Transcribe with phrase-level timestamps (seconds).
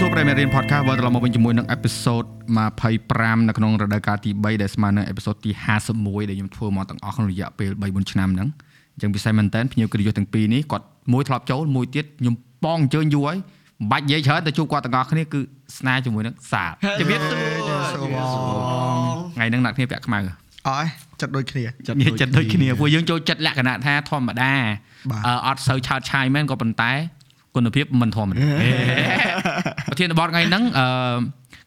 [0.00, 2.26] សួរប្រិមរៀន podcast វិលត្រឡប់មកវិញជាមួយនឹង episode
[2.86, 5.50] 25នៅក្នុងរដូវកាលទី3ដែលស្មើនឹង episode ទី
[5.90, 8.48] 51ដែលខ្ញុំធ្វើមកទាំងអស់ក្នុងរយៈពេល3 4ឆ្នាំហ្នឹង
[8.94, 12.34] អញ្ចឹងពិសេសមែនតើភ្ញៀវកិត្តិយសទាំងពីរនេះគាត់មួយធ្លាប់ចូលមួយទៀតខ្ញុំ
[12.64, 15.40] បងអញ្ជើញយូរហើយមិនបាច់និយាយច្រើនតែជួបគាត់ទាំងអស់គ្នាគឺ
[15.78, 16.70] ស្នេហ៍ជាមួយនឹងសាល
[17.00, 18.16] ជំរាបសួរសួរប
[18.94, 18.98] ង
[19.34, 20.18] ថ្ងៃហ្នឹងអ្នកគ្នាពាក់ខ្មៅ
[20.68, 20.86] អើយ
[21.20, 24.52] ចិត្តដូចគ្នានិយាយចិត្តដូចគ្នាពួកយើងចូលចិត្តលក្ខណៈថាធម្មតា
[25.10, 26.92] បាទអឺអត់សូវឆើតឆាយមែនក៏ប៉ុន្តែ
[27.56, 28.38] គុណភាពមិនធម្មតា
[29.88, 30.86] ប្រធានបទថ្ងៃហ្នឹងអឺ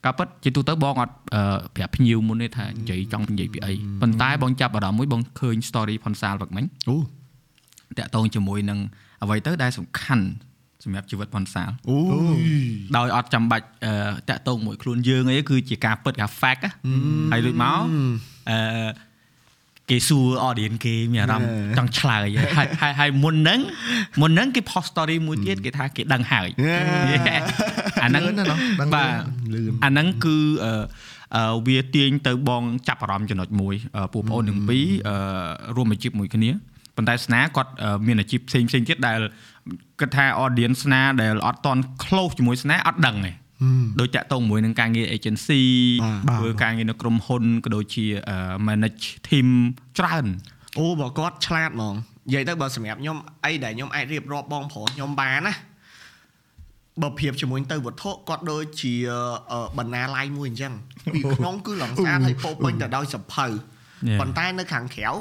[0.05, 1.41] ក៏ពិតជាទូទៅបងអត់អឺ
[1.75, 6.95] ប្រាប់ភ្ញៀវមុនទេថានិយាយចង់និយាយពីអីប៉ុន្តែបងចាប់អារម្មណ៍មួយបងឃើញ story ផុនសាលវឹកមិញអូ
[7.97, 8.79] តាក់ទងជាមួយនឹង
[9.23, 10.25] អ្វីទៅដែលសំខាន់
[10.83, 11.97] សម្រាប់ជីវិតផុនសាលអូ
[12.97, 13.93] ដោយអត់ចាំបាច់អឺ
[14.29, 16.71] តាក់ទងមួយខ្លួនយើងអីគឺជាការពិតការ fact ណា
[17.31, 17.79] ហើយដូចមក
[18.49, 18.59] អឺ
[19.89, 23.59] គេសួរ audience គេមានអារម្មណ៍ចង់ឆ្លើយហើយហើយហើយមុនហ្នឹង
[24.21, 26.47] មុនហ្នឹងគេ post story មួយទៀតគេថាគេដឹងហើយ
[28.03, 29.11] អាហ្នឹងលឿនណាស់ណោះដឹងបាទ
[29.53, 30.73] លឿនអាហ្នឹងគឺអឺ
[31.35, 35.15] អឺវាទាញទៅបងចាប់អារម្មណ៍ចំណុចមួយអឺពួកប្អូនទាំងពីរអឺ
[35.75, 36.49] រួមអាជីពមួយគ្នា
[36.95, 39.19] ប៉ុន្តែស្នាគាត់អឺមានអាជីពផ្សេងផ្សេងទៀតដែល
[39.99, 43.31] គិតថា audience ស្នាដែលអត់តន់ close ជាមួយស្នាអត់ដឹងទេ
[43.99, 45.61] ដូចតាក់ទងមួយនឹងការងារ agency
[46.27, 49.47] បាទធ្វើការងារនៅក្រុមហ៊ុនក៏ដូចជាអឺ manage team
[49.99, 50.25] ច្រើន
[50.79, 51.95] អូបើគាត់ឆ្លាតហ្មង
[52.27, 55.53] និយាយទៅបើសម្រាប់ខ្ញុំអីដែលខ្ញុំអាចរៀបរាប់បងប្រុសខ្ញុំបានណា
[57.01, 58.93] បើប្រៀបជាមួយទៅវត្ថុគាត់ដូចជា
[59.51, 60.73] អឺបណ្ណាល័យមួយអញ្ចឹង
[61.13, 63.45] ពីក្នុងគឺឡងស្អាតហើយពោរពេញទៅដោយសភៅ
[64.19, 65.11] ប៉ុន្តែនៅខាងក្រៅ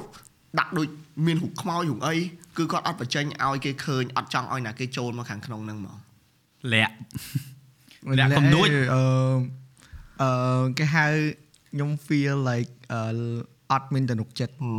[0.59, 0.89] ដាក់ដូច
[1.27, 2.15] មានរូបខ្មោចរូបអី
[2.57, 5.97] គឺគាត់អត់បញ្ចេញឲ្យគេឃើញអត់ចង់ឲ្យណាគេចូលមកខាងក្នុងហ្នឹងហ្មង
[6.73, 6.95] លាក់
[8.19, 9.03] លាក់កំដួចអឺ
[10.23, 11.07] អឺគេហៅ
[11.73, 13.01] ខ្ញុំ feel like អឺ
[13.73, 14.73] អត់មានទំនុកចិត្តអឺ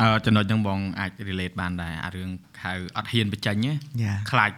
[0.00, 2.28] អឺចំណុចហ្នឹងបងអាច relate បានដែរអារឿង
[2.62, 4.50] ហៅអត់ហ៊ានបញ្ចេញណាយ៉ាខ្លាច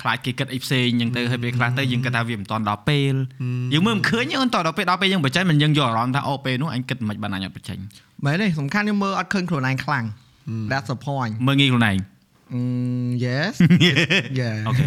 [0.00, 3.14] ខ្លាចគេគិតអីផ្សេងអញ្ចឹងទៅហើយពេលខ្លះទៅយើងគិតថាវាមិនតាន់ដល់ពេល
[3.74, 7.78] យើងមើលមិនឃើញទេអូនតដល់ពេលដល់ពេលយើងបញ្ចេញមិនយើងយកអារម្មណ៍ថាអូពេលនោះអញគិតមិនបានអញអត់បញ្ចេញ
[8.24, 10.04] មែនទេសំខាន់ខ្ញុំមើលអត់ឃើញខ្លួនឯងខ្លាំង
[10.70, 11.98] That's the point មើលងាយខ្លួនឯង
[12.56, 13.54] Mm, yes
[14.40, 14.84] yeah អូខេ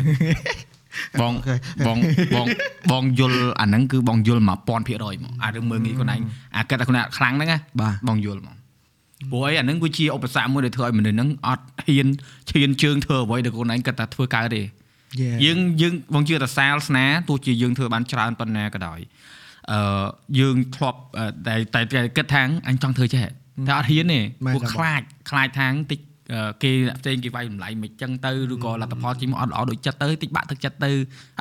[1.21, 1.55] បងអូខេ
[1.87, 1.97] បង
[2.35, 2.47] បង
[2.91, 6.21] បងយល់អាហ្នឹងគឺបងយល់1000%ហ្មងអារឿងមើលងាយខ្លួនឯង
[6.57, 8.55] អាគិតថាខ្លួនឯងអត់ខ្លាំងហ្នឹងណាបាទបងយល់ហ្មង
[9.31, 12.07] ព្រោះអីអាហ្នឹងគឺជាឧបសគ្គមួយដែលធ្វើឲ្យមនុស្សហ្នឹងអត់ហ៊ាន
[12.51, 14.63] ឈានជើងធ្វើអ្វីដែលខ្លួនឯងគិតថាធ្វើកើតទេ
[15.21, 18.99] Yeah យើងយើងបងជឿថាសាលស្នាទោះជាយើងធ្វើបានច្រើនប៉ុណ្ណាក៏ដោយ
[19.71, 20.05] អឺ
[20.39, 23.19] យើងធ្លាប់អឺតែតែតែគិតថាអញចង់ធ្វើចេះ
[23.67, 26.12] តែអត់ហ៊ានទេមែនពួកទេបងខ្លាចខ្លាចថាងតិចអឺ
[26.63, 30.91] គេអ្នកផ្សេងគេវាយតម្លៃមិនចឹងទៅឬក៏លទ្ធផលជិះមកអត់ល្អដូចចិត្តទៅតិចបាក់ទឹកចិត្តទៅ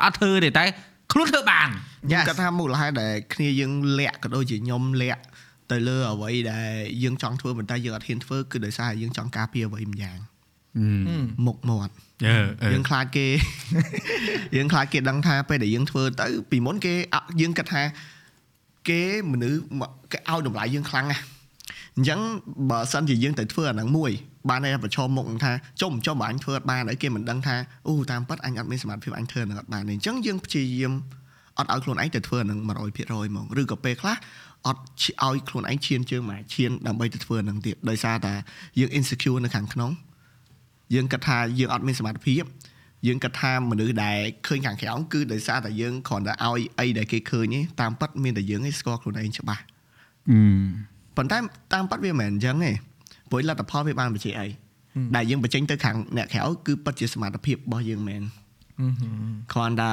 [0.04, 0.64] អត់ធ្វើទេតែ
[1.12, 5.22] ខ្លួនធ្វើបានខ្ញុំ Yes គាត់ថាមូលហេតុដែលគ្នាយើងលាក់ក៏ដូចជាខ្ញុំលាក់
[5.70, 6.70] ទៅលើអ្វីដែល
[7.02, 10.18] យើងចង់ធ្វើប៉ុន្តែយើងអត់ហ៊ានធ្វើគឺដោយសារយើងចង់ការពារអ្វីម្យ៉ាង
[11.46, 11.92] មុខមាត់
[12.26, 13.26] អឺអឺយើងខ្លាចគេ
[14.56, 17.82] យើងខ្លាចគេដឹងថាពេលដែលយើងធ្វើទៅពីមុនគេអត់យើងគិតថា
[18.88, 21.22] គេមនុស្សមកគេឲ្យតម្លៃយើងខ្លាំងណាស់
[21.96, 22.20] អញ្ចឹង
[22.70, 24.12] បើសិនជាយើងទៅធ្វើអាហ្នឹងមួយ
[24.48, 27.56] បានតែប្រឈមមុខនឹងថាចុំចុំបើអញធ្វើអត់បានហើយគេមិនដឹងថា
[27.88, 30.92] អូតាមពិតអញអត់មានសមត្ថភាពអញធ្វើនឹងអត់បានទេអញ្ចឹងយើងព្យាយាម
[31.58, 34.16] អត់ឲ្យខ្លួនឯងទៅធ្វើអាហ្នឹង100%ហ្មងឬក៏ពេលខ្លះ
[34.66, 38.34] អត់ឈាឲ្យខ្លួនឯងឈានជើងមកឈានដើម្បីទៅធ្វើអាហ្នឹងទៀតដោយសារតែ
[38.78, 39.90] យើង insecure នៅខាងក្នុង
[40.94, 42.42] យើងគិតថាយើងអត់មានសមត្ថភាព
[43.06, 49.62] យើងគិតថាមនុស្សដែលឃើញខាងក្រៅគឺដោយសារតែយើងគ្រាន់តែឲ្យអីដែលគេឃើញទេតាមពិតមានតែយើងឯងស្គាល់ខ្លួនឯងច្បាស់
[50.30, 50.38] អឺ
[51.16, 51.38] ប៉ុន្តែ
[51.72, 52.72] តាមពិតវាមិនមែនអញ្ចឹងទេ
[53.32, 54.46] ព្រោះលទ្ធផលវាបានបញ្ជាក់អី
[55.16, 58.22] ដែលយើងបញ្ចេញទៅខាងអ្នកក្រៅគឺពិតជាសមត្ថភាពរបស់យើងមែន
[59.52, 59.90] គ្រាន់តែ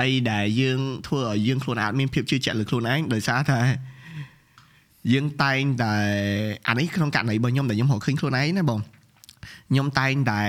[0.00, 3.60] អីដែលយើងធ្វើឲ្យយើងខ្លួនអាចមានភាពជឿជាក់លើខ្លួនឯងដោយសារតែ
[5.12, 5.94] យើងតែងតែ
[6.68, 8.80] អានេះក្នុងករណីរបស់ខ្ញុំដែលខ្ញុំរកឃើញខ្លួនឯងណាបង
[9.70, 10.42] ខ្ញុំតែងតែ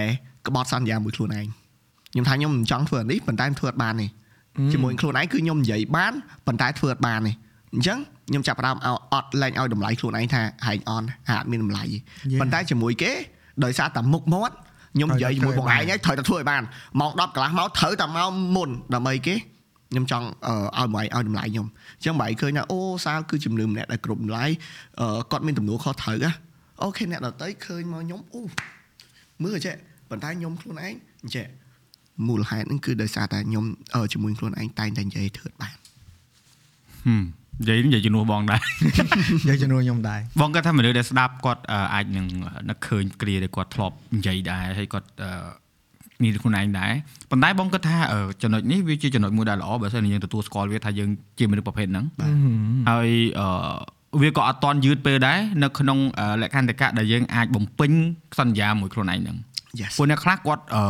[0.48, 1.48] ក្បត់សន្យាមួយខ្លួនឯង
[2.12, 4.08] ខ្ញុំថាខ្ញុំមិនចង់ធ្វើអានេះប៉ុន្តែខ្ញុំធ្វើអត់បានទេ
[4.74, 6.14] ជាមួយខ្លួនឯងគឺខ្ញុំនិយាយបាន
[6.48, 7.32] ប៉ុន្តែធ្វើអត់បានទេ
[7.74, 7.98] អញ្ចឹង
[8.30, 8.84] ខ្ញុំចាប់ផ្ដើមឲ្យ
[9.14, 11.98] អត់លែងឲ្យតម្លៃខ្លួនឯងថាហែងអនហាក់អត់មានតម្លៃទេ
[12.32, 12.40] Yeah.
[12.42, 13.12] ប៉ុន្តែជាមួយគេ
[13.64, 14.56] ដោយសារតែមុខមាត់
[14.96, 16.64] ខ្ញុំនិយាយជាមួយបងឯងហើយត្រូវតែធ្វើឲ្យបាន
[17.00, 19.36] ម៉ោង10កន្លះមកត្រូវតែមកមុនដើម្បីគេ
[19.92, 20.28] ខ្ញុំចង់
[20.78, 21.68] អឺឲ្យបងឯងឲ្យតម្លៃខ្ញុំ
[21.98, 24.46] អញ្ចឹងបងឯងឃើញថាអូសាលគឺជំនឿម្នាក់ដែលគ្រប់តម្លៃ
[25.00, 26.32] អឺគាត់មានទំនួលខុសត្រូវណា
[26.84, 28.42] អូខេអ្នកដតីឃើញមកខ្ញុំអូ
[29.44, 29.76] មើលចេះ
[30.10, 30.94] ប៉ុន្តែខ្ញុំខ្លួនឯង
[31.36, 31.46] ចេះ
[32.28, 33.66] មូលហេតុហ្នឹងគឺដោយសារតែខ្ញុំ
[33.96, 35.76] អឺជាមួយខ្លួនឯងតែងតែនិយាយធ្វើបាន
[37.06, 37.24] ហឹម
[37.60, 38.60] និយាយនិយាយជំនួសបងដែរ
[39.50, 42.26] យកជំនួសខ្ញុំដែរបងគាត់ថាមនុស្សដែលស្ដាប់គាត់អឺអាចនឹង
[42.70, 45.32] នឹកឃើញគ្រាដែលគាត់ធ្លាប់និយាយដែរហើយគាត់អឺ
[46.24, 46.92] នេះខ្លួនឯងដែរ
[47.32, 51.10] ប៉ុន្តែបងគាត់ថាអឺចំណុចនេះវាជាចំណុចមួយដែលល្អបើសិនជាយើងទទួលស្គាល់វាថាយើង
[51.40, 52.06] ជាមនុស្សប្រភេទហ្នឹង
[52.90, 53.10] ហើយ
[53.40, 57.92] អឺវាក៏អត់តន់យឺតពេលដែរនៅក្នុងអឺលក្ខន្តិកៈដែលយើងអាចបំពេញ
[58.40, 59.38] សន្យាមួយខ្លួនឯងហ្នឹង
[59.80, 60.84] Yes ពួកអ្នកខ្លះគាត់អឺ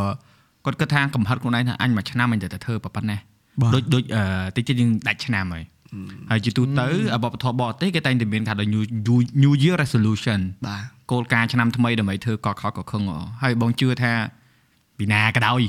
[0.66, 3.20] គាត់គិតថាកំហិតខ្លួនឯងថាអញមួយឆ្នាំអញទៅតែធ្វើប៉ុណ្ណេះ
[3.62, 4.24] បាទដូចដូចអឺ
[4.58, 5.64] តិចទៀតយើងដាច់ឆ្នាំហើយ
[6.30, 10.82] ហើយជាទូទៅអបបធរបរទេសគេតែងតែមានថាដល់ new New- new year resolution បាទ
[11.12, 14.12] គោលការណ៍ឆ្នាំថ្មីដើម្បីធ្វើកកខកកខឹងអហើយបងជឿថា
[14.98, 15.62] ពីណាក៏ដោយ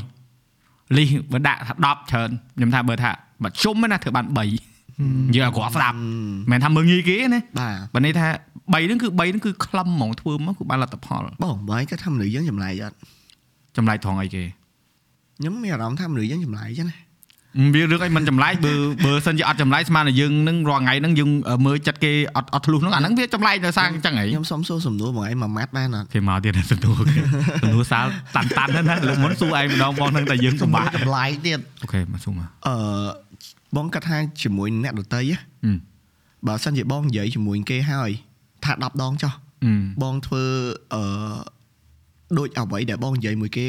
[0.97, 3.11] លីសបើដាក់ថា10ច្រើនខ្ញុំថាបើថា
[3.43, 4.27] បើជុំណាធ្វើបាន
[4.81, 6.03] 3យើងអត់គាត់ស្ដាប់មិ
[6.47, 12.97] នមែនថាមើងងាយគេណាបាទបើនេះថា3ហ្នឹងគឺ3ហ្នឹងគឺខ្លឹមហ្មងធ្វើមកគឺបានលទ្ធផលបងបើឯងគាត់ថាមនុស្សយើងចម្លែកអត់
[13.77, 14.45] ចម្លែកត្រង់អីគេ
[15.39, 16.99] ខ្ញុំមានអារម្មណ៍ថាមនុស្សយើងចម្លែកចឹងណា
[17.75, 18.75] វារឿងអីមិនចម្លែកបើ
[19.05, 21.31] បើសិនជាអត់ចម្លែកស្មានតែយើងនឹងរាល់ថ្ងៃហ្នឹងយើង
[21.67, 27.21] មើលចិត្តគេអត់អត់ធ្លុះហ្នឹងអាហ្នឹងវាចម្លែកដោយសារអញ្ចឹងហីខ្ញុំសុំសួរសំណួរបងឯងមួយម៉ាត់បានអត់គេមកទៀតសំណួរគេ
[27.63, 28.07] សំណួរសាល
[28.37, 32.75] តាន់តាន់ណាស់ណាលើកមុនសួរឯងម្ដងបងហ្នឹងតែយើងសុំពិបាបាកកចម្លែកទៀតអូខេមកសួរមកអឺ
[33.77, 35.73] បងគាត់ថាជាមួយអ្នកដតីណាអឺ
[36.47, 38.11] បើសិនជាបងនិយាយជាមួយគេហើយ
[38.65, 39.33] ថា10ដងចុះ
[39.65, 39.73] អឺ
[40.03, 40.45] បងធ្វើ
[40.95, 41.03] អឺ
[42.39, 43.67] ដូចអ្វីដែលបងនិយាយមួយគេ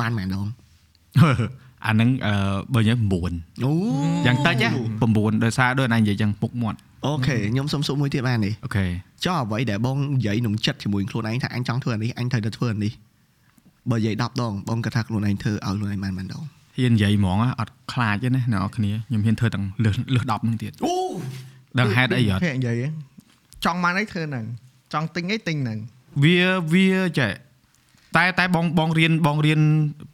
[0.00, 0.46] បានប៉ុន្មានដង
[1.84, 2.34] អាហ្នឹងអឺ
[2.74, 3.72] បើនិយាយ9អូ
[4.26, 4.68] យ៉ាងតិចណា
[5.06, 8.86] 9ដោយសារដូចណានិយាយចឹងពុកមាត់អូខេខ្ញុំសុំសួរមួយទៀតបានទេអូខេ
[9.24, 12.92] ចុះអ្វីដែលបងនិយាយក្នុងចិត្តជាមួយខ្លួនឯងថាអញចង់ធ្វើអានេះអញត្រូវតែធ្វើអានេះ
[13.90, 16.42] បើនិយាយ10ដងបងគាត់ថាខ្លួនឯងធ្វើឲ្យខ្លួនឯងបានប៉ុន្មានដង
[16.76, 20.94] ហ៊ាននិយាយហ្មងអត់ខ្លាចទេណាអ្នកនរគ្នាខ្ញុំហ៊ានធ្វើទាំងលើសលើស10ហ្នឹងទៀតអូ
[21.78, 22.88] ដឹងហេតុអីអត់ហេតុនិយាយហ៎
[23.64, 24.44] ចង់បានអីធ្វើហ្នឹង
[24.92, 25.78] ចង់ទិញអីទិញហ្នឹង
[26.24, 26.38] វា
[26.72, 26.88] វា
[27.18, 27.32] ចេះ
[28.16, 29.60] តែតែបងបងរៀនបងរៀន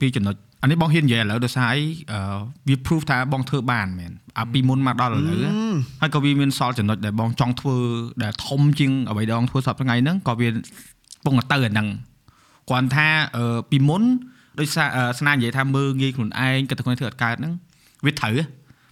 [0.01, 1.83] ពីចំណុច អានេះបងហ៊ាននិយាយឥឡូវដោយសារអី
[2.13, 2.21] អឺ
[2.69, 5.51] វា proof ថាបងធ្វើបានមែនអាពីមុនមកដល់ឥឡូវណា
[6.01, 7.77] ហើយក៏វាមានសល់ចំណុចដែលបងចង់ធ្វើ
[8.23, 10.49] ដែលធំជាងអ្វីដែលបងធ្វើសប្តាហ៍ថ្ងៃហ្នឹងក៏វា
[11.25, 11.89] ពងទៅអាហ្នឹង
[12.69, 14.03] គ្រាន់ថាអឺពីមុន
[14.59, 17.53] ដោយសារអឺស្នានិយាយថាមើងងាយខ្លួនឯងគិតតែខ្លួនឯងធ្វើអត់កើតហ្នឹង
[18.05, 18.37] វាត្រូវ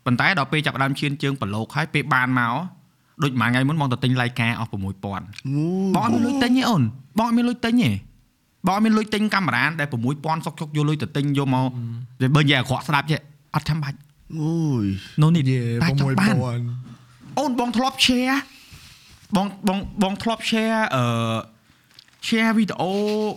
[0.05, 2.55] ប៉ុន្តែដល់ពេលចាប់ផ្ដើមឈានជើងប្រឡូកហើយពេលបានមក
[3.23, 6.83] ដូចមួយថ្ងៃមុនបងទៅទិញឡៃកាអស់6000អូបងអត់មានលុយទិញទេអូន
[7.19, 7.91] បងអត់មានលុយទិញទេ
[8.67, 11.69] បងអត់មានលុយទិញកាមេរ៉ាដែល6000សុកជុកយកលុយទៅទិញយកមក
[12.21, 13.21] តែបើនិយាយអាក្រក់ស្ដាប់ចេះ
[13.55, 13.99] អត់ចាំបាច់
[14.39, 14.53] អូ
[14.83, 14.87] យ
[15.23, 16.35] no need យេតែចង់បាន
[16.87, 18.37] 6000អូនបងធ្លាប់ share
[19.37, 21.05] បងបងបងធ្លាប់ share អឺ
[22.27, 22.91] share វីដេអូ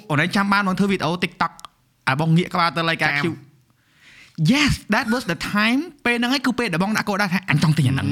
[0.09, 1.53] អូនឯងចាំបានបងធ្វើវីដេអូ TikTok
[2.07, 3.25] អាបងងាកក្បាលទៅ like កា Q
[4.51, 8.07] Yes that was the time ពេលហ្នឹងឯងគឺពេលដែលបងដាក់កោដៅថាអញចង់ទិញអាហ្នឹង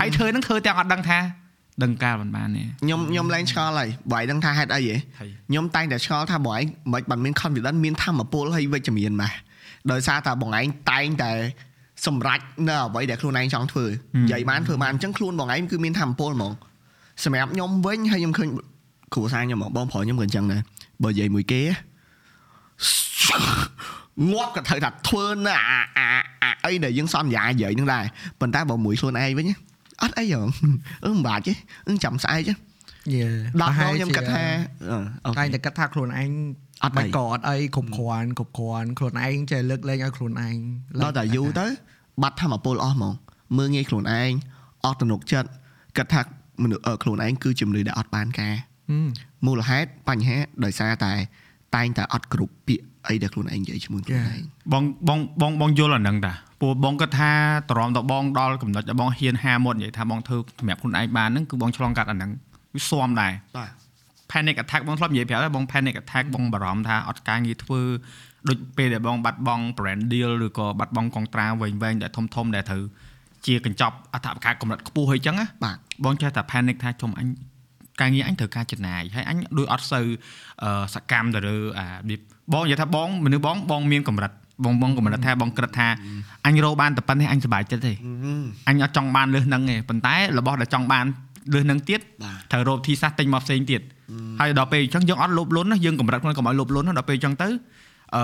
[0.00, 1.18] ហើយធ្វើហ្នឹងធ្វើទាំងអត់ដឹងថា
[1.82, 9.32] ដឹងកាលមិនបានទេខ្ញុំខ្ញុំឡើងឆ្ងល់ហើយបើឯងដឹងថាហេតុអីហ៎ហើយខ្ញុំតែងតែឆ្ងល់ថាបងឯងមិនបានមាន confidence មានធម៌ពលហើយវិជ្ជមានម៉េះ
[9.92, 11.30] ដោយសារតែបងឯងតែងតែ
[12.06, 16.52] សម្រេចនៅអ្វីដែលខ្លួនឯងចង់ធ្វើនិយាយបានធ្វើបានអញ្ចឹងខ្លួនបងឯងគឺមានធម៌ពលហ្មង
[17.24, 18.48] សម្រាប់ខ្ញុំវិញហើយខ្ញុំឃើញ
[19.14, 20.60] គ្រូសាស្ត្រខ្ញុំហ្មងបងប្រុសខ្ញុំក៏អញ្ចឹងដែរ
[21.02, 21.60] បើនិយាយមួយគេ
[24.32, 26.06] ងាប់ក៏ត្រូវថាធ្វើនៅអាអា
[26.42, 28.04] អាអីដែលយើងសន្យានិយាយនឹងដែរ
[28.40, 29.46] ប៉ុន្តែបើមួយខ្លួនឯងវិញ
[30.02, 30.48] អត់អីហង
[31.04, 31.52] អឺមិនបាច់ទេ
[31.88, 32.54] អឺចាំស្អែកទេ
[33.14, 33.24] យេ
[33.60, 34.44] ដល់ដល់ខ្ញុំគិតថា
[34.90, 36.30] អឺអូតែខេតែគិតថាខ្លួនឯង
[36.84, 40.56] អត់មិនអីក៏អត់អីគ្រប់គ្រាន់គ្រប់គ្រាន់ខ្លួនឯងចេះលើកលែងឲ្យខ្លួនឯង
[41.02, 41.66] ដល់តែយូរទៅ
[42.22, 43.14] បាត់ធម្មពលអស់ហ្មង
[43.58, 44.30] មើងងាយខ្លួនឯង
[44.84, 45.48] អស់ទំនុកចិត្ត
[45.96, 46.22] គិតថា
[46.62, 48.54] មនុស្សអឺខ្លួនឯងគឺជំនឿដែលអត់បានការ
[48.90, 49.08] ហឹម
[49.46, 51.12] មូលហេតុបញ្ហាដោយសារតែ
[51.76, 54.40] តែងតែអត់គ្រប់ពាក្យអីដែលខ្លួនឯងនិយាយជាមួយខ្លួនឯង
[54.72, 57.32] បងបងបងបងយល់អាហ្នឹងតា ព្រោះបងគាត់ថា
[57.70, 62.30] តរំតបងដល់កំណត់ដែលបងហ៊ានហាមាត់និយាយថាបងធ្វើសម្រាប់ខ្លួនឯងបានហ្នឹងគឺបងឆ្លងកាត់អាហ្នឹង
[62.74, 63.70] វាស៊ាំដែរបាទ
[64.32, 67.80] panic attack បងធ្លាប់និយាយប្រាប់ហើយបង panic attack បងបារម្ភថាអត់ការងារធ្វើ
[68.48, 72.82] ដូចពេលដែលបងបាត់បង់ brand deal ឬក៏បាត់បង់កងត្រាវែងវែងដែលធំធំដែលត្រូវ
[73.46, 77.26] ជាកញ្ចប់អត្ថប្រការកម្រិតខ្ពស់ហើយអញ្ចឹងណាបាទបងចេះតែ panic ថាចំអញ
[78.00, 80.06] ការងារអញត្រូវការចំណាយហើយអញដូចអត់សូវ
[80.62, 82.20] អឺសកម្មទៅលើអារបៀប
[82.52, 84.32] បងនិយាយថាបងមនុស្សបងបងមានកម្រិត
[84.64, 85.88] បងបងកម្រិតថាបងគិតថា
[86.46, 87.92] អញរកបានតែប៉ុណ្្នេះអញសប្បាយចិត្តទេ
[88.68, 91.04] អញអត់ចង់បានលើសហ្នឹងទេប៉ុន្តែរបស់ដែលចង់បាន
[91.54, 93.80] លើសហ្នឹងទៀតបាទត្រូវរកទីសាស្ត្រទិញមកផ្សេងទៀត
[94.40, 97.48] ហើយដល់ពេលអញ្ចឹងយើងអត់លោភលន់ណាយើងកម្រិតខ្លួនកុំឲ្យលោភលន់ណាដល់ពេលអញ្ចឹងទៅ
[98.16, 98.22] អឺ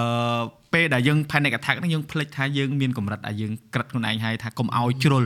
[0.74, 5.24] ពេលដែលយើង panic attack ហ្នឹងយើងភ្លេចថាយើងមានកម្រិតដែលយើងក្រិតខ្លួនឯងហើយថាកុំឲ្យជ្រុល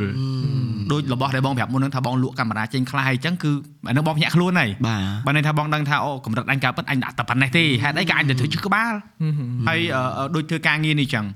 [0.93, 3.51] ដូចរបស់ដែលបងប្រាប់មុនហ្នឹងថាបងលក់កាមេរ៉ាចេញខ្លះហើយអញ្ចឹងគឺ
[3.89, 8.93] អាហ្នឹងបងភ្ញាក់ខ្លួនហើយបាទបើន័យថាបងដឹងថាអូកម្រិតអញកើតពិតអញដាក់តែប៉ុណ្ណេះទេហេតុអីក៏អញទៅធ្វើជិះក្បាល
[9.69, 11.27] ហើយអឺអឺដូចធ្វើការងារនេះអញ្ចឹង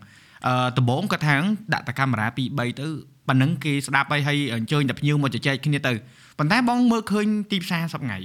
[0.47, 1.37] អឺដំបងគាត់ថា
[1.75, 2.89] ដាក់តែកាមេរ៉ា2 3ទៅ
[3.29, 5.93] ប៉ណ្ណឹងគេស្ដាប់ហើយហើយអញ្ជើញតែភ្ញៀវមកជជែកគ្នាទៅ
[6.39, 8.19] ប៉ុន្តែបងមើលឃើញទីផ្សារសប្ងៃ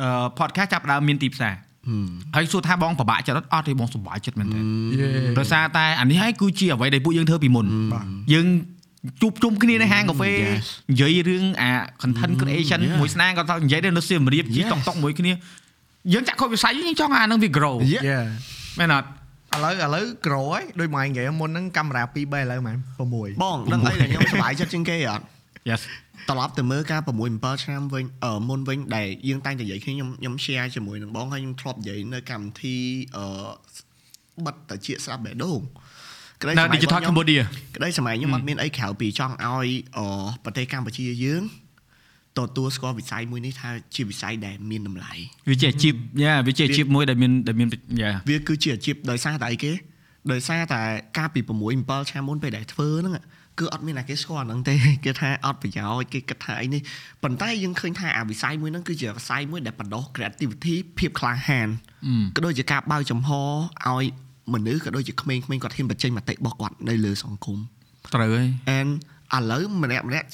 [0.00, 1.54] អឺ podcast ចាប់ផ្ដើមមានទីផ្សារ
[2.36, 8.46] ហើយសួរថាបងពិបាកចិត្តអត់អត់ទេបងសុបាយចិត្តមែនទេយេដោយសារតែអានេះហើយគឺជាអ្វីដែលពួកយើងធ្វើពីមុនបាទយើង
[9.22, 11.70] ជួបជុំគ្នានៅហាងកាហ្វេ Yes និយាយរឿងអា
[12.02, 12.98] content creation Yeah.
[13.00, 14.68] មួយស្នាក៏ទៅនិយាយទៅនៅសៀមរាបជី Yes.
[14.72, 15.32] តុកតុកមួយគ្នា
[16.12, 18.18] យើងចាក់ខុសវិស័យយើងចង់អាហ្នឹងវា grow យេយេ
[18.78, 19.08] មែនអត់
[19.54, 25.24] ឥឡូវឥឡូវក្រូហើយដូចម៉ែនិយាយមុនហ្នឹងកាមេរ៉ា2 3ឥឡូវម៉ែ6បងដឹងអីដែលខ្ញុំសប្បាយចិត្តជាងគេអត់
[25.70, 25.80] Yes
[26.28, 27.08] ត្រឡប់ទៅមើលការ6
[27.42, 32.76] 7ឆ្នាំវិញអឺមុនវិញដែលយើងតែងតែនិយាយគ្នាខ្ញុំខ្ញុំ share ជាមួយនឹងបងហើយខ្ញុំធ្លាប់និយាយនៅកម្មវិធី
[33.16, 33.26] អឺ
[34.46, 35.60] បិទតាជាស្រាប់បេះដូង
[36.42, 37.42] ក្តីនៅសម័យ digital របស់ខ្ញុំ Cambodia
[37.76, 39.98] ក្តីសម័យខ្ញុំអត់មានអីក្រៅពីចង់ឲ្យអ
[40.44, 41.42] ប្រទេសកម្ពុជាយើង
[42.38, 45.12] ទទួលស្គាល់វិស័យមួយនេះថាជាវិស័យដែលមានតម្លៃ
[45.50, 47.68] វាជាអាជីពយ៉ាវាជាអាជីពមួយដែលមានដែលមាន
[48.02, 49.72] យ៉ាវាគឺជាអាជីពដោយសារតែអីគេ
[50.32, 50.80] ដោយសារតែ
[51.16, 53.14] កាលពី6 7ឆ្នាំមុនពេលដែលធ្វើហ្នឹង
[53.58, 56.80] គឺអត់មានអ្នកគេស្គាល់ហ្នឹងទេគេថាអត់ប្រយោជន៍គេគិតថាអីនេះ
[57.22, 61.68] ប៉ុន្តែយើងឃើញថាអាវិស័យមួយហ្នឹងគឺជាវិស័យមួយដែលបណ្ដុះ creativity ភាពក្លាហាន
[62.36, 64.04] ក៏ដូចជាការបើកចំហឲ្យ
[64.54, 67.58] មនុស្សក៏ដូចជាក្មេងៗគាត់ហ៊ានបញ្ចេញមតិរបស់គាត់នៅលើសង្គម
[68.14, 68.48] ត្រូវហើយ
[68.78, 68.90] and
[69.36, 70.26] ឥឡូវម្នាក់ម្នាក់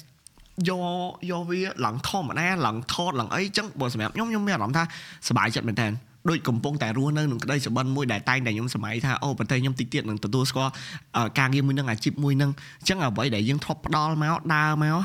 [0.68, 4.84] យកយកវាឡើងធម្មតាឡើងថតឡើងអីចឹងបើសម្រាប់ខ្ញុំខ្ញុំមានអារម្មណ៍ថា
[5.28, 5.88] សប្បាយចិត្តមែនតើ
[6.28, 10.72] ដូចកំពុងតែរស់នៅក្នុងក្តីសុបិនមួយដែលតែងតែខ្ញុំសម័យថាអូប្រទេសខ្ញុំតិចទៀតនឹងទទួលស្គាល់
[11.16, 12.50] អឺការងារមួយនឹងអាជីពមួយនឹង
[12.80, 14.98] អញ្ចឹងអ្វីដែលយើងធ្លាប់ផ្ដល់មកដើរមក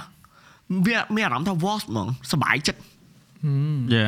[0.88, 2.80] វាមានអារម្មណ៍ថា was ហ្មងសប្បាយចិត្ត
[3.94, 4.08] យ៉ា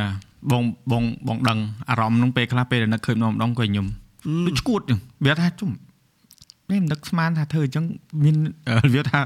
[0.52, 3.88] បងបងបងដឹងអារម្មណ៍ហ្នឹងពេលខ្លះពេលដែលនឹកឃើញម្ដងម្ដងក៏ខ្ញុំ
[4.48, 5.70] ដូចឈួតចឹងវាថាជុំ
[6.72, 7.86] នេះនឹកស្មានថាធ្វើអញ្ចឹង
[8.24, 8.36] មាន
[8.70, 9.20] អឺវាថា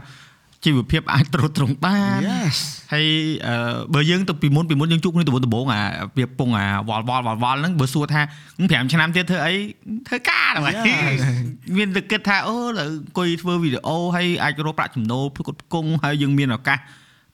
[0.65, 2.58] ជីវភាពអាចត្រួតត្រងបាន yes
[2.93, 3.08] ហើយ
[3.48, 3.55] អឺ
[3.93, 5.82] បើយើងទៅពីមុនពីមុនយើងជួបគ្នាទៅមុនដំបូងអា
[6.17, 8.22] វាពងអាវល់វល់វល់វល់ហ្នឹងបើសួរថា
[8.58, 9.53] 5ឆ្នាំទៀតធ្វើអី
[10.08, 11.22] ធ្វើការដល់ហើយ Yes.
[11.77, 16.79] មានតែគិតថាអូលើអង្គុយធ្វើវីដេអូហើយអាចរកប្រាក់ចំណូលផ្គត់ផ្គង់ហើយយើងមានឱកាស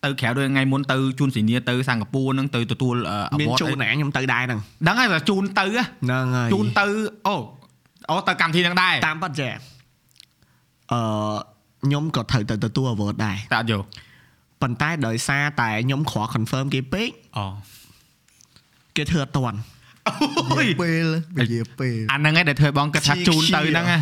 [0.04, 6.86] ទៅក្រៅដូចថ្ងៃមុនទៅជូនសញ្ញាទៅសិង្ហបុរីហ្នឹងទៅទទួលអមាន award ជូនអីណាខ្ញុំទៅដែរហ្នឹងដឹងហើយតែជូនទៅហ៎ហ្នឹងហើយជូនទៅ
[7.28, 7.36] អូ
[8.10, 9.50] អូទៅកម្មវិធីហ្នឹងដែរតាមពិតចា
[10.92, 11.00] អឺ
[11.84, 13.84] ខ្ញុំក៏ត្រូវទៅទទួល award ដែរតែអត់យក
[14.62, 17.46] ប៉ុន្តែដោយសារតែខ្ញុំខ្វល់ confirm គេពេកអូ
[18.98, 19.60] គេធ្វើអត់តាន់
[20.08, 21.06] អូយពេល
[21.38, 24.00] វិជាពេលអាហ្នឹងឯងដែលធ្វើបងគិតថាជាជូនទៅជាហ្នឹងហ៎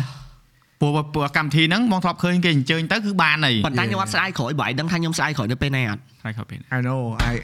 [0.80, 7.00] ព្រោះព្រោះកម្មវិធីហ្នឹងបងធ្លាប់ឃើញគេអញ្ជើញទៅគឺបានហើយប៉ុន្តែខ្ញុំអត់ស្ដាយក្រោយបើឯងដឹងថាខ្ញុំស្ដាយក្រោយនៅពេលណាអត់ហើយខោពេល I know
[7.32, 7.34] I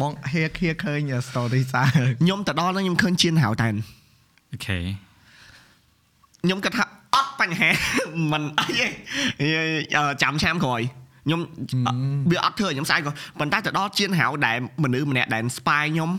[0.00, 1.88] បង hear hear ឃើញ story សារ
[2.20, 3.74] ខ្ញុំទៅដល់ហ្នឹងខ្ញុំឃើញជៀនហៅតែន
[4.52, 4.78] អូខេ
[6.44, 6.93] ខ្ញុំគិតថាអត់
[7.44, 7.70] បញ្ហា
[8.32, 8.86] មិនអីទេ
[9.96, 10.82] អឺចាំឆ្នាំក្រោយ
[11.26, 11.40] ខ្ញុំ
[11.86, 11.88] អ
[12.30, 16.10] វាអត់ធ្វើឲ្យខ្ញុំស្ដាយក្រោយប៉ុន្តែទៅដល់ជៀនហៅដែលមនុស្សម្នាក់ដែល inspire ខ្ញុំ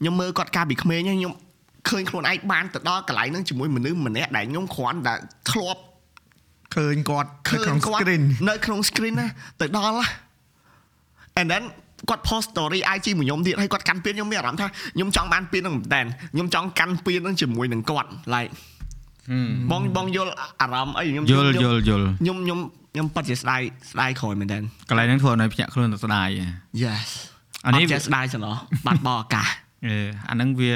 [0.00, 1.34] ខ្ញុំមើលគាត់កាលពីក្មេងហ្នឹងខ្ញុំ
[1.88, 5.14] ឃើញខ្លួនឯងបានទៅដល់កន្លែងហ្នឹងជាមួយមនុស្សម្នាក់ដែលខ្ញុំគ្រាន់តែ
[5.50, 5.80] ធ្លាប់
[6.74, 9.28] ឃើញគាត់ឃើនៅក្នុងញគាត់ screen នៅក្នុង screen ណា
[9.60, 10.06] ទៅដល់ណា
[11.40, 11.64] and then
[12.08, 16.00] គាត់ post story IG មួយខ្ញុំទៀតហើយគាត់កាន់ពៀនខ្ញុំមានអារម្មណ៍ថាខ្ញុំចង់បានពៀនហ្នឹងមែនតើ
[16.32, 18.50] ខ្ញុំចង់កាន់ពៀនហ្នឹងជាមួយនឹងគាត់ like
[19.70, 22.58] បងបងយល់អារម្មណ៍អីខ្ញុំយល់យល់យល់ខ្ញុំខ្ញុំ
[22.92, 23.60] ខ្ញុំពិតជាស្ដាយ
[23.90, 26.46] ស្ដាយក្រោយមែនតើកន្លែងហ្នឹងធ្វើឲ្យភ្ញាក់ខ្លួនទៅស្ដាយហ៎
[26.84, 27.08] yes
[27.66, 29.48] អានេះអត់ចេះស្ដាយសោះបាត់បោះឱកាស
[29.86, 29.96] អឺ
[30.30, 30.74] អាហ្នឹងវា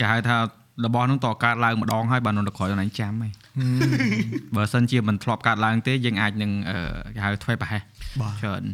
[0.00, 0.36] គេហៅថា
[0.84, 3.32] របស់ហ្នឹងតកើតឡើងម្ដងហើយបាននៅក្រោយហ្នឹងចាំហើយ
[4.56, 6.78] បើសិនជាមិនធ្លាប់កើតឡើងទេយើងអាចនឹងអឺ
[7.14, 7.82] គេហៅធ្វើប្រហែស
[8.20, 8.64] បាទច្រើន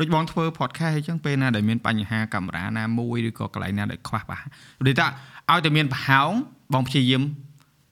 [0.00, 4.48] ដូចបងធ្វើ podcast អញ្ចឹងពេលណាដែលមានបញ្ហាកាមេរ៉ាណាមួយឬក៏កន្លែងណាដែលខ្វះប្រហែស
[4.86, 5.06] ដូចថា
[5.50, 6.30] ឲ្យតែមានប្រហោង
[6.74, 7.22] បងព្យាយាម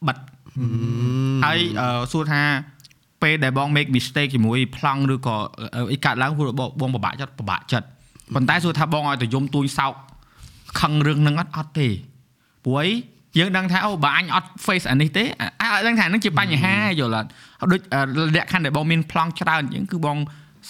[0.06, 0.16] បិទ
[1.44, 2.42] ហើយអឺសួរថា
[3.22, 5.36] ពេលដែលបង make mistake ជាមួយប្លង់ឬក៏
[5.92, 7.86] អីកាត់ឡើងព្រោះបងបងពិបាកចិត្តពិបាកចិត្ត
[8.34, 9.92] ប៉ុន្តែសួរថាបងឲ្យតែយំទួញសោក
[10.80, 11.88] ខឹងរឿងហ្នឹងអត់អត់ទេ
[12.64, 12.88] ព្រោះអី
[13.38, 15.24] យើងដឹងថាអូបើអញអត់ face អានេះទេ
[15.60, 17.28] អញដឹងថាហ្នឹងជាបញ្ហាយល់អត់
[17.70, 18.00] ដូចអឺ
[18.36, 20.16] លក្ខខណ្ឌដែលបងមានប្លង់ច្រើនអញ្ចឹងគឺបង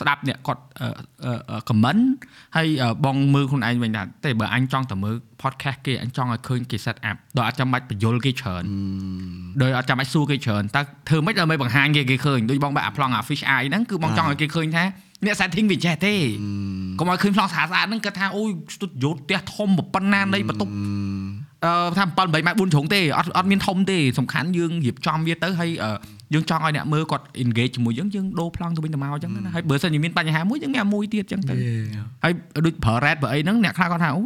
[0.01, 0.63] ស្ដាប់អ្នកគាត់
[1.53, 2.03] អឺ comment
[2.57, 8.63] ហើយអឺបងមើលខ្លួនឯងវិញថាតែបើអញចង់តែមើល podcast គេអញចង់ឲ្យឃើញគេ set up ដោយអត់ចាំបាច់បញ្យលគេច្រើន
[9.63, 14.85] ដោយអត់ចាំបាច់សួរគេច្រើនតើធ្វើម៉េចដើម្បីបង្ហាញគេគេឃើញដូចបងបែបអាប្លង់អា fish eye ហ្នឹងគឺបងចង់ឲ្យគេឃើញថា
[15.25, 16.15] អ្នក setting វាចេះទេ
[16.99, 20.73] កុំឲ្យឃើញប្លង់ស្អាតស្អាតហ្នឹងគាត់ថាអូយស្ទុតយោផ្ទះធំប៉ុណ្ណានៃបន្ទប់
[21.65, 25.91] អឺថា7 8ម៉ែត្រ4ជ្រុងទេអត់អត់មានធំទេសំខាន់យើងរៀបចំវាទៅហើយអឺ
[26.35, 31.55] យើងចង់ឲ្យអ្នកមើលគាត់ engage ជាមួយយើងយើងដូរប្លង់ទៅវិញទៅមកអញ្ចឹងណាហើយបើសិនជាមានបញ្ហាមួយយើងមានអាមួយទៀតអញ្ចឹងទៅ
[32.25, 32.33] ហើយ
[32.67, 34.23] ដូចប្រើ red ប្រើអីហ្នឹងអ្នកខ្លះគាត់ថាអូ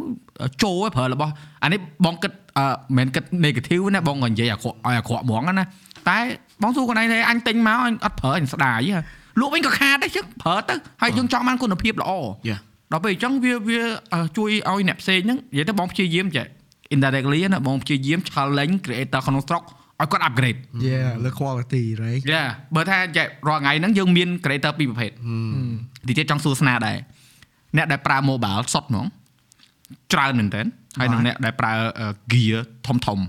[0.63, 1.31] ចូលឯងប្រើរបស់
[1.63, 2.65] អានេះបងគិតអឺ
[2.97, 5.63] មិនមែនគិត negative ណាបងក៏និយាយអាក្រក់ឲ្យអាក្រក់ហ្មងណា
[6.09, 6.19] តែ
[6.61, 9.01] បងសួរខ្លួនឯងថាអញទិញមកអញអត់ប្រើអញស្ដាយហ៎
[9.39, 12.11] លក់វិញក៏ខាតដែរចឹងប្រើទៅហើយយើងចង់បានគុណភាពល្អ
[12.49, 12.59] Yeah.
[12.91, 13.81] ដល់ពេលអញ្ចឹងវាវា
[14.13, 16.45] អឺជួយឲ្យអ្នកផ្សេងហ្នឹងនិយាយទៅបងព្យាយាមចេះ
[16.93, 19.63] indirectly ណាបងព្យាយាម challenge creator ក្នុងស្រុក
[20.01, 22.43] ឲ្យគាត់ upgrade yeah លើ quality right យ៉ា
[22.75, 25.11] បើថាចេះរាល់ថ្ងៃហ្នឹងយើងមាន creator ពីរប្រភេទ
[26.07, 26.97] ទីទៀតចង់សួរស្នាដែរ
[27.77, 29.05] អ្នកដែលប្រើ mobile សុទ្ធហ្មង
[30.13, 30.61] ច្រើនមែនតើ
[30.99, 31.73] ហើយនឹងអ្នកដែលប្រើ
[32.33, 33.19] gear ធំធំ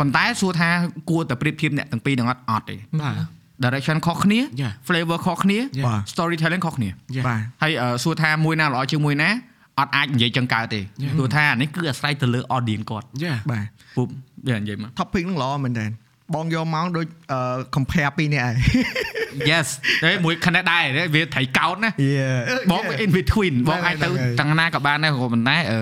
[0.00, 0.68] ប៉ុន្តែសួរថា
[1.10, 3.16] គួរតែប្រៀបធៀបអ្នកទាំងពីរនឹងអត់អត់ទេបាទ
[3.64, 4.72] direction ខុសគ្នា Yeah.
[4.88, 5.86] flavor ខុសគ្នា Yeah.
[5.86, 7.24] បាទ storytelling ខុសគ្នា Yeah.
[7.28, 9.30] បាទហើយអឺសួរថាមួយណាល្អជាងមួយណា
[9.78, 10.80] អត់អាចនិយាយចឹងកើតទេ
[11.16, 13.38] ព្រោះថាអានេះគឺអាស្រ័យទៅលើ audience គាត់ Yeah.
[13.50, 13.66] បាទ
[13.96, 14.06] ពុប
[14.48, 15.86] វានិយាយមក topic ហ្នឹងល្អមែនតើ
[16.34, 17.38] បងយកមកដូចអឺ
[17.74, 18.54] compare ពីរនេះឯង
[19.50, 19.66] yes
[20.02, 20.82] តែមួយ connect ដែរ
[21.14, 22.36] វាត្រីកោតណា yeah
[22.70, 25.78] បង in between បងអាចទៅហ្នឹងហើយទាំងណាក៏បានដែរក៏ប៉ុន្តែអឺ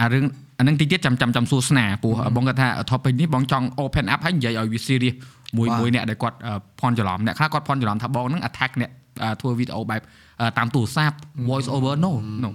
[0.00, 0.24] អារឿង
[0.58, 5.16] អានឹងតិចទៀតចាំចាំចាំសួរស្នាព្រោះបងគាត់ថា topic នេះបងចង់ open up ហើយនិយាយឲ្យវា serious
[5.56, 8.90] មួយបាទមួយអ្នកដែលគាត់អឺភ័ន្តច្រឡំអ្នកខ្លះគាត់ភ័ន្តច្រឡំថាបងហ្នឹង attack អ្នក
[9.22, 10.00] អឺធ្វើវីដេអូបែប
[10.40, 11.16] អឺតាមទូរស័ព្ទ
[11.48, 12.12] voice over no
[12.44, 12.50] no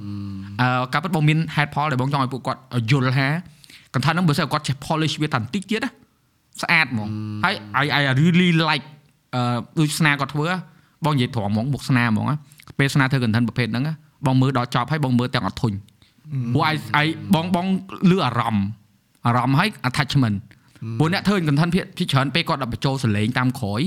[0.62, 2.60] អឺការពិតបងមាន head ផលដែលបងចង់ឲ្យពួកគាត់
[2.92, 3.28] យល់ថា
[3.94, 5.92] កន្ថាហ្នឹងបើសិនគាត់ចេះ polish វាតាបន្តិចទៀតណា
[6.62, 7.10] ស្អាតហ្មង
[7.44, 8.86] ហើយ I I really like
[9.36, 9.42] អឺ
[9.80, 10.48] ដូចស្នាគាត់ធ្វើ
[11.06, 12.36] បងនិយាយត្រង់ហ្មងមុខស្នាហ្មងណា
[12.80, 13.94] ពេលស្នាធ្វើ content ប្រភេទហ្នឹងណា
[14.26, 15.74] បងមើលដល់ចប់ហើយបងមើលទាំងអត់ធុញ
[16.54, 17.06] ព្រោះ I I
[17.36, 17.68] បងបង
[18.12, 18.68] លឺអារម្មណ៍
[19.26, 20.38] អារម្មណ៍ហើយ attachment
[21.00, 23.82] ព្រោះអ្នកធ្វើ content ភាគភាគច្រើនពេលគាត់ដល់បញ្ចូលសលេងតាមក្រោយ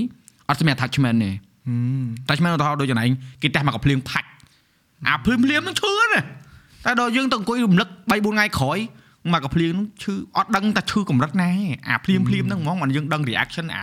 [0.49, 1.30] អត់ស្មាន attachment ទេ
[2.25, 3.11] attachment ឧទាហរណ៍ដូចចំណឯង
[3.42, 4.28] គេតេះមកកំភ្លៀងផាច់
[5.06, 6.21] អាភ្លៀងភ្លៀងហ្នឹងឈឺណា
[6.85, 8.78] តែដល់យើងទៅអង្គុយរំលឹក3 4ថ្ងៃក្រោយ
[9.33, 13.83] មកកំភ្លៀងហ្នឹងឈឺអត់ដឹងតែឈឺកម្រិតណាទេអាភ្លៀងភ្លៀងហ្នឹងហ្មងមិនយើងដឹង reaction អា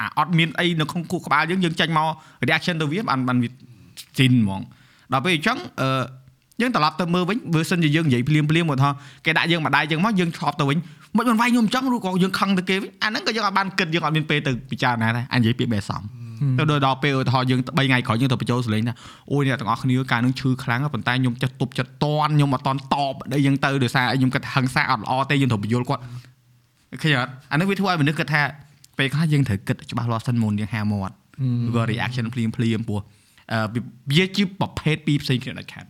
[0.00, 2.08] អាអត់មានអីនៅក្នុងគូក្បាលយើងយើងចាញ់មក
[2.48, 3.48] reaction ទៅវាបានបានវា
[4.18, 4.62] ស៊ីនហ្មង
[5.12, 5.88] ដល់ពេលអញ្ចឹងអឺ
[6.60, 8.90] យើងត្រឡប់ទៅមើលវិញបើសិនជាយើងនិយាយភ្លាមភ្លាមមកថា
[9.26, 10.78] គេដាក់យើងម្ដាយយើងមកយើងឆ្លប់ទៅវិញ
[11.16, 16.02] មិនមិនវាយខ្ញុំអញ្ចឹងឬក៏យើងខឹងទៅគេវិញអាហ្នឹងក៏យើងអត់បានគិតយើងអត់មានពេលទៅពិចារណាដែរអញនិយាយពាក្យបែបសំ
[16.58, 18.94] ទៅដល់ដល់ពេលឧទាហរណ៍យើង3ថ្ងៃក្រោយយើងទៅបញ្ចូលសលេងថា
[19.32, 26.02] អូយអ្នកទាំងអស់គ្នាការនឹងឈឺខ្លាំងប៉ុន្តែខ្ញុំចិត្តទប់ចិត្តតន់ខ្ញុំអត់តន់តបអីយើងទៅដោយសារខ្ញុំគិតហឹងសាអត់ល្អទេយើងត្រូវបញ្យល់គាត់
[27.02, 28.42] ឃើញអត់អានេះវាធ្វើឲ្យមនុស្សគិតថា
[28.98, 31.14] ពេលខ្លះយើងត្រូវគិតច្បាស់លាស់សិនមុនយើងហាមាត់
[31.68, 33.00] ឬក៏ reaction ភ្លាមភ្លាមព្រោះ
[33.52, 33.58] អឺ
[34.14, 35.86] វាជាប្រភេទពីរផ្សេងគ្នាដាច់ខាត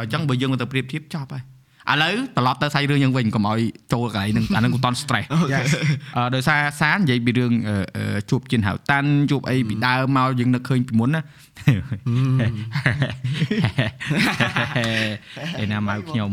[0.00, 1.42] អញ្ចឹងបើយើងមកទៅប្រៀបធៀបចប់ហើយ
[1.88, 3.60] ឥឡូវត្រឡប់ទៅសាច់រឿងយើងវិញកុំឲ្យ
[3.92, 5.68] ចូលកន្លែងហ្នឹងអាហ្នឹងកុំតន់ stress Yes
[6.16, 11.22] អឺដោយសារសាននិយាយពីរឿងអឺអឺជួបជិនហៅតាន់ជួបអីពីដើមមកយើងនឹកឃើញពីមុនណា
[15.62, 16.30] ឯណាមកខ្ញុំ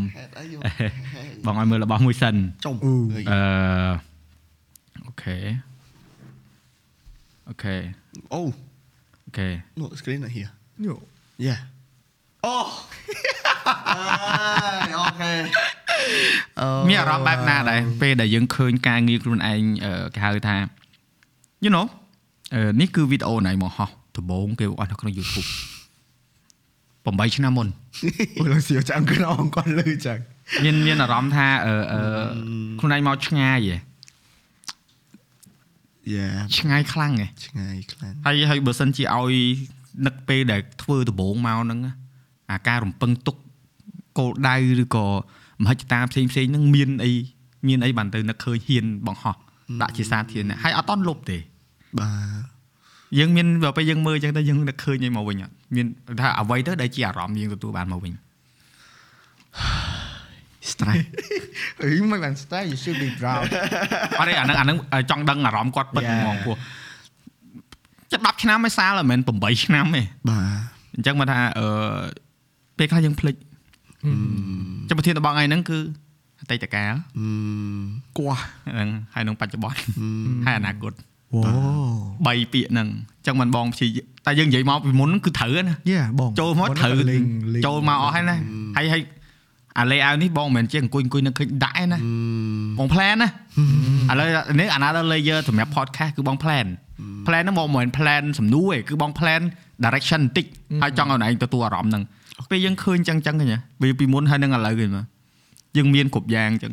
[1.46, 2.92] បងឲ្យមើលរបស់មួយសិនចុំអឺ
[5.06, 5.36] អូខេ
[7.48, 7.76] អូខេ
[8.34, 8.40] អូ
[9.24, 9.48] អូខេ
[9.80, 10.50] no screen right here
[10.86, 10.94] Yo.
[11.46, 11.58] yeah
[12.46, 12.56] អូ
[14.96, 15.32] អូខេ
[16.88, 20.56] មានអារម្មណ៍បែបណាដែរពេលដែលយើងឃើញការងារខ្លួនឯងអឺគេហៅថា
[21.64, 21.86] you know
[22.54, 25.48] អឺនេះគឺវីដេអូណៃមកហោះដំបូងគេអស់នៅក្នុង YouTube
[27.04, 27.68] 8ឆ្នាំមុន
[28.38, 30.18] អូយលោកសៀវចាំក្រងគាត់លឺចឹង
[30.64, 32.00] មានមានអារម្មណ៍ថាអឺអឺ
[32.80, 33.78] ខ្លួនឯងមកឆ្ងាយហ៎
[36.14, 39.34] yeah ឆ្ងាយខ្លាំងហ៎ឆ្ងាយខ្លាំងហើយហើយបើសិនជាឲ្យ
[40.06, 41.92] នឹកពេលដែលធ្វើដំបូងមកហ្នឹងណា
[42.52, 43.36] អាការរំពឹងទុក
[44.18, 45.06] គោលដៅឬក៏
[45.62, 47.12] មហិច្ឆតាផ្សេងផ្សេងហ្នឹងមានអី
[47.68, 49.36] មានអីបានទៅនឹកឃើញហ៊ានបង្ហោះ
[49.82, 51.38] ដាក់ជាសាធារណៈហើយអត់តន់លុបទេ
[52.00, 52.58] បាទ
[53.18, 55.86] យើងមានដល់ពេលយើងមើលអញ្ចឹងទៅយើងនឹកឃើញអីមកវិញអត់មាន
[56.20, 58.12] ថាអ្វីទៅដែលជាអារម្មណ៍យើងទទួលបានមកវិញ
[60.70, 61.04] stress
[61.82, 63.44] អីមិនបាន stay you should be proud
[64.18, 64.76] អត់ទេអាហ្នឹងអាហ្នឹង
[65.10, 66.20] ចង់ដឹងអារម្មណ៍គាត់ពិត Yeah.
[66.22, 66.56] ហ្មងពោះ
[68.12, 71.66] ចិត្ត10ឆ្នាំឯសាលមិនមែន8ឆ្នាំទេបាទអញ្ចឹងមកថាអឺ
[72.78, 73.34] ពេលខ្លះយើងភ្លេច
[74.88, 75.78] ចាំប្រធានតំបងឯហ្នឹងគឺ
[76.40, 77.26] អតីតកាលអឺ
[78.18, 78.32] គោះ
[78.66, 79.78] ហ្នឹងហើយនឹងបច្ចុប្បន្ន
[80.46, 80.92] អឺហើយអនាគត
[81.34, 81.42] វ៉ូ
[82.40, 87.22] 3ពាក្យហ្នឹងអញ្ចឹងមិនបងព្យាយាមតែយើងនិយាយមកពីមុនហ្នឹងគឺត្រូវណាយ៉ាបងចូលមកត្រូវលេង
[87.54, 88.36] លេងចូលមកអស់ហើយណា
[88.76, 89.02] ហើយហើយ
[89.78, 93.28] អា layout នេះបងមិនមែនជាអង្គុយអង្គុយនៅឃើញដាក់ឯណាអឺបង plan ណា
[94.10, 94.28] ឥឡូវ
[94.60, 96.66] នេះ another layer សម្រាប់ podcast គឺបង plan
[97.26, 99.42] plan ហ្នឹងបងមិនមែន plan សំណួរទេគឺបង plan
[99.84, 100.46] direction បន្តិច
[100.82, 102.04] ហើយចង់ឲ្យឯងទទួលអារម្មណ៍ហ្នឹង
[102.50, 105.04] ពេលយើងឃើញចឹងចឹងឃើញវាពីមុនហើយនឹងឥឡូវឃើញមើល
[105.76, 106.72] យើងមានគ្រប់យ៉ាងចឹង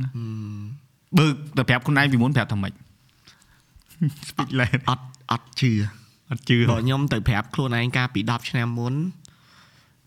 [1.18, 1.26] បើ
[1.58, 2.74] ទៅប្រាប់ខ្លួនឯងពីមុនប្រាប់ថាម៉េច
[4.30, 5.72] speak land អត់អត់ជឿ
[6.32, 8.94] អត់ជឿបើខ្ញុំទៅប្រាប់ខ្លួនឯងកាលពី10ឆ្នាំមុន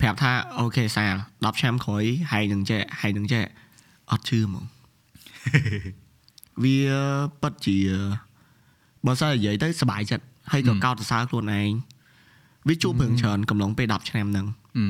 [0.01, 3.43] ប្រាប់ថាអូខេសាល10ឆ្នាំក្រោយហើយនឹងចេះហើយនឹងចេះ
[4.11, 4.65] អត់ជឿហ្មង
[6.63, 6.77] វា
[7.41, 7.77] ពិតជា
[9.05, 11.71] បើសិននិយាយទៅសប្បាយចិត្តហើយក៏កោតសរសើរខ្លួនឯង
[12.67, 14.85] វាជួបរឿងច្រើនកំឡុងពេល10ឆ្នាំហ្នឹងអឺ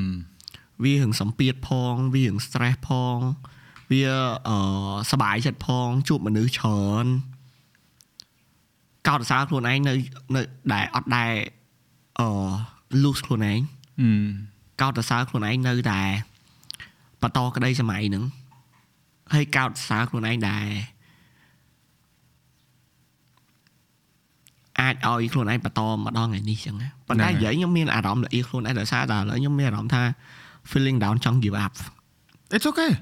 [0.84, 3.18] វារឿងសម្ពាធផងវារឿង stress ផង
[3.90, 4.04] វា
[4.48, 4.56] អឺ
[5.10, 7.06] សប្បាយចិត្តផងជួបមនុស្សច្រើន
[9.08, 9.94] កោតសរសើរខ្លួនឯងនៅ
[10.34, 10.40] នៅ
[10.72, 11.32] ដែលអត់ដែល
[12.20, 12.28] អឺ
[13.02, 13.60] lose ខ្លួនឯង
[14.00, 14.10] អឺ
[14.80, 16.02] កោតសរសើរខ្លួនឯងនៅតែ
[17.22, 18.24] បន្តក្តីសម័យហ្នឹង
[19.34, 20.66] ហើយកោតសរសើរខ្លួនឯងដែរ
[24.80, 30.02] អាចឲ្យខ្លួនឯងបន្តមកដល់ថ្ងៃនេះចឹងណាប៉ុន្តែនិយាយខ្ញុំមានអារម្មណ៍ល្អៀខ្លួនឯងដោយសារតែឥឡូវខ្ញុំមានអារម្មណ៍ថា
[30.70, 31.72] feeling down ចង់ give up
[32.54, 32.92] It's okay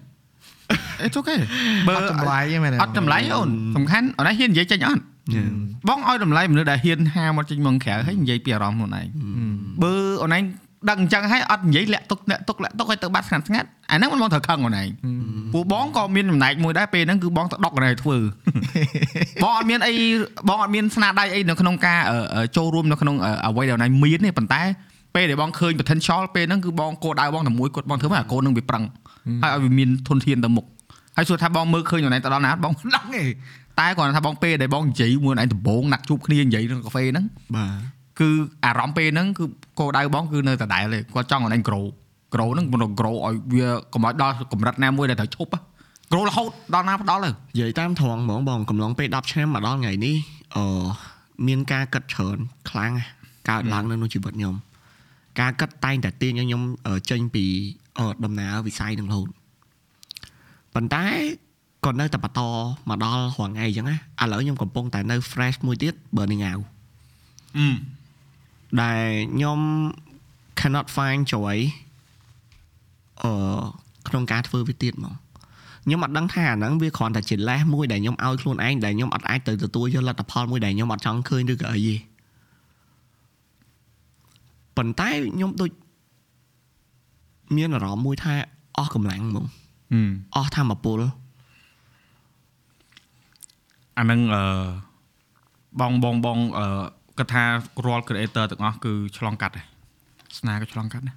[1.05, 1.41] It's okay
[1.87, 5.03] បើអត់ចម្លែកទេមែនអត់ចម្លែកអូនសំខាន់អូនឯងហ៊ាននិយាយចេញអត់
[5.89, 9.07] បងឲ្យតម្លៃមនុស្សដែលហ៊ានហាមកចេញមកក្រៅហើយនិយាយពីអារម្មណ៍ខ្លួនឯង
[9.83, 9.93] បើ
[10.23, 10.43] អូនឯង
[10.91, 14.89] ដឹងអញ្ចឹងហើយអត់និយាយលាក់ទុកលាក់ទុកលាក់ទុកឲ្យទៅបាត់ស្ងាត់ស្ងាត់អាហ្នឹងមិនបងត្រូវខឹងអូនឯង
[15.53, 18.17] ពួកបងក៏មានចំណែកមួយដែរពេលហ្នឹងគឺបងទៅដុកអូនឯងធ្វើ
[19.43, 19.95] បងអត់មានអី
[20.49, 24.63] បងអត់មានស្នាដៃអីនៅក្នុងការអឺអឺចូលរួមនៅក្នុងអឺអ្វីដែលអូនឯងមានទេប៉ុន្តែ
[25.15, 28.85] ពេលដែលបងឃើញ potential ពេលហ្នឹងគឺបងគោលដៅបងតែមួយគាត់បងធ្វើមកអាកូននឹងវាប្រឹង
[29.43, 30.67] ហើយឲ្យវាមានធនធានទៅមុខ
[31.17, 33.23] ហើយសួរថាបងមើលឃើញខ្លួនឯងទៅដល់ណាបងមិនដឹងទេ
[33.81, 37.25] តែគាត់ថាបងពេលដែលបងនិយាយមួយខ្លួនឯងដំបងណាត់ជួបគ្នានិយាយក្នុងកាហ្វេហ្នឹង
[37.57, 38.29] បាទគឺ
[38.65, 39.45] អារម្មណ៍ពេលហ្នឹងគឺ
[39.79, 41.85] គោលដៅបងគឺនៅដដែលទេគាត់ចង់ឲ្យឯង grow
[42.35, 45.51] grow ហ្នឹងមិន grow ឲ្យវាកុំឲ្យដល់កម្រិតណាមួយដែលត្រូវឈប់
[46.11, 50.17] grow រហូតដល់ណាដល់ទៅនិយាយតាមត្រង់ហ្មងបងកំឡុងពេល10ឆ្នាំមកដល់ថ្ងៃនេះ
[50.57, 50.65] អឺ
[51.47, 52.39] មានការកាត់ច្រើន
[52.71, 53.11] ខ្លាំងណាស់
[53.49, 54.55] កើតឡើងនៅក្នុងជីវិតខ្ញុំ
[55.41, 57.45] ការកាត់តែងតែទាញឲ្យខ្ញុំអឺចេញពី
[57.99, 59.29] អឺដំណើរវិស័យនឹងរហូត
[60.75, 61.05] ប៉ុន្តែ
[61.87, 62.41] ក៏នៅតែបន្ត
[62.89, 66.65] មកដល់រងថ្ងៃអញ្ចឹងណាឥឡូវខ្ញុំកំពុងតែនៅ fresh មួយទៀត burning out
[67.57, 67.69] អឺ
[68.81, 69.59] ដែលខ្ញុំ
[70.61, 71.57] cannot find joy
[73.23, 73.33] អឺ
[74.09, 75.15] ក្នុងការធ្វើវាទៀតហ្មង
[75.85, 81.97] ខ្ញុំអត់ដឹងថាអាហ្នឹងវាគ្រាន់តែជាលេសមួយដែលខ្ញុំឲ្យខ្លួនឯងដែលខ្ញុំអត់អាចទៅទទួលយកលទ្ធផលមួយដែលខ្ញុំអត់ចង់ឃើញឬក៏អីទេ
[84.79, 85.71] ប៉ុន្តែខ្ញុំដូច
[87.57, 88.35] មានអារម្មណ៍មួយថា
[88.77, 89.47] អស់កម្លាំងហ្មង
[89.93, 90.01] អឺ
[90.37, 91.01] អស់ធម៌ពល
[93.99, 94.43] អាហ្នឹងអឺ
[95.81, 96.67] បងបងបងអឺ
[97.19, 97.43] គាត់ថា
[97.87, 99.67] រាល់ creator ទាំងអស់គឺឆ្លងកាត់ដែរ
[100.39, 101.17] ស្នាក៏ឆ្លងកាត់ដែរ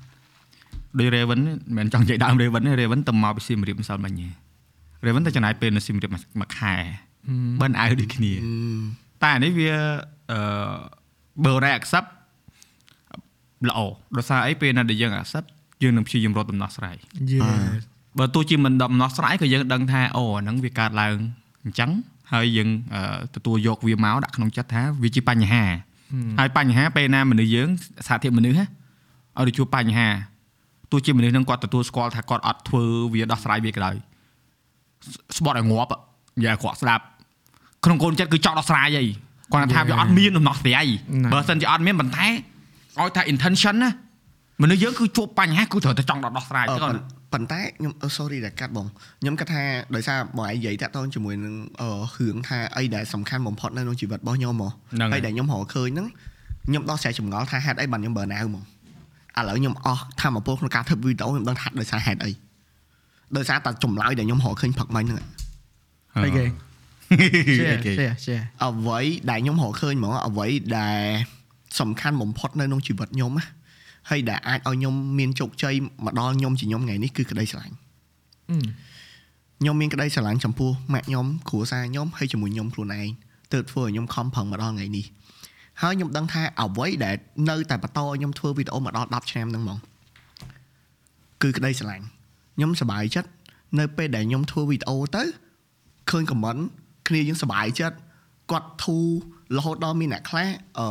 [1.00, 4.28] ដោយ Raven នេះមិនមែនចង់និយាយដើម Raven ទេ Raven ទៅមកពីសៀមរាបម្សិលមិញទេ
[5.06, 6.74] Raven ទៅចំណាយពេលនៅសៀមរាបមួយខែ
[7.62, 8.34] បិណ្ឌអាវដូចគ្នា
[9.21, 9.71] តែអានេះវា
[10.32, 10.39] អឺ
[11.45, 12.10] បើរ៉ែ accept
[13.69, 13.80] ល្អ
[14.17, 15.47] ដោយសារអីពេលណាដែលយើង accept
[15.84, 16.95] យើងនឹងព្យាយាមរកដំណោះស្រាយ
[17.32, 17.82] Yes
[18.19, 21.17] បើទោះជាមិនដំណោះស្រាយក៏យើងដឹងថាអូអាហ្នឹងវាកើតឡើង
[21.63, 21.91] អញ្ចឹង
[22.34, 23.02] ហើយយើងអឺ
[23.36, 25.63] ទទួលយកវាមកដាក់ក្នុងចិត្តថាវាជាបញ្ហា
[26.39, 27.67] ហើយបញ្ហាពេលណាមនុស្សយើង
[28.08, 28.65] សាធារមនុស្សណា
[29.39, 30.08] ឲ្យទៅជួបបញ្ហា
[30.91, 33.95] ទោះជាមនុស្សហ្នឹងគាត់ទទួលស្គាល់ថាគាត់អត់ធ្វើវាដោះស្រាយវាក៏ដោយ
[35.38, 35.91] ស្ស្បត់ឲ្យងាប់
[36.38, 37.04] និយាយឲ្យគាត់ស្ដាប់
[37.86, 39.06] ក្នុងកូនចិត្តគឺចង់ដោះស្រាយអី
[39.54, 40.86] គាត់ថាវាអត់មានដំណោះស្រាយ
[41.24, 42.28] ណាបើសិនជាអត់មានប៉ុន្តែ
[43.00, 43.92] ឲ្យថា intention ណា
[44.62, 48.88] មនុស្សយើងគឺជួបបញ្ហាគឺត្រូវតែចង់ដោះស្រាយអឺគាត់ប៉ុន្ប៉ុន្តែខ្ញុំអឺ sorry ដែលកាត់បង
[49.22, 49.64] ខ្ញុំគិតថា
[49.96, 56.08] ដោយសារបងឯងនិយាយតាក់ទងជាមួយនឹងអឺរឿងថាអីដែលសំខាន់បំផុតនៅក្នុងជីវិតរបស់ខ្ញុំហ្មងហ្នឹងហើយហើយដែលខ្ញុំរកឃើញហ្នឹង
[56.68, 58.64] ខ្ញុំដោះស្រាយចម្ងល់ថាហេតុអីបានខ្ញុំ burn out ហ្មង
[59.38, 62.32] ឥឡូវខ្ញុំអស់ធម៌ពលក្នុងការធ្វើវីដេអូខ្ញុំដឹងថាដោយសារហេតុអី
[63.38, 65.28] ដោយសារតែចម្លើយដែលខ្ញុំរកឃើញផឹកមិញហ្នឹង
[66.26, 66.46] អីគេ
[67.58, 69.00] share គេ share share អ្វី
[69.30, 71.02] ដែលខ្ញុំរកឃើញហ្មងអ្វីដែល
[71.80, 73.46] សំខាន់បំផុតនៅក្នុងជីវិតខ្ញុំណា
[74.10, 75.74] ហើយដែលអាចឲ្យខ្ញុំមានជោគជ័យ
[76.06, 77.76] មកដល់ខ្ញុំជាខ្ញុំថ្ងៃនេះគឺក្តីស្រឡាញ់
[78.50, 78.58] អឺ
[79.62, 83.10] ខ្ញុំមានក្តីស្រឡាញ់ចំពោះម៉ាក់ខ្ញុំគ្រួសារខ្ញុំហើយជាមួយខ្ញុំខ្លួនឯង
[83.54, 85.06] ទើបធ្វើឲ្យខ្ញុំខំប្រឹងមកដល់ថ្ងៃនេះ
[85.82, 87.16] ហើយខ្ញុំដឹងថាអ្វីដែល
[87.50, 89.78] នៅតែបន្តឲ្យខ្ញុំធ្វើវីដេអូមកដល់10ឆ្នាំហ្នឹងហ្មង
[91.42, 92.06] គឺក្តីស្រឡាញ់
[92.56, 93.30] ខ្ញុំសប្បាយចិត្ត
[93.80, 95.24] នៅពេលដែលខ្ញុំធ្វើវីដេអូទៅ
[96.10, 96.56] ឃើញខមមិន
[97.08, 97.98] គ្នាយើងសប្បាយចិត្ត
[98.52, 99.06] គាត់ធូរ
[99.58, 100.48] រហូតដល់មានអ្នកខ្លះ
[100.80, 100.88] អឺ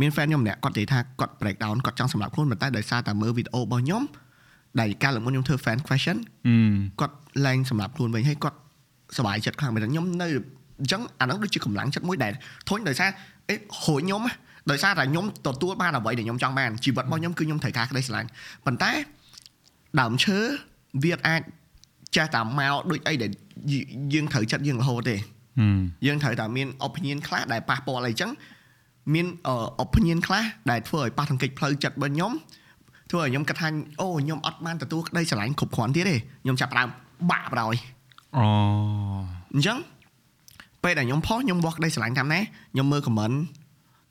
[0.00, 4.02] មាន fan ខ្ញុំម្នាក់គាត់និយាយថាគាត់ break down គាត់ចង់សម្រាប់ខ្លួនប៉ុន្តែដោយសារតែមើលវីដេអូរបស់ខ្ញុំ
[4.80, 6.16] ដែលកាលមុនខ្ញុំធ្វើ fan question
[6.48, 6.54] អឺ
[7.00, 7.14] គាត់
[7.46, 8.56] ឡើងសម្រាប់ខ្លួនវិញហើយគាត់
[9.16, 10.26] សប្បាយចិត្តខ្លាំងមែនខ្ញុំនៅ
[10.80, 12.32] អញ្ចឹងអាហ្នឹងដូចជាកម្លាំងចិត្តមួយដែល
[12.68, 13.10] ធុញដោយសារ
[13.48, 14.32] អេហួយខ្ញុំណា
[14.70, 18.28] ដោយសារតែខ្ញុំទទួលបានអ្វីដែលខ្ញុំចង់បានជីវិតរបស់ខ្ញុំគឺខ្ញុំត្រូវការក្តីស្រឡាញ់
[18.66, 18.92] ប៉ុន្តែ
[20.00, 20.38] ដើមឈើ
[21.02, 21.42] វាអាច
[22.16, 23.30] ចេះតែមកដូចអីដែល
[23.72, 23.74] យ
[24.14, 25.16] យើងត្រូវចិត្តយើងរហូតទេ
[25.60, 28.30] អឺយើងត្រូវតែមាន opinion ខ្លះដែលប៉ះពាល់អីចឹង
[29.14, 32.32] មានអឺ opinion ខ្លះដែលធ្វើឲ្យប៉ះទង្គិចផ្លូវចិត្តរបស់ខ្ញុំ
[33.10, 33.68] ធ្វើឲ្យខ្ញុំគិតថា
[34.00, 36.88] អូខ្ញុំអត់បានទទួលក្តីស្រឡាញ់គ្រប់គ្រាន់ទៀតទេខ្ញុំចាប់ផ្ដើម
[37.30, 37.78] បាក់បដ ாய்
[38.36, 38.44] អូ
[39.54, 39.78] អញ្ចឹង
[40.82, 42.40] ពេលដែលខ្ញុំផុសខ្ញុំវាស់ក្តីស្រឡាញ់តាមណា
[42.72, 43.36] ខ្ញុំមើល comment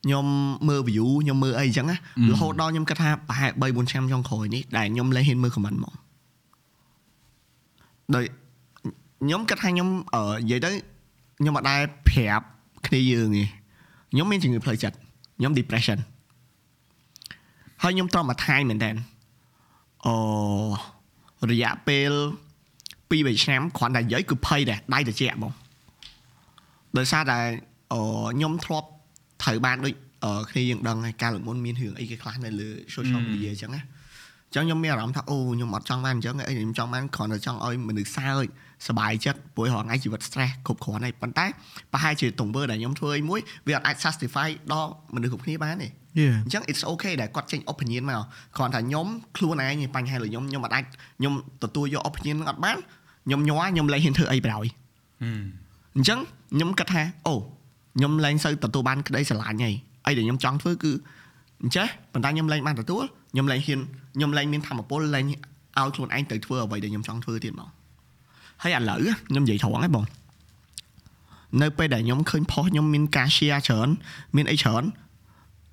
[0.06, 0.26] ខ្ញុំ
[0.68, 1.98] មើល view ខ្ញុំមើលអីអញ្ចឹងណា
[2.30, 5.96] រហូតដល់ខ្ញុំគិតថាប្រហែល3 4ឆ្នាំចុងក្រោយនេះដែលខ្ញុំលែងហ៊ានមើល comment ហ្មង
[8.16, 8.26] ដោយ
[9.24, 10.72] ខ្ញុំគិតថាខ្ញុំអឺនិយាយទៅ
[11.40, 12.46] ខ្ញុំអត់ដែលប្រាប់
[12.88, 13.46] គ្នាយើងទេ
[14.12, 14.98] ខ្ញុំមានជំងឺផ្លូវចិត្ត
[15.38, 16.00] ខ្ញុំ depression
[17.84, 18.92] ហើយខ្ញុំទ្រាំមួយថ្ងៃមែនតើ
[20.06, 22.12] អូរយៈពេល
[23.12, 25.54] 2 3ឆ្នាំគ្រាន់តែនិយាយគឺភ័យដែរដៃត្រជាក់ហ្មង
[26.98, 27.40] ដោយសារតែ
[27.94, 28.02] អឺ
[28.36, 28.88] ខ្ញុំធ្លាប់
[29.44, 29.94] ត្រូវបានដូច
[30.24, 33.82] អឺគ្នាយើងដឹងហើយកាលមុនមានរឿងអីគេខ្លះនៅលើ social media អញ្ចឹងណា
[34.52, 38.46] អញ្ចឹងខ្ញុំមានអារម្មណ៍ថាអូខ្ញុំអត់ចង់បានអញ្ចឹងអីខ្ញុំចង់បានគ្រាន់តែចង់ឲ្យមនុស្សសើច
[38.88, 41.46] សប្បាយចិត្តព្រោះរាល់ថ្ងៃជីវិត stress គ្រប់គ្រាន់ហើយប៉ុន្តែ
[41.92, 48.22] ប្រហែលជាទង្វើដែលខ្ញុំធ្វើអីមួយវាអត់អាច justify ដល់មនុស្សគ្រប់គ្នាបានទេ Yeah អញ្ចឹង it's okay ដែលគាត់ចេញ opinion មក
[48.58, 49.06] គ្រាន់តែខ្ញុំ
[49.38, 50.84] ខ្លួនឯងមានបញ្ហាលើខ្ញុំខ្ញុំអត់អាច
[51.20, 51.34] ខ្ញុំ
[51.64, 52.78] ទទួលយក opinion ហ្នឹងអត់បាន
[53.26, 54.66] ខ្ញុំញ័រខ្ញុំលែងហ៊ានធ្វើអីប្រោយ
[55.24, 55.32] អឺ
[55.96, 56.20] អញ្ចឹង
[56.56, 57.36] ខ្ញុំគិតថាអូ
[57.98, 59.76] ខ្ញុំលែងសូវទទួលបានក្តីស្រឡាញ់ហើយ
[60.08, 60.92] អីដែលខ្ញុំចង់ធ្វើគឺ
[61.64, 63.80] អញ្ចេះប៉ុន្តែខ្ញុំលែងបានទទួល ខ្ញុំលែងហ៊ាន
[64.16, 67.70] ខ្ញុំលែងមានធម៌ពលលែងឲ្យខ្លួនឯងទៅធ្វើអ្វីដែលខ្ញុំចង់ធ្វើទៀតមក
[68.62, 68.98] ហើយឥឡូវ
[69.30, 70.06] ខ្ញុំនិយាយត្រង់ហ្នឹងបង
[71.62, 73.90] នៅពេលដែលខ្ញុំឃើញផុសខ្ញុំមានការ share ច្រើន
[74.36, 74.84] មានអីច្រើន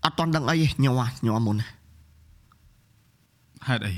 [0.04, 1.68] អត់តន់ដឹងអីទេញ័រញ័រមុនណា
[3.68, 3.94] ហេតុអី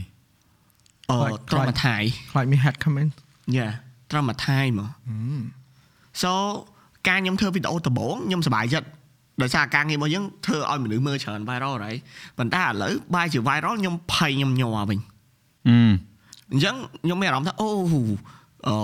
[1.10, 1.96] អឺខ្លាចត្រង់មួយថ្ងៃ
[2.30, 3.12] ខ្លាចមាន head comment
[3.56, 3.68] យ៉ា
[4.10, 4.88] ត្រឹមមួយថ្ងៃមក
[6.22, 6.30] so
[7.08, 8.88] ការខ្ញុំធ្វើវីដេអូដំបូងខ្ញុំសប្បាយចិត្ត
[9.42, 11.96] ដោយសារការងាររបស់យើងធ្វើឲ្យមនុស្សមើលច្រើន viral ហើយ
[12.38, 14.98] ប៉ុន្តែឥឡូវបាយជា viral ខ្ញុំភ័យខ្ញុំញ័រវិញ
[15.68, 15.76] អឺ
[16.52, 16.74] អញ្ចឹង
[17.04, 17.68] ខ្ញុំមានអារម្មណ៍ថាអូ
[18.68, 18.76] អឺ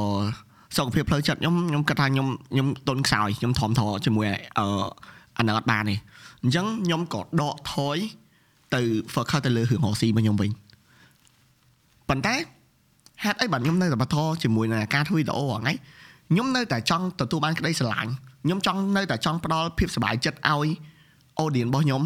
[0.76, 4.26] សុខភាពផ្លូវចិត្តខ្ញុំខ្ញុំគិតថាខ្ញុំខ្ញុំទុនខ្សោយខ្ញុំធំធជាមួយ
[4.58, 4.66] អឺ
[5.38, 5.98] អាណិតបាននេះ
[6.42, 7.96] អញ្ចឹងខ្ញុំក៏ដកថយ
[8.74, 8.80] ទៅ
[9.14, 10.50] focus ទៅលើរឿងរកស៊ីរបស់ខ្ញុំវិញ
[12.08, 12.34] ប៉ុន្តែ
[13.24, 15.76] ហេតុអីបាទខ្ញុំនៅតែបន្តជាមួយនឹងការធ្វើវីដេអូហ្នឹងឯង
[16.30, 18.12] ខ្ញុំនៅតែចង់ទទួលបានក្តីស្រឡាញ់
[18.44, 20.68] ខ្ញុំចង់នៅតែចង់ផ្ដល់ភាពសប្បាយចិត្តឲ្យ
[21.42, 22.02] audience របស់ខ្ញុំ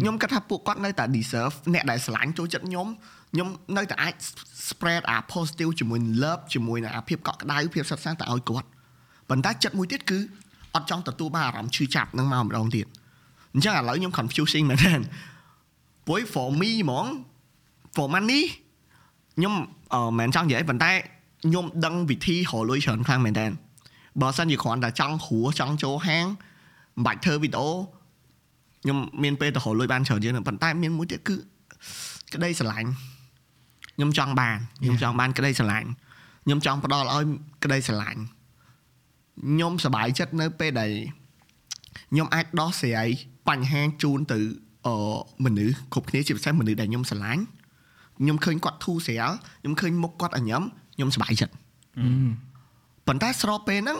[0.00, 2.86] ខ្ញុំគិតថាពួកគាត់នៅតែ deserve អ្នកដែលស្រឡាញ់ចូលចិត្តខ្ញុំ
[3.32, 4.14] ខ្ញុំនៅតែអាច
[4.68, 8.68] spread អា positive ជាមួយនឹង love ជាមួយនឹងអាភាពកក់ក្ដៅភាពសុខសាន្តទៅឲ្យគាត់
[9.28, 10.18] ប៉ុន្តែចិត្តមួយទៀតគឺ
[10.74, 12.86] អត់ចង់ទទួលបានអារម្មណ៍ឈឺចាប់នឹងមកម្ដងទៀត
[13.54, 14.92] អញ្ចឹងឥឡូវខ្ញុំ confusing មែនទេ
[16.06, 17.06] ព្រោះ for me ហ្មង
[17.94, 18.42] for money
[19.36, 19.54] ខ្ញុំ
[19.94, 20.90] អឺមិនចង់និយាយប៉ុន្តែ
[21.44, 23.46] ខ្ញុំដឹងវិធីរកលុយច្រើនខ្លាំងមែនតើ
[24.22, 27.68] បើសិនជាគ្រាន់តែចង់ហួរចង់ចូលហាងមិនបាច់ធ្វើវីដេអូ
[28.82, 31.36] ខ្ញុំមានពេលទៅរកលុយបានច្រើនជាងហ្នឹងប៉ុន្តែមានមួយទៀតគឺ
[32.34, 32.88] ក្តីស្រឡាញ់
[33.96, 35.88] ខ្ញុំចង់បានខ្ញុំចង់បានក្តីស្រឡាញ់
[36.44, 37.24] ខ្ញុំចង់ផ្ដល់ឲ្យ
[37.64, 40.92] ក្តីស្រឡាញ់ខ្ញុំសប្បាយចិត្តនៅពេលដែល
[42.10, 43.08] ខ្ញុំអាចដោះស្រាយ
[43.48, 44.38] បញ្ហាជូនទៅ
[44.86, 44.96] អឺ
[45.44, 47.42] មនុស្សគ្រប់គ្នាជាពិសេសមនុស្សដែលខ្ញុំស្រឡាញ់
[48.18, 49.30] ខ្ញុំឃើញគាត់ធូរស្រាល
[49.62, 50.62] ខ្ញុំឃើញមុខគាត់អញ្ញឹម
[50.94, 51.54] ខ្ញុំសប្បាយចិត្ត
[53.08, 53.98] ប៉ុន្តែស្របពេលហ្នឹង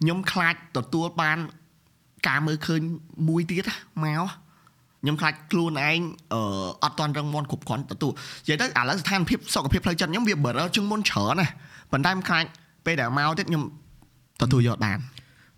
[0.00, 1.38] ខ្ញុំខ្លាចទទួលបាន
[2.28, 2.80] ការមើលឃើញ
[3.28, 4.30] មួយទៀតណាមក
[5.02, 5.98] ខ្ញុំខ្លាចខ្លួនឯង
[6.34, 6.40] អឺ
[6.82, 11.46] អត់តន់រឹងមាំគ្រប់គ្រាន់ទទួលនិយាយទៅឥឡូវស្ថានភាពសុខភាពផ្លូវចិត្តខ្ញុំវា better ជាងមុនច្រើនណា
[11.92, 12.44] ប៉ុន្តែខ្ញុំខ្លាច
[12.86, 13.62] ពេលដែលមកទៀតខ្ញុំ
[14.42, 14.98] ទទួលយកបាន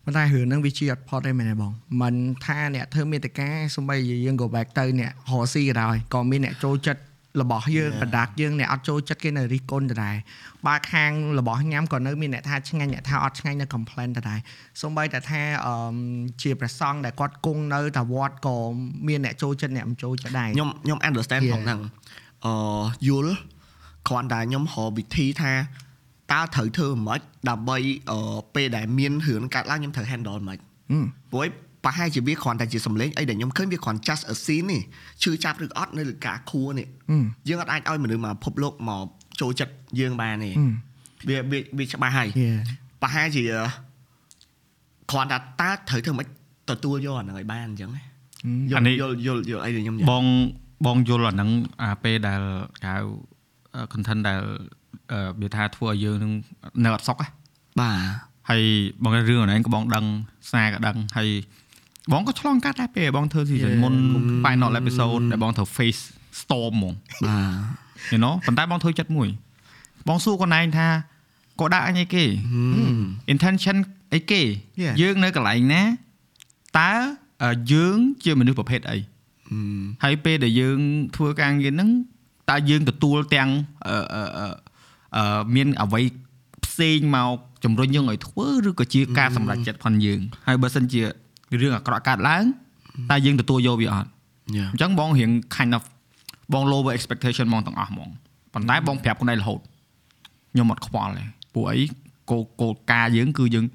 [0.05, 7.01] ប៉ុន្តែរឿងហ្នឹងវាជាអត់ផុតទេមែនទេបងមិនថាអ្នកធ្វើមេតិកាសំបីជាយើង go back ទៅអ្នករកស៊ីក៏ដោយក៏មានអ្នកចូលចិត្ត
[7.41, 10.17] របស់យើង product យើងអ្នកអត់ចូលចិត្តគេនៅរិះគន់ដដែល
[10.67, 14.39] បើខាងរបស់ញ៉ាំក៏នៅមានអ្នកថាឆ្ងាញ់អ្នកថាអត់ឆ្ងាញ់នៅ complain ដដែល
[14.83, 15.75] សំបីតែថាអឺ
[16.43, 18.57] ជាព្រះសង្ឃដែលគាត់គង់នៅតាវត្តក៏
[19.09, 21.55] មានអ្នកចូលចិត្តអ្នកមិនចូលចិត្តដែរខ្ញុំខ្ញុំ understand Yeah.
[21.55, 21.81] ផងហ្នឹង
[22.47, 22.55] អឺ
[23.09, 23.35] យល់
[24.09, 25.53] គ្រាន់តែខ្ញុំរកវិធីថា
[26.33, 27.79] តើត្រូវធ្វើមិនខ្មិចដើម្បី
[28.11, 30.59] អឺពេលដែលមានរឿងកាត់ឡើងខ្ញុំត្រូវ handle មិនខ្មិច
[30.91, 31.47] ហឹមព្រោះ
[31.85, 34.83] ប្រហែលជាវាគ្រាន់តែជាសម្លេងអីដែលខ្ញុំឃើញវាគ្រាន់ just a scene នេះ
[35.23, 39.07] ឈឺចាប់ឬអត់នៅលើការខួរនេះហឹមយើងអត់អាចឲ្យមនុស្សមកភពលោកមក
[39.41, 40.73] ចូលចិត្តយើងបានទេហឹម
[41.29, 42.59] វាវាវាច្បាស់ហើយ Yeah.
[43.03, 43.45] ប្រហែលជា
[45.11, 46.35] គ្រាន់តែតើត្រូវធ្វើមិនខ្មិ
[46.69, 48.05] ចទទួលយកអាហ្នឹងឲ្យបានអញ្ចឹងណាយ
[48.77, 50.25] អានេះល់យល់យល់យល់អីដែលខ្ញុំនិយាយបង
[50.87, 51.51] បងយល់អាហ្នឹង
[51.83, 52.41] អាពេលដែល
[52.87, 52.95] ហៅ
[53.93, 54.41] content ដែល
[55.13, 56.33] អឺវាថាធ្វើឲ្យយើងនឹង
[56.85, 57.29] នៅអត់សុខហ៎
[57.81, 57.97] បាទ
[58.51, 58.63] ហើយ
[59.03, 60.05] បងរឿងហ្នឹងក៏បងដឹង
[60.53, 61.29] សារក៏ដឹងហើយ
[62.13, 63.95] បងក៏ឆ្លងកាត់ដែរពេលបងធ្វើ season មុន
[64.45, 66.03] final episode ដែលបងធ្វើ face
[66.41, 66.95] storm ហ្មង
[67.27, 67.39] បា
[68.11, 69.29] ទ you know ប៉ុន្តែបងធ្វើចិត្តមួយ
[70.09, 70.89] បងសួរខ្លួនឯងថា
[71.61, 72.25] គាត់ដាក់អញអីគេ
[73.33, 73.77] intention
[74.15, 74.43] អីគេ
[74.83, 74.95] Yeah.
[75.03, 75.83] យើងនៅកន្លែងណា
[76.79, 76.93] តើ
[77.43, 78.99] អឺយើងជាមនុស្សប្រភេទអី
[80.05, 80.79] ហើយពេលដែលយើង
[81.17, 81.91] ធ្វើការងារហ្នឹង
[82.51, 83.51] តើយើងទទួលទាំង
[83.87, 84.47] អឺអឺអឺ
[85.17, 86.01] អឺមានអ្វី
[86.65, 91.03] ផ្សេងមកជំរុញយើងឲ្យធ្វើឬក៏ជាការសម្រេចចិត្តផងយើងហើយបើសិនជា
[91.61, 92.45] រឿងអាក្រក់កើតឡើង
[93.11, 94.09] តើយើងទទួលយកវាអត់
[94.57, 95.83] យ៉ាអញ្ចឹងបងរៀង kind of
[96.53, 98.09] បង lower expectation ហ្មងទាំងអស់ហ្មង
[98.55, 99.61] ប៉ុន្តែបងប្រាប់ខ្លួនឯងរហូត
[100.53, 101.79] ខ្ញុំអត់ខ្វល់ទេពួកអី
[102.31, 103.67] គោលគោលការណ៍យើងគឺយើង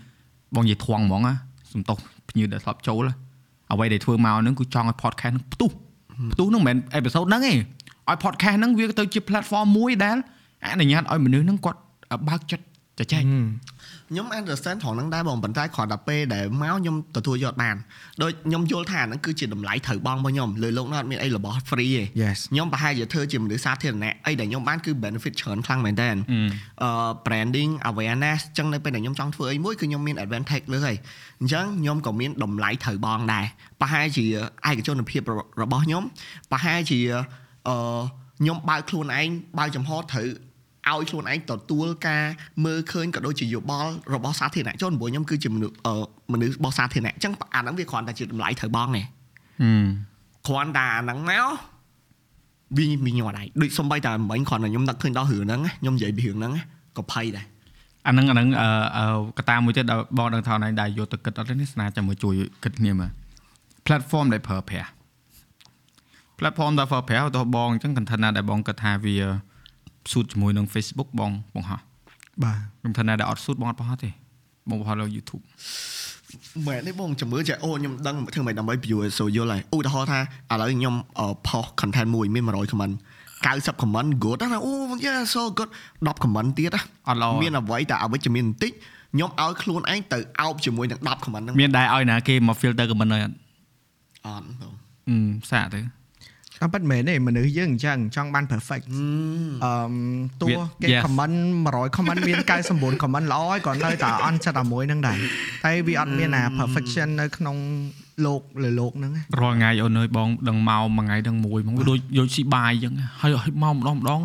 [0.56, 1.34] បងនិយាយធំហ្មងណា
[1.74, 1.98] សំទោស
[2.30, 3.16] ភ្ញៀវដែលធ្លាប់ចូលណា
[3.72, 5.72] អ្វីដែលធ្វើមកហ្នឹងគឺចង់ឲ្យ podcast ហ្នឹងផ្ទុះ
[6.34, 10.18] ផ្ទុះហ្នឹងមិនមែន episode ហ្នឹងទេឲ្យ podcast ហ្នឹងវាទៅជា platform មួយដែល
[10.72, 11.80] អនុញ្ញាតឲ្យមនុស្សហ្នឹងគាត់
[12.30, 12.66] បើកចិត្ត
[13.12, 13.24] ចែក
[14.10, 17.76] ខ្ញុំ understand ត្រង់ហ្នឹងដែរបងប៉ុន្តែគ្រាន់តែពេលដែលមកខ្ញុំទទួលយកបាន
[18.22, 26.10] ដូចខ្ញុំយល់ថាហ្នឹងគឺជាតម្លៃត្រូវបង់របស់ខ្ញុំលើលោកនោះអត់មានអីរបស់ free ទេ Yes ខ្ញុំប្រហែលជាធ្វើជាមនុស្សសាធារណៈអីដែលខ្ញុំបានគឺ benefit ច្រើនខ្លាំងមែនតើ
[26.84, 26.90] អឺ
[27.26, 30.98] branding awareness អញ្ចឹងនៅពេលដែលខ្ញុំចង់ធ្វើអីមួយគឺខ្ញុំមាន advantage លើហើយ
[31.40, 33.46] អញ្ចឹងខ្ញុំក៏មានតម្លៃត្រូវបង់ដែរ
[33.82, 34.26] ប្រហែលជា
[34.70, 35.22] ឯកជនភាព
[35.62, 36.04] របស់ខ្ញុំ
[36.52, 37.00] ប្រហែលជា
[37.68, 37.76] អឺ
[38.40, 40.28] ខ្ញុំបើកខ្លួនឯងបើកចំហត្រូវ
[40.92, 42.24] ឲ្យខ្លួនឯងទទួលការ
[42.66, 45.96] មើលឃើញក៏ដូចជាយោបល់របស់សាធារណជនព្រោះខ្ញុំគឺជាមនុស្សអឺ
[46.34, 49.86] មនុស្សរបស់សាធារណៈអញ្ចឹងអាហ្នឹងវាគ្រាន់តែជាតម្លៃត្រូវបង់ទេហឹម
[50.48, 51.46] គ្រាន់តែអាហ្នឹងមក
[52.78, 56.64] វាវាញ័រដៃដូចសំបីតែមិញគ្រាន់តែខ្ញុំនឹកឃើញដល់រឿងហ្នឹងណាខ្ញុំនិយាយពីរឿងហ្នឹងណា
[56.98, 57.46] ក៏ភ័យដែរ
[58.08, 58.68] អាហ្នឹងអាហ្នឹងអឺ
[58.98, 59.06] អឺ
[59.38, 63.12] កត្តាមួយទៀតដែលបងដឹងថាណៃដែលយកទៅគិតអត់ទេនេះស្នាចាំមកជួយគិតគ្នាមើល
[63.88, 64.90] platform ដែលប្រើប្រាស់
[66.40, 69.16] platform ដែលប្រើប្រាស់ឧទាហរណ៍បងអញ្ចឹង content ណាដែលបងគិតថាវា
[70.12, 71.80] ស៊ូតជាមួយនឹង Facebook បងបងហោះ
[72.44, 74.10] បាទ content ណាដែលអត់ស៊ូតបងអត់បង្ហោះទេ
[74.70, 75.44] បងបង្ហោះលើ YouTube
[76.68, 80.20] មែនទេបងជំរឿចេះអូខ្ញុំដឹងធ្វើម៉េចដើម្បី view ឲ្យសូយល់ហើយឧទាហរណ៍ថា
[80.52, 82.94] ឥឡូវខ្ញុំអឺផុស content មួយមាន100 comment
[83.46, 84.72] 90 comment good ណាអូ
[85.06, 88.72] yeah so good 10 comment ទៀតណាអត់ល្អមានអ្វីតែអវិជ្ជមានបន្តិច
[89.14, 93.36] ខ្ញុំឲ្យខ្លួនឯងទៅអោបជាមួយនឹង10 comment ហ្នឹងមានដែរឲ្យណាគេមក filter comment ឲ្យអត់
[94.26, 94.74] អត់បង
[95.10, 95.18] អឺ
[95.52, 95.80] សាកទៅ
[96.62, 98.86] តាមពិតមែនទេមនុស្សយើងអញ្ចឹងចង់បាន perfect
[99.64, 99.72] អឺ
[100.42, 102.40] តួវាគេ yes comment 100 comment មាន
[102.72, 105.18] 99 comment ល្អហើយក៏នៅតែអន់ចិត្តតែមួយហ្នឹងដែរ
[105.66, 107.58] តែវាអត់មានអា perfection នៅក្នុង
[108.26, 114.20] លោកលើលោកហ្នឹងណារាល់ថ្ងៃអូនអើយបងដឹងមកមួយថ្ងៃដឹងមួយហ្មងវាដូចយកស៊ីបាយអញ្ចឹងហើយឲ្យមកម្ដងម្ដង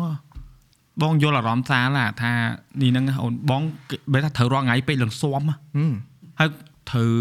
[1.01, 2.31] បងយល់អារម្មណ៍សាឡាថា
[2.81, 3.61] នេះហ្នឹងអូនបង
[4.13, 5.55] បែរថាត្រូវរាល់ថ្ងៃពេកលឹងស៊ំហឹ
[5.89, 5.91] ម
[6.39, 6.49] ហើយ
[6.89, 7.11] ត្រូវ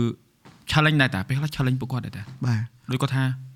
[0.71, 3.50] challenge ដែរតាពេលខ្លះ challenge ពួកគាត់ដែរតាបាទដូចគាត់ថាថ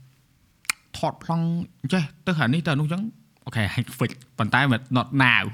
[1.12, 1.46] តប្លង់
[1.92, 3.02] ចេះទៅខាងនេះទៅនោះអញ្ចឹង
[3.46, 4.60] អូខេ hack fix ប៉ុន្តែ
[4.96, 5.44] not now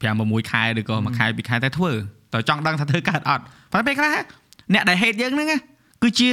[0.00, 1.92] 5 6ខែឬក៏មួយខែពីរខែតែធ្វើ
[2.34, 4.08] តើចង់ដឹងថាធ្វើកើតអត់ប៉ុន្តែពេលខ្លះ
[4.74, 5.58] អ្នកដែល hate យើងហ្នឹងណា
[6.02, 6.30] គឺជា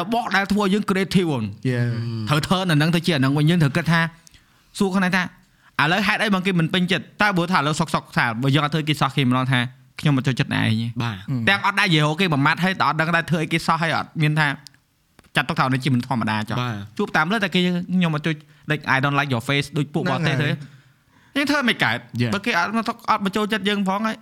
[0.00, 1.78] របស់ដែលធ្វើឲ្យយើង creative អូនយេ
[2.28, 4.00] ត្រូវធ្វើនៅហ្នឹងទៅជាអាហ្នឹងវិញយើងត្រូវគិតថា
[4.78, 5.22] សួរខ្លួនឯងថា
[5.82, 9.60] ឥឡូវហេតុអីបងគេមិនពេញចិត្តតើបើថាឥឡូវសុកសុកថាបើយើងអត់ធ្វើគេសោះគេម្ដងថា
[10.00, 11.16] ខ្ញុំមិនចូលចិត្តអ្នកឯងទេបាទ
[11.48, 14.46] ទាំងអត់ដែរនិយាយហៅគេបំមាត់ហើយតែអត់ដឹងដែរធ្វើអីគេសោះហើយអត់មានថា
[15.36, 18.34] ចាត់ទុកថានេះជាមនុស្សធម្មតាចុះបាទជួបតាមលើតែគេខ្ញុំអត់ជួយ
[18.70, 20.48] ដូច I don't like your face ដូចពួកបរទេសទេ
[21.36, 22.30] យើងធ្វើមិនកើត Yeah.
[22.34, 24.16] បើគេអត់មកអត់មកចូលចិត្តយើងផងហើយ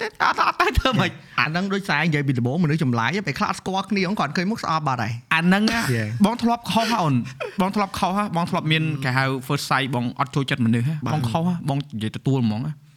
[0.00, 6.08] តែអត់អត់តែធ្វើមិនអាហ្នឹងដូចស្អាយនិយាយពីដំបូងមនុស្សចម្លាយពេលខ្លះអត់ស្គាល់គ្នាហ្នឹងគាត់ឃើញមុខស្អប់បាត់ហើយអាហ្នឹងណា Yeah.
[6.24, 7.14] បងធ្លាប់ខុសហ៎អូន
[7.60, 12.87] បងធ្លាប់ខុសហ៎បងធ្លាប់មានគេហៅ first sight បងអត់ចូលចិត្តមនុស្សហ៎បាទបងខុសហ៎បងនិយាយទទួលហ្មងហ៎អឺ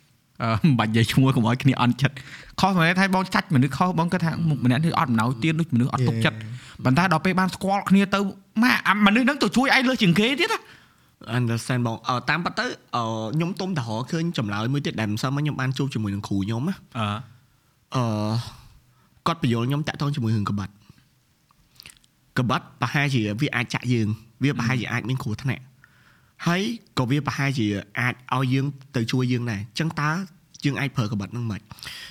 [0.63, 2.15] មិនបាច់និយាយឈ្មោះកុំឲ្យគ្នាអន់ចិត្ត
[2.59, 6.37] ខុសមែនថាបងចាច់មនុស្សខុសបងគិតថាមុខម្នាក់នេះអត់អំណោយទៀនដូចមនុស្សអត់ទុកចិត្ត
[6.85, 8.19] ប៉ុន្តែដល់ពេលបានស្គាល់គ្នាទៅ
[8.63, 10.59] ម៉ាអាមនុស្សហ្នឹងទៅជួយឯងលើសជាងគេទៀតណា
[11.37, 13.03] understand បងអឺតាមពិតទៅអឺ
[13.35, 17.05] ខ្ញុំទុំតរឃើញចម្លើយមួយទៀតដែលមិនសិនមកខ្ញុំបានជួបជាមួយនឹងគ្រូខ្ញុំណាអឺ
[17.95, 18.03] អឺ
[19.27, 20.73] គាត់បញ្យល់ខ្ញុំតាក់ទងជាមួយរឿងកបាត់
[22.37, 24.07] កបាត់ប្រហែលជាវាអាចចាក់យើង
[24.43, 25.63] វាប្រហែលជាអាចមានគ្រោះថ្នាក់
[26.47, 26.61] ហើយ
[26.97, 27.65] ក៏វាប្រហែលជា
[27.99, 30.11] អាចឲ្យយើងទៅជួយយើងដែរអញ្ចឹងតើ
[30.65, 31.61] យើងអាចប្រើកបាត់ហ្នឹងមិន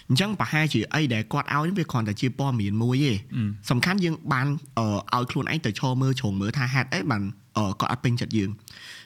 [0.08, 3.12] អញ្ចឹងប្រហែលជាអីដែលគាត់ឲ្យវាគ្រាន់តែជាព័ត៌មានមួយទេ
[3.70, 4.46] សំខាន់យើងបាន
[4.78, 7.22] អឺឲ្យខ្លួនឯងទៅឈរមើលជ្រុងមើលថាហេតុអីបាន
[7.56, 8.50] អឺគាត់អត់ពេញចិត្តយើង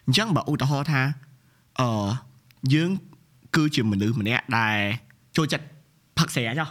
[0.07, 1.01] អញ្ចឹងបើឧទាហរណ៍ថា
[1.81, 1.89] អឺ
[2.75, 2.91] យើង
[3.57, 4.77] គឺជាមនុស្សម្នាក់ដែល
[5.37, 5.65] ចូលចិត្ត
[6.19, 6.69] ផឹកស្រាចុះ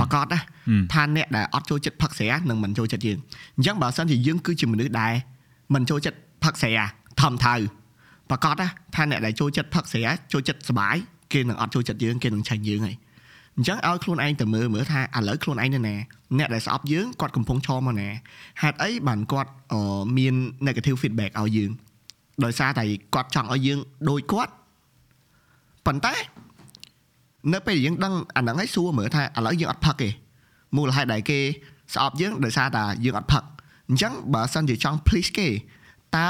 [0.00, 0.38] ប្រកាសណា
[0.92, 3.18] ថាអ្នកដែលអត់ចូលចិត្តផឹកស្រានឹងមិនចូលចិត្តយើង
[3.56, 5.14] អញ្ចឹងបើសិនជាយើងគឺជាមនុស្សដែល
[5.74, 6.84] មិនចូលចិត្តផឹកស្រា
[7.20, 7.54] ធម្មថៅ
[8.30, 10.96] ប្រកាសណាថាអ្នកដែលចូលចិត្តផឹកស្រាចូលចិត្តសុបាយ
[11.32, 12.96] គេនឹងអត់ចូលចិត្តយើងគេនឹងឆេញយើងហើយ
[13.56, 15.94] អញ្ចឹងឲ្យខ្លួនឯងទៅមើលមើលថាឥឡូវខ្លួនឯងនៅណា
[16.38, 18.08] អ្នកដែលស្អប់យើងគាត់កំពុងឈរមកណា
[18.62, 20.34] ហេតុអីបានគាត់អឺមាន
[20.66, 21.70] negative feedback ឲ្យយើង
[22.44, 23.78] ដោយសារតែគាត់ចង់ឲ្យយើង
[24.10, 24.52] ដូចគាត់
[25.86, 26.14] ប៉ុន្តែ
[27.52, 30.08] នៅពេលដែលយើងដឹងអាហ្នឹងហើយសួរមើលថាឥឡូវយើងអត់ផឹកទេ
[30.76, 31.40] មូលហេតុដែលគេ
[31.94, 33.42] ស្អប់យើងដោយសារតែយើងអត់ផឹក
[33.88, 35.48] អញ្ចឹងបើសិនជាចង់ please គេ
[36.16, 36.28] តើ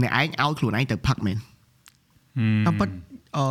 [0.00, 1.36] អ្នកឯងឲ្យខ្លួនឯងទៅផឹកមែន
[2.66, 2.88] តាមពិត
[3.36, 3.44] អឺ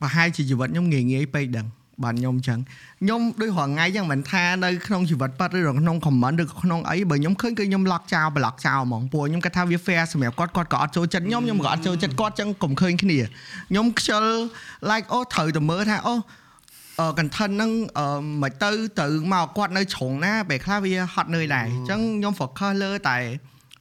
[0.00, 1.66] ប្រហែលជាជីវិតខ្ញុំងាយងាយពេកដឹង
[2.04, 2.58] បាទខ្ញុំអញ្ចឹង
[3.00, 13.18] ខ្ញុំដូចរាល់ថ្ងៃអញ្ចឹងមិនថានៅក្នុងជីវិតប៉ាត់ឬក្នុង comment ឬក៏ក្នុងអីបើខ្ញុំឃើញគឺខ្ញុំ lock ចោល block ចោលហ្មងពួកខ្ញុំគិតថាវា fair សម្រាប់គាត់គាត់ក៏អត់ចូលចិត្តខ្ញុំខ្ញុំក៏អត់ចូលចិត្តគាត់អញ្ចឹងកុំឃើញគ្នា
[13.70, 14.24] ខ្ញុំខ្ជិល
[14.90, 16.14] like អូត្រូវតែមើលថាអូ
[17.00, 18.06] អឺ content ហ្នឹងអឺ
[18.42, 23.18] មិនទៅទៅមកគាត់នៅជ្រុងណាពេលខ្លះវាហត់នឿយដែរអញ្ចឹងខ្ញុំ focus លើតែ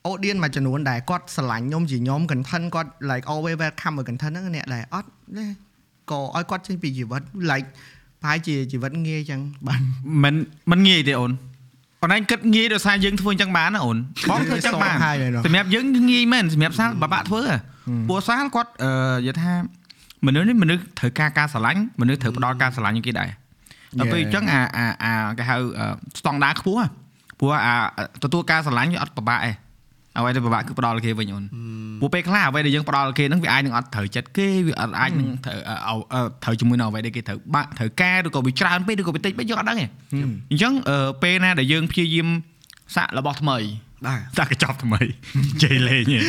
[0.10, 5.46] audience មួយចំនួនដែលគាត់ស្រឡាញ់ខ្ញុំជាខ្ញុំ content គាត់ like always welcome មួយ content ហ្នឹងអ្នកដែលអត់ទេ
[6.12, 7.68] ក៏ឲ្យគាត់ចេញពីជីវិត like
[8.22, 9.82] ប្រហែលជាជីវិតងាយអញ្ចឹងបាទ
[10.24, 10.36] មិន
[10.72, 11.32] មិនងាយទេអូន
[12.02, 13.98] អូនឯងគិតងាយដោយសារយើងធ្វើអញ្ចឹងបានណាអូន
[14.30, 17.58] បងធ្វើអញ្ចឹងបានហើយមែនសម្រាប់យើងងាយមែនសម្រាប់សាលបបាក់ធ្វើហ៎
[18.10, 19.54] ពួកសាលគាត់អឺនិយាយថា
[20.26, 23.30] មនុស្សនេះមនុស្សត្រូវការការស្រឡាញ់មនុស្សត្រូវផ្ដល់ការស្រឡាញ់ឲ្យគេដែរ
[24.00, 25.56] ដល់ពេលអញ្ចឹងអាអាអាគេហៅ
[26.20, 26.88] ស្តង់ដារខ្ពស់ហ៎
[27.40, 27.76] ព្រោះអា
[28.24, 29.52] ទទួលការស្រឡាញ់វាអត់ពិបាកទេ
[30.18, 31.44] អ្វីដែលពិបាកគឺផ្ដល់គេវិញអូន
[32.02, 35.76] ពួកពេលខ្លះអ្វីដែលយើងផ្ដល់គេហ្នឹងវាអាចនឹងអត់ត្រូវចិត្តគេវាអត់អាចនឹងត្រូវអឺ
[36.14, 39.86] អឺត្រូវជាមួយនឹងអ្វីដែលគេត្រូវបាក់ត្រូវការឬក៏វាច្រើនពេកឬក៏វាតិចពេកយើងអត់ដឹងទេ
[40.52, 42.28] អញ្ចឹងអឺពេលណាដែលយើងព្យាយាម
[42.96, 43.58] សាក់របស់ថ្មី
[44.06, 45.02] បាទសាកញ្ចប់ថ្មី
[45.64, 46.20] ជ័យលេងហ៎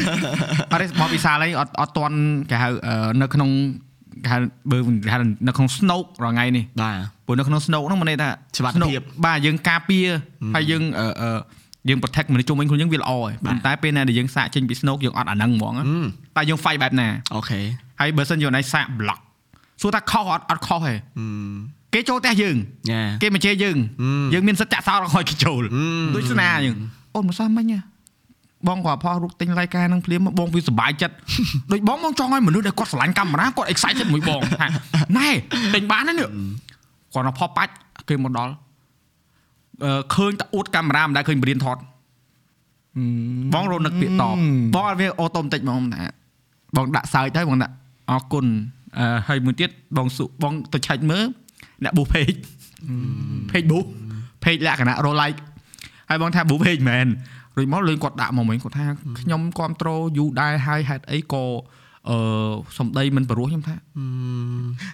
[0.73, 2.19] អត់ទេបបវិសាលអីអត់អត់តន់
[2.51, 3.51] គេហៅអឺនៅក្នុង
[4.25, 4.39] គេហៅ
[4.71, 6.97] បើគេហៅនៅក្នុង Snow រាល់ថ្ងៃនេះបាទ
[7.27, 10.07] ព្រោះនៅក្នុង Snow ហ្នឹងមានន័យថាច្បាប់ Snow ភាពបាទយើងការពារ
[10.55, 11.31] ហើយយើងអឺអឺ
[11.89, 15.83] យើង protect មនុស្សជុំវិញខ្លួនយើងវាល្អហើយប៉ុន្តែពេលណាដែលយើងសាកចេញពី Snow យើងអត់អាហ្នឹងហ្មងណា
[16.37, 17.61] តែយើង fight បែបណាអូខេ
[18.01, 19.21] ហើយបើសិនយើងណៃសាក block
[19.81, 20.95] សួរថាខុសអត់អត់ខុសទេ
[21.95, 22.57] គេចូលផ្ទះយើង
[22.91, 23.77] ញ៉ាគេមកជេរយើង
[24.35, 25.63] យើងមានសិទ្ធិចាក់សោរឲ្យគេចូល
[26.15, 26.77] ដូចស្នាយើង
[27.15, 27.81] អូនមិនសោះមិញហ៎
[28.69, 31.15] បងក៏ផុសរូបទិញរายការនឹងភ្លាមបងវាសុបាយចិត្ត
[31.73, 34.67] ដូចបងបងចង់ឲ្យមនុស្សដែលគាត់ស្រឡាញ់កាមេរ៉ាគាត់ excited មួយបងថា
[35.19, 35.29] ណែ
[35.75, 36.29] ទិញបានណានេះ
[37.15, 37.73] គាត់មកផុសបាច់
[38.09, 38.68] គេមកដល់អឺ
[40.15, 41.79] ឃើញតែអួតកាមេរ៉ាមិនដែលឃើញបរៀនថត
[43.55, 44.37] បងរនឹកពាក្យតប
[44.75, 46.03] បងអត់វាអូតូម៉ាទិកហ្មងថា
[46.77, 47.75] បងដាក់សើចទៅបងដាក់
[48.11, 48.47] អរគុណ
[48.99, 51.25] អឺហើយមួយទៀតបងសុបងទៅឆែកមើល
[51.85, 52.33] អ្នកប៊ូពេក
[53.51, 53.79] ពេកប៊ូ
[54.45, 55.39] ពេកលក្ខណៈ roll like
[56.09, 57.07] ហើយបងថាប៊ូពេកមែន
[57.57, 58.87] រួចមកលេងគាត់ដាក់មកវិញគាត់ថា
[59.21, 61.45] ខ្ញុំគ្រប់ត្រូលយូរដែរហើយហេតុអីក៏
[62.11, 62.17] អឺ
[62.79, 63.75] សំដីមិនព្រោះខ្ញុំថា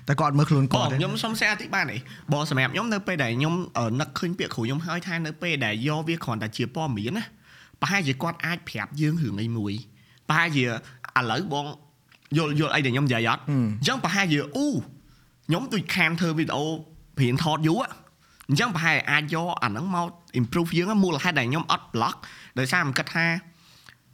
[0.09, 2.01] តែគាត់មើលខ្លួនបងគាត់ទេខ្ញុំសុំសេអធិប្បាយនេះ
[2.33, 7.25] បងសម្រាប់ខ្ញុំនៅពេលដែលខ្ញុំអឺនឹកឃើញពាក្យគ្រូខ្ញុំហើយថានៅពេលដែលយកវាគ្រាន់តែជាព័ត៌មានណា
[7.81, 9.73] ប្រហែលជាគាត់អាចប្រាប់យើងរឿងអីមួយ
[10.29, 11.67] ប្រហែលជាឥឡូវបង
[12.37, 13.53] យល់យល់អីដែលខ្ញុំនិយាយអត់អ
[13.83, 14.67] ញ្ចឹងប្រហែលជាអូ
[15.47, 16.65] ខ្ញុំដូចខានធ្វើវីដេអូ
[17.19, 17.93] ព្រៀនថតយូរอะ
[18.49, 20.07] អញ្ចឹងប្រហែលអាចយកអាហ្នឹងមក
[20.41, 22.17] improve យើងណាមូលហេតុដែលខ្ញុំអត់ block
[22.59, 23.27] ដោយសារខ្ញុំគិតថា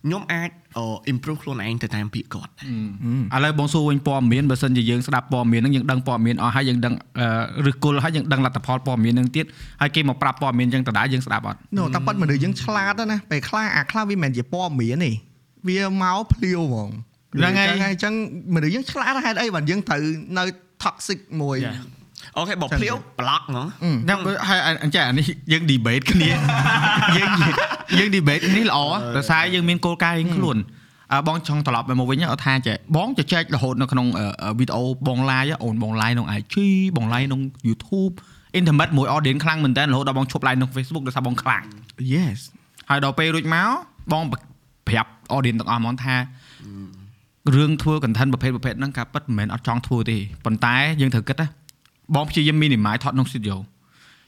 [0.05, 2.53] ខ្ញុំអាចអឺ improve ខ្លួនឯងទៅតាមពាក្យគាត់
[3.35, 9.45] ឥឡូវបងសួរវិញព័ត៌មានបើសិនជាយើងស្ដាប់ព័ត៌មានហ្នឹងយើងដឹងព័ត៌មានអស់ហើយយើងដឹងអឺឬគល់ហើយយើងដឹងលទ្ធផលព័ត៌មានហ្នឹងទៀត
[9.81, 15.13] ហើយគេមកប្រាប់ព័ត៌មានអញ្ចឹងដដែលយើងស្ដាប់អត់នោះតែប៉ាត់មនុស្សយើងឆ្លាតណាស់ពេលខ្លះអាខ្លះវាមិនមែនជាព័ត៌មានទេ
[15.69, 16.89] វាមកភ្លាវហ្មង
[17.35, 18.15] ហ្នឹងហើយអញ្ចឹង
[18.55, 20.03] មនុស្សយើងឆ្លាតហេតុអីបានយើងត្រូវ
[20.39, 20.45] នៅ
[20.85, 21.57] toxic មួយ
[22.37, 23.67] អូខេបងភ្លាវ block ហ្មង
[24.05, 24.19] ខ្ញុំ
[24.49, 26.31] ហើយអញ្ចឹងអានេះយើង debate គ្នា
[27.17, 27.31] យើង
[27.99, 28.79] យើង debate នេះល្អ
[29.17, 30.57] ដោយសារយើងមានគោលការណ៍រៀងខ្លួន
[31.13, 34.07] អើបងចង់ត្រឡប់មកវិញអត់ថាចេះបងជជែករហូតនៅក្នុង
[34.59, 36.57] វីដេអូបង live អូនបង live ក្នុង IG
[36.97, 38.13] បង live ក្នុង YouTube
[38.59, 41.65] intimate មួយ audience ខ្លាំងមែនតើរហូតដល់បងឈប់ live ក្នុង Facebook ដោយសារបងខ្លាំង
[42.15, 42.39] yes
[42.91, 43.69] ហើយដល់ពេលរួចមក
[44.13, 44.23] បង
[44.89, 46.15] ប្រាប់ audience ទាំងអស់ហ្មងថា
[47.55, 51.47] រឿងធ្វើ content ប្រភេទប្រភេទហ្នឹងការពិតមិនមែនអត់ចង់ធ្វើទេប៉ុន្តែយើងត្រូវគិតណា
[52.15, 53.57] បងព្យាយាម minimize ថតក្នុង studio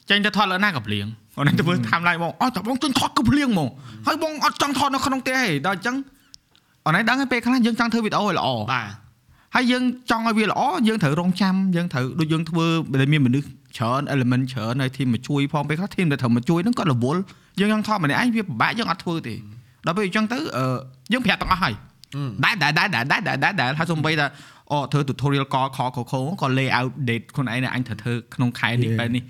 [0.09, 1.07] ចេញទៅថតលើណាក៏ភ្លៀង
[1.39, 3.69] អូនទៅធ្វើ timeline បងអត់តែបងចេញថតក៏ភ្លៀងហ្មង
[4.07, 5.97] ហើយបងអត់ចង់ថតនៅក្នុងផ្ទះទេដល់អញ្ចឹង
[6.87, 8.89] អូនឯងដឹងហើយពេលខ្លះយើងចង់ធ្វើវីដេអូឲ្យល្អបាទ
[9.55, 12.67] ហើយយើងចង់ឲ្យវាល្អយើងត្រូវរងចាំយើងត្រូវដូចយើងធ្វើ
[13.01, 13.47] ដែលមានមនុស្ស
[13.79, 17.21] ច្រើន element ច្រើនហើយ team មកជួយផងពេលខ្លះ team ដែលត្រូវមកជួយហ្នឹងក៏រវល់
[17.61, 19.35] យើងចង់ថតម្នាក់ឯងវាពិបាកយើងអត់ធ្វើទេ
[19.87, 20.65] ដល់ពេលអញ្ចឹងទៅអឺ
[21.13, 21.75] យើងប្រាប់ទាំងអស់ហើយ
[22.45, 24.27] ដែរដែរដែរដែរដែរដែរដែរហើយសំបីថា
[24.73, 29.23] អូធ្វើ tutorial កខខខក៏ lay out date ខ្លួនឯងអញត្រូវធ្វើក្នុងខែនេះពេលនេះ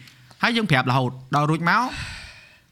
[0.43, 1.83] ហើយយើងប្រាប់រហូតដល់រួចមក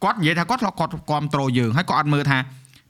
[0.05, 2.39] គាត់និយាយថាគាត់ធ្លាប់គាត់គ្រប់ត្រូលយើងហើយគាត់អត់មើលថា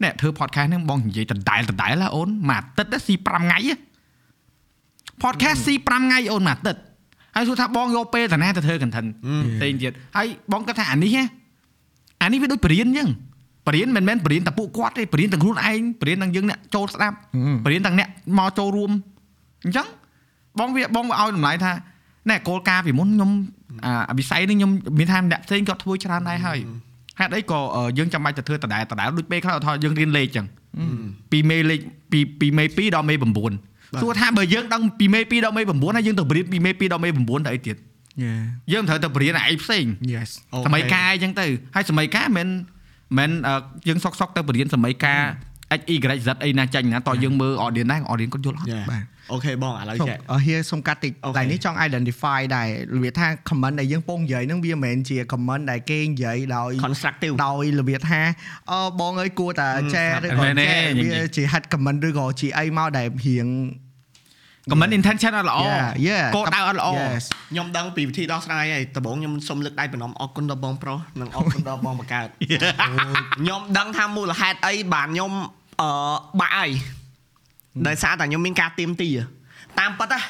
[0.02, 3.74] នេះធ្វើ podcast ហ្នឹងបងនិយាយដដែលដដែលហ៎អូនមួយអាទិត្យស៊ី5ថ្ងៃហ៎
[5.22, 6.80] podcast ស៊ី5ថ្ងៃអូនមួយអាទិត្យ
[7.34, 9.08] ហើយសួរថាបងយកពេលតាណាទៅធ្វើ content
[9.54, 11.24] ផ្សេងទៀតហើយបងគាត់ថាអានេះហ៎
[12.22, 13.08] អានេះវាដូចបរៀនអញ្ចឹង
[13.66, 17.16] បរៀនមិនមែនបរៀនតែពួកគាត់ទេបរៀនទាំងខ្លួនឯងបរៀនទាំងយើងអ្នកចូលស្ដាប់
[17.64, 18.08] បរៀនទាំងអ្នក
[18.38, 18.90] មកចូលរួម
[19.64, 19.86] អញ្ចឹង
[20.58, 21.72] បងវាបងវាឲ្យតម្លៃថា
[22.30, 23.30] ណែគោលការណ៍ពីមុនខ្ញុំ
[24.10, 26.58] អាវិស័យនេះខ្ញុំមានថាអ្នកផ្សេងគាត់ធ្វើច្រើនដែរហើយ
[27.18, 27.60] ហេតុអីក៏
[27.98, 30.46] យើងចាំបាច់ទៅធ្វើដដែលដដែលដូចពេលខ្លះថាយើងរៀនលេខអញ្ចឹង
[31.32, 31.80] ពីមេលេខ
[32.12, 37.76] ពីពីមេ2ដល់មេ9សួរថាបើយើងដឹងពីមេ2ដល់មេ9ហើយយើងទៅបរៀនពីមេ2ដល់មេ9ទៅអីទៀត
[38.24, 38.40] yeah
[38.72, 39.84] យើងត្រូវទៅបរៀនអាអីផ្សេង
[40.14, 40.30] yes
[40.66, 42.48] សម័យកាយអញ្ចឹងទៅហើយសម័យកាយមិន
[43.18, 43.54] មិនអឺ
[43.88, 45.20] យើងសុកសុកទៅបរៀនសម័យកាយ
[45.98, 49.02] X Y Z អីណាចាញ់ណាតោះយើងមើល audience ដែរ audience គាត់យល់អត់យ៉ាបាទ
[49.32, 58.20] អូខេបងឥឡូវសូមចេះអរហៀសុំកាត់តិចអូខេតែនេះចង់ identify ដែររបៀបថា comment ដែលយើងពងនិយាយហ្នឹងវាមិនមែនជា comment ដែលគេនិយាយដោយ constructive ដោយរបៀបថា
[58.70, 63.48] អឺបងអើយគួរតែចែឬក៏មែនទេចែនិយាយវាជា head comment ឬក៏ជាអីមកដែលរៀង
[64.70, 66.26] comment intention អត់ល្អ Yeah, yeah.
[66.36, 72.28] គោលដៅអត់ល្អ Yes ខ្ញុំដឹងពីវិធីដោះស្រាយហើយដំបូងខ្ញុំសូមលើកដៃបំណំអរគុណដល់បងប្រុសនិងអរគុណដល់បងបង្កើត
[73.38, 75.32] ខ្ញុំដឹងថាមូលហេតុអីបានខ្ញុំ
[75.80, 75.90] អឺ
[76.40, 76.70] បាក់ហើយ
[77.86, 79.08] ដោយសារតែខ្ញុំមានការទៀមទី
[79.80, 80.20] តាមពិតណា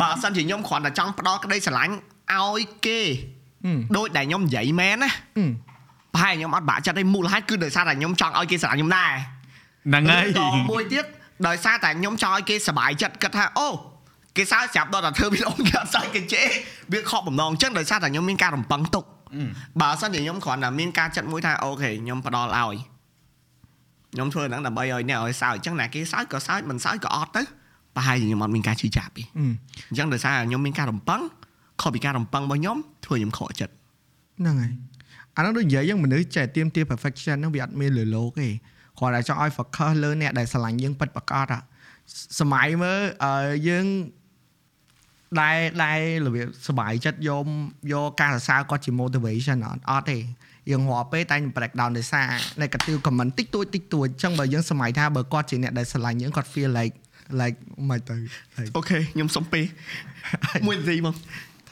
[0.00, 1.94] បើអត់សិនជាខ្ញុំគ្រាន់តែចង់ផ្ដោតក្តីស្រឡាញ់
[2.34, 3.00] ឲ្យគេ
[3.64, 5.50] ហឹមដូចដែលខ្ញុំនិយាយមែនណាហឹម
[6.14, 9.12] ប្រហែលខ្ញុំអត់បាក់ចិត្តទេមូលហេតុគឺដោយសារតែខ្ញុំចង់ឲ្យគេស្រឡាញ់ខ្ញុំដែរ
[9.86, 11.04] ហ្នឹងហើយឬក៏មួយទៀត
[11.48, 13.68] ដោយសារតែខ្ញុំចង់ឲ្យគេសប្បាយចិត្តគិតថាអូ
[14.36, 16.48] គេសើចស្រាប់ដល់តែធ្វើវីដេអូគេអត់សើចគេជេរ
[16.92, 19.04] វាខកបំណងអញ្ចឹងដោយសារតែខ្ញុំមានការរំពឹងទុក
[19.80, 22.76] បើមិនជាខ្ញុំគ្រាន់តែមានការចិត្តមួយថាអូខេខ្ញុំផ្ដល់ឲ្យ
[24.18, 27.42] ខ្ញុំធ្វើហ្នឹងដើម្បីឲ្យអ្នកឲ្យសើចអញ្ចឹងណាគេសើចក៏សើចមិនសើចក៏អត់ទៅ
[27.96, 31.20] ប្រហែលជាខ្ញុំអត់មានការជឿចាប់ទេអញ្ចឹងដោយសារខ្ញុំមានការរំពឹង
[31.82, 33.72] ខុសពីការរំពឹងរបស់ខ្ញុំធ្វើខ្ញុំខកចិត្ត
[34.38, 34.72] ហ្នឹងហើយ
[35.36, 38.48] អានោះដូចនិយាយយ៉ាងមនុស្សចេះទៀមទា perfection ហ្នឹងវាអត់មានលើលោកទេ
[38.98, 41.52] គាត់តែចង់ឲ្យ focus លើអ្នកដែលស្រឡាញ់យើងពិតប្រាកដ
[42.40, 43.00] សម័យមើល
[43.68, 43.86] យើង
[45.40, 47.44] ដែលដែលរបៀបសុបាយចិត្តយក
[47.92, 50.18] យកការសរសើរគាត់ជា motivation អត់អត់ទេ
[50.70, 52.28] យើងរាល់ពេលតែង break down ដោយសារ
[52.62, 56.94] negative comment តិចតួចតិចតួចអញ្ចឹងបើយើងសម័យថាបើគាត់ជាអ្នកដែលស្រឡាញ់យើងគាត់ feel like
[57.40, 57.58] like
[57.88, 58.14] មិនទៅ
[58.58, 59.64] like អូខេខ្ញុំសុំពេល
[60.66, 61.14] មួយនាទីមក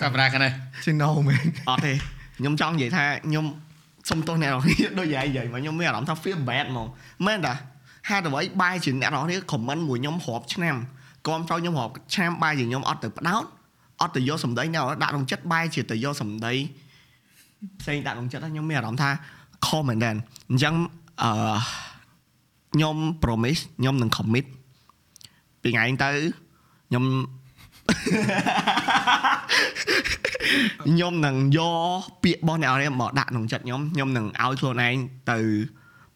[0.02, 0.52] កាមេរ៉ាខាងនេះ
[0.86, 1.92] you know man អត់ទេ
[2.38, 3.44] ខ្ញុំចង់និយាយថាខ្ញុំ
[4.10, 6.86] សុំទោសអ្នកនរគ្នាដូចយ៉ាងនិយាយមកខ្ញុំមានអារម្មណ៍ថា feel bad ហ្មង
[7.26, 7.54] មែនតា
[8.08, 10.76] ហេតុអ្វីបែរជាអ្នកនរគ្នា comment មួយខ្ញុំរាប់ឆ្នាំ
[11.26, 13.44] គាំទ្រខ្ញុំរាប់ឆ្នាំបែរជាខ្ញុំអត់ទៅផ្ដោត
[14.00, 16.54] អត់ទៅយកសម្ដីអ្នកនរដាក់ក្នុងចិត្តបែរជាទៅយកសម្ដី
[17.80, 19.10] ផ្សេងដាក់ក្នុងចិត្តហ្នឹងខ្ញុំមានអារម្មណ៍ថា
[19.66, 20.10] ខុសមែនតើ
[20.50, 20.74] អញ្ចឹង
[21.22, 21.30] អឺ
[22.74, 24.46] ខ្ញុំ promise ខ្ញុំនឹង commit
[25.62, 26.10] ពីពីថ្ងៃហ្នឹងទៅ
[26.88, 27.04] ខ្ញុំ
[30.86, 31.58] ខ្ញុំនឹងយ
[32.00, 34.96] កពាក្យរបស់អ្នកអរមកដាក់ក្នុងចិត្តខ្ញុំខ្ញុំនឹងឲ្យខ្លួនឯង
[35.30, 35.38] ទៅ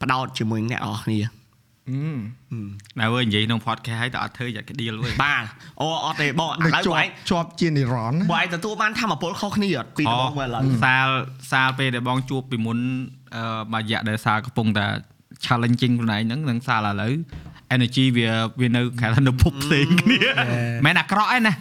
[0.00, 1.39] បដោតជាមួយអ្នកអរគ្នា
[1.88, 2.02] អឺ
[3.00, 5.44] តែវើនិយាយក្នុង podcast ហើយតើអត់ធ្វើយ៉ាងក្ដៀលវើបាទ
[5.80, 11.08] អូអត់ទេបងឥដូចឡូវជាបងប់ជាប់ជានិរន្តរ៍បងឯងទទួលបានធម្មពលខុសគ្នាអត់ពីដំបូងមកឥឡូវសាល
[11.52, 12.78] សាលពេលដែលបងជួបពីមុន
[13.36, 14.86] អឺមួយរយៈដែលសាលកំពុងតែ
[15.44, 17.12] challenging ខ្លួនឯងហ្នឹងនឹងសាលឥឡូវ
[17.74, 18.28] energy វា
[18.60, 20.20] វានៅគេថានៅភពផ្សេងគ្នា
[20.86, 21.54] មិនអាក្រក់ឯណា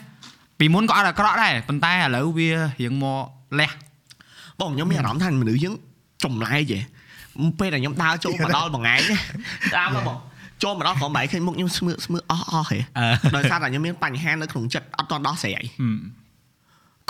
[0.60, 3.24] ពីមុនក៏អត់អាក្រក់ដែរប៉ុន្តែឥឡូវវារៀងមក
[3.60, 3.72] លះ
[4.60, 5.76] បងខ្ញុំមានអារម្មណ៍ថាមនុស្សយើង
[6.24, 6.82] ចម្លែកហ៎
[7.59, 9.19] ពេលដែលខ្ញុំដើរចូលមកដល់មួយថ្ងៃនេះ
[9.77, 10.19] តាមមកបង
[10.63, 15.99] ចូលមកដល់ក្រុមបែកឃើញមុខខ្ញុំស្មើស្មើអស់អស់ហ៎ អឺ ដោយសារតែខ្ញុំមានបញ្ហានៅក្នុងចិត្តអត់តដោះស្រាយ ហឹម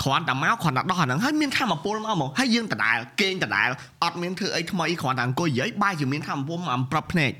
[0.03, 3.67] គ្រាន់តែមកគ្រាន់តែដោះអាហ្នឹងហើយមានធម្មពលមកមកហើយយើងដដែលគេងដដែល
[4.03, 7.31] អត់មានធ្វើអីថ្មីគ្រាន់តែអង្គុយនិយាយបាយជាមានធម្មពលមកប្រាប់ភ្នែក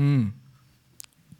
[0.00, 0.10] អឺ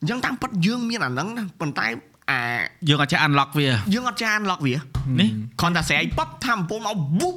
[0.01, 1.87] អញ្ចឹងតាមពិតយើងមានអាហ្នឹងណាប៉ុន្តែ
[2.31, 2.41] អា
[2.89, 5.29] យើងអត់ចេះ unlock វា យើងអត់ចានឡុកវា នេះ
[5.61, 7.37] គ្រាន់តែស្រែកប៉បធម្មពលមកវូប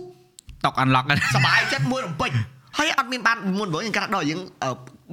[0.66, 2.32] តុក unlock ហ្នឹង សบายចិត្តមួយរំពេច
[2.79, 4.41] ហើយអត់មានបានមុនបងយើងគាត់ដល់យើង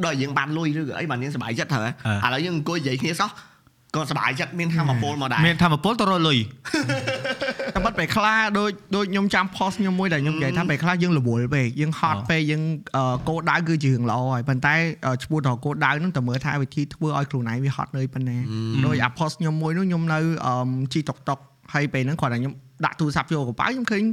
[0.06, 3.30] ដល់យើងបានលុយឬក៏អីបានយើងសុបាយចិត្តត្រូវឥឡូវយើងអង្គុយនិយាយគ្នាសោះ
[3.96, 6.38] ក៏សុបាយចិត្តមានធម្មពលមកដែរមានធម្មពលទៅរកលុយ
[7.76, 12.64] តែបាត់ពេលខ្លះដូចដូចខ្ញុំចាំ post ខ្ញុំមួយដែលខ្ញុំនិយាយថាពេលខ្លះយើងរវល់ពេកយើងហត់ពេកយើង
[13.30, 14.76] គោលដៅគឺជារឿងល្អហើយប៉ុន្តែ
[15.24, 18.38] ឈ្មោះទៅគោលដៅនោះតែមើលថាវិធីធ្វើឲ្យខ្លួនឯងវាហត់នឿយប៉ុណ្ណា
[18.86, 20.20] ដោយអា post ខ្ញុំមួយនោះខ្ញុំនៅ
[20.94, 21.40] ជីតុកតុក
[21.74, 22.54] ហើយពេលហ្នឹងគាត់ថាខ្ញុំ
[22.86, 24.04] ដាក់ទូរស័ព្ទចូលកប៉ៅខ្ញុំឃើញ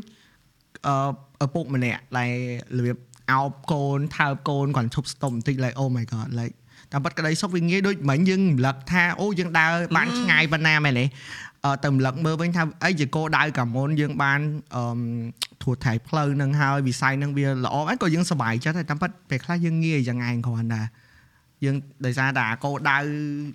[0.87, 2.33] អឺឪពុកម្នាក់ដែល
[2.77, 2.97] របៀប
[3.31, 6.55] អោបកូនថើបកូនគាត់ឈប់ស្តុំបន្តិច like oh my god like
[6.93, 11.05] តាមពិតក្តីសុខវាងាយដូចមិញយើងរំលឹកថាអូយើងដើរបានឆ្ងាយប៉ុណ្ណាមែនទេ
[11.65, 14.41] អឺទៅរំលឹកមើលវិញថាអីជាគោលដៅកាមុនយើងបាន
[14.75, 15.01] អឺ
[15.63, 20.83] ធួថៃផ្លូវនឹងហើយវិស័យនឹងវាល្អអីក៏យើងសប្បាយចិត្តដែរតាមពិតពេលខ្លះយើងងាយយ៉ាងឯងគ្រាន់តែ
[21.65, 22.99] យើងដោយសារតែអាគោលដៅ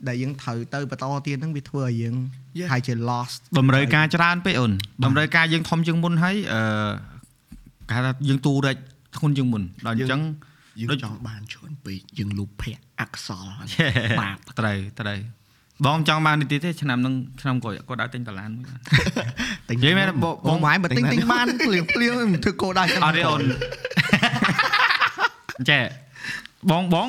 [0.07, 2.15] ដែលយើងត្រូវទៅបន្តទៀតហ្នឹងវាធ្វើឲ្យយើង
[2.59, 2.69] Yeah.
[2.73, 4.71] ហើយជា lost តម្រូវការច្រើនពេកអូន
[5.05, 6.61] តម្រូវការយើងធំជាងមុនហើយអឺ
[7.89, 8.77] គេហៅថាយើងទូរែក
[9.17, 10.21] ធ្ងន់ជាងមុនដល់អញ្ចឹង
[10.81, 13.45] យើងចង់បានច្រើនពេកយើងលុបភ័ក្រអក្សរ
[14.19, 15.19] បាបត្រូវត្រូវ
[15.85, 18.79] បងចង់បាននេះទៀតទេឆ្នាំនឹងឆ្នាំក្រោយគាត់ដើរទិញតឡានមួយបាន
[19.67, 23.41] តែនិយាយមែនបងបងម៉ែបើទិញទិញបានភ្លាមភ្លាមមិនធ្វើគោលដៅចឹងអត់ទេអូន
[25.69, 25.83] ចេះ
[26.71, 27.07] បងបង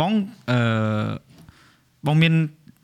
[0.00, 0.12] បង
[0.50, 0.58] អឺ
[2.06, 2.34] បងមាន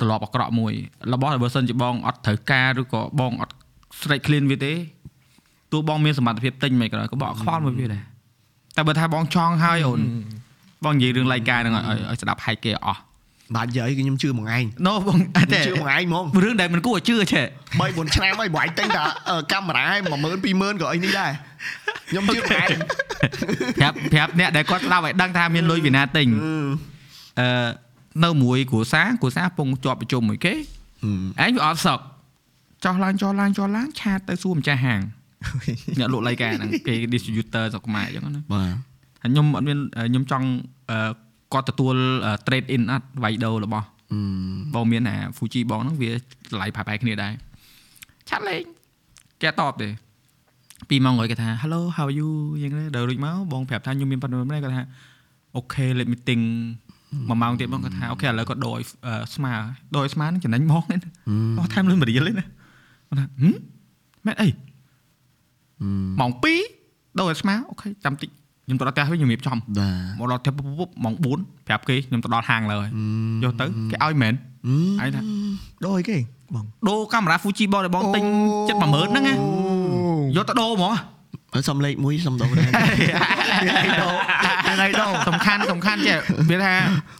[0.00, 0.72] ទ្រព្យអាក្រក់មួយ
[1.12, 3.54] របស់ដែលបើសិនជាបងអត់ត្រូវការឬក៏បងអត់
[4.02, 4.72] ស្រេច clean វាទេ
[5.72, 8.02] ទោះបងមានសមត្ថភាពទិញមិនក៏ដោយក៏បងអត់ខ្វល់មួយវាដែរ
[8.76, 10.00] តែបើថាបងចង់ហើយអូន
[10.84, 13.00] បងនិយាយរឿងរៃការហ្នឹងឲ្យឲ្យឲ្យស្ដាប់ហែកគេអស់
[13.56, 17.44] បាទនិយាយគឺខ្ញុំជឿមួយថ្ងៃណូបងអត់ខ្ញុំទេជឿមួយថ្ងៃហ្មងរឿងដែលមិនគួរឲ្យជឿឆេ3
[17.98, 20.12] 4ឆ្នាំហើយបងឯងទិញតែអឺកាមេរ៉ាឲ្យ10000
[20.44, 21.30] 20000ក៏អីនេះដែរ
[22.10, 22.66] ខ្ញុំជឿមួយថ្ងៃ
[23.78, 26.26] ប្រាប់ប្រាប់អ្នកដែលគាត់ស្ដាប់ឲ្យដឹងថាមានលុយពីណាទិញ
[27.40, 27.48] អឺ
[28.24, 30.54] នៅមួយគ្រួសារគ្រួសារពងជាប់ប្រជុំមួយគេ
[31.42, 32.02] ឯងវាអត់សក់
[32.84, 35.00] ចោះឡើងចោះឡើងចោះឡើងឆាតទៅសួរម្ចាស់ហាង
[35.98, 38.74] អ្នកលក់លៃការហ្នឹងគេ distributor ស្រុកខ្មែរអញ្ចឹងណាបាទ
[39.22, 39.78] ហើយខ្ញុំអត់មាន
[40.08, 40.46] ខ្ញុំចង់
[40.90, 41.10] អឺ
[41.52, 41.96] គាត់ទទួល
[42.46, 43.86] trade in អត់វាយដូររបស់
[44.74, 46.20] បងមានអា Fuji បងហ្នឹងវាត
[46.54, 47.32] ម្លៃប្រហែលគ្នាដែរ
[48.28, 48.62] ឆាត់លេង
[49.40, 49.88] គេអត់តបទេ
[50.90, 52.28] ពីម៉ោងក្រោយគេថា hello how are you
[52.62, 54.82] យ៉ាងនេះដល់រួចមកបងប្រាប់ថាខ្ញុំមានប៉ុណ្ណឹងគាត់ថា
[55.58, 56.42] okay let me think
[57.28, 59.52] មួយម៉ោងទៀតបងគាត់ថាអូខេឥឡូវគាត់ដូរឲ្យអឺស្មើ
[59.94, 61.00] ដូរឲ្យស្មើនឹងចំណេញមកហ្នឹង
[61.56, 62.46] បងថែមលុយមួយរៀលទេណា
[63.08, 63.56] គាត់ថាហឹម
[64.26, 64.48] មែនអី
[66.20, 66.30] ម៉ោង
[66.76, 68.28] 2ដូរឲ្យស្មើអូខេចាំតិច
[68.66, 72.90] ខ្ញុំទៅដល់ផ្ទះវិញខ្ញុំរៀបចំបាទមកដល់ផ្ទះពុបពុបម៉ោង4ប្រាប់គេខ្ញុំទៅដល់ហាងលើហើយ
[73.44, 74.34] យកទៅគេឲ្យមែន
[75.00, 75.20] ហើយថា
[75.86, 76.16] ដូចគេ
[76.54, 78.22] បងដូរកាមេរ៉ា Fuji បងដែលបងទិញ
[78.68, 79.34] ចិត្ត10000ហ្នឹងណា
[80.36, 80.94] យកទៅដូរហ្មង
[81.54, 82.68] ហើយសំលេខមួយសំដោដែរ
[84.68, 86.18] ថ្ងៃដោសំខាន់សំខាន់ចេះ
[86.50, 86.74] វាថា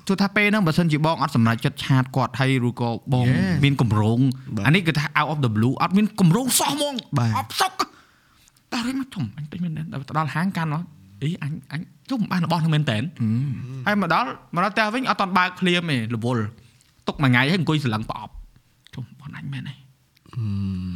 [0.06, 3.56] ទោះថាពេលហ្នឹងបើសិនជាបងអត់សម្រេចចិត្តឆាតគាត់ហើយឬក៏បង Yes.
[3.64, 4.18] មានកម្រង
[4.54, 7.68] បាទអានេះគឺថា out of the blue អត់មានកម្រងសោះហ្មងបាទអត់សុ
[8.72, 10.82] កដល់រៀងមកធំអញពេញមែនដល់ទៅដល់ហាងកាន់មក
[11.22, 12.98] អីអញអញជុំបានរបស់ហ្នឹងមែនតើ
[13.86, 16.44] ហើយមកដល់មកដល់ផ្ទះវិញអត់តន់បើកឃ្លាមទេរវល់
[17.08, 18.32] ទុកមួយថ្ងៃហើយអង្គុយស្រឡឹងប្រអប់
[18.94, 19.74] ជុំបងអញមែនទេ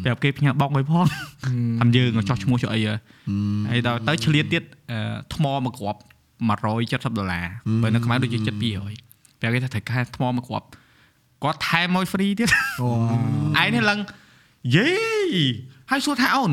[0.04, 1.06] ប្រាប់គេផ្ញើបងមួយផង
[1.80, 2.98] តាមយើងចោះឈ្មោះចុះអីហើយ
[3.70, 4.98] ហើយដល់ទៅឆ្លៀតទៀតអឺ
[5.34, 6.00] ថ្មមួយគ្រាប់
[6.56, 7.46] 170ដុល្លារ
[7.82, 8.58] បើនៅខ្មែរដូចជាចិត្ត
[9.00, 10.66] 200ប្រាប់គេថាត្រូវការថ្មមួយគ្រាប់
[11.42, 12.48] គាត់ថែមមក free ទៀត
[12.80, 12.88] អូ
[13.62, 14.00] ឯនេះឡើង
[14.76, 14.88] យេ
[15.90, 16.52] ហើយសួរថាអូន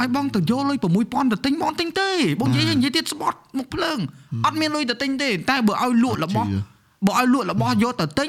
[0.00, 2.10] ឲ្យបងទៅយកលុយ6000ទៅទិញបងទិញទេ
[2.40, 3.98] បងនិយាយនិយាយទៀតស្បត់មុខភ្លើង
[4.46, 6.48] អត់មានលុយទៅទិញទេ តែបើឲ្យលក់របស់
[7.06, 8.28] បើឲ្យលក់របស់យកទៅទិញ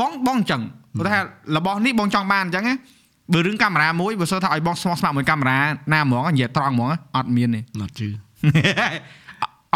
[0.00, 0.62] បងបងអញ្ចឹង
[0.98, 1.20] គាត់ថា
[1.56, 2.76] របស់នេះបងចង់បានអញ្ចឹងណា
[3.32, 5.58] បើរឿងកាមេរ៉ាមួយបើសួរថាឲ្យបងស្មោះស្ម័គ្រមួយកាមេរ៉ា
[5.92, 8.08] ណាហ្មងនិយាយត្រង់ហ្មងអត់មានទេអត់ជឿ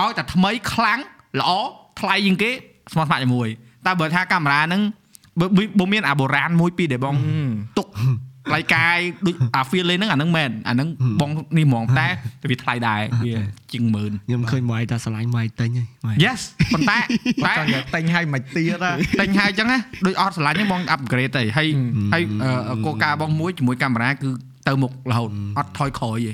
[0.01, 0.99] ឲ្យតែថ្មីខ្លាំង
[1.41, 1.51] ល្អ
[2.01, 2.51] ថ្លៃជាងគេ
[2.93, 3.49] ស្មោះស្ម័គ្រជាមួយ
[3.87, 4.83] តែបើថាកាមេរ៉ាហ្នឹង
[5.41, 7.15] បើបើបើមានអាបុរាណមួយពីរដែលបង
[7.79, 7.87] ទុក
[8.49, 10.89] ថ្លៃកាយដូចអា feel លេងហ្នឹងអាហ្នឹងមែនអាហ្នឹង
[11.21, 12.07] បងនេះហ្មងតែ
[12.51, 13.35] វាថ្លៃដែរវា
[13.73, 16.41] ជាងម៉ឺនខ្ញុំឃើញមួយតែឆ្លាញ់មួយទិញហើយ Yes
[16.75, 16.99] ប៉ុន្តែ
[17.47, 21.69] តែតែចង់យកតែញឲ្យមិនទៀតហ៎តែញហើយអញ្ចឹងណាដូចអត់ឆ្លាញ់ហ្នឹងបង upgrade ទៅហើយ
[22.15, 22.23] ហើយ
[22.87, 24.31] កោការបងមួយជាមួយកាមេរ៉ាគឺ
[24.69, 26.33] ទៅមុខរហូតអត់ថយក្រោយទេ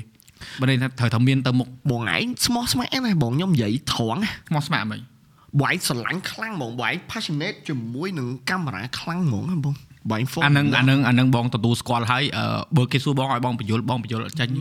[0.61, 5.01] បើនេះថាត្រូវតែមានទៅមុខបងឯងស្មោះស្ម័គ្រណាបងខ្ញុំនិយាយត្រង់ណាស្មោះស្ម័គ្រហ្មង
[5.59, 9.73] បងឯងស្រឡាញ់ខ្លាំងហ្មងបងឯង passionate ជាមួយនឹងកាមេរ៉ាខ្លាំងហ្មងណាបង
[10.11, 12.43] បងឯងអានឹងអានឹងអានឹងបងទទួលស្គាល់ហើយអឺ
[12.77, 14.51] បើគេសួរបងឲ្យបងបញ្យលបងបញ្យលអត់ចាញ់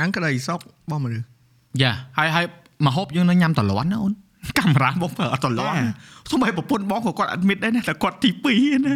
[0.00, 1.24] អញក្តីសុកបងមនុស្ស
[1.82, 2.44] យ៉ាហើយហើយ
[2.86, 4.12] មកហូបយើងនៅញ៉ាំតលន់ណាអូន
[4.58, 5.76] កាមេរ៉ាបងប្រើអត់តលន់
[6.30, 8.94] សូម្បីប្រពន្ធបងក៏គាត់អត់មានដែរណាតែគាត់ទី2ណា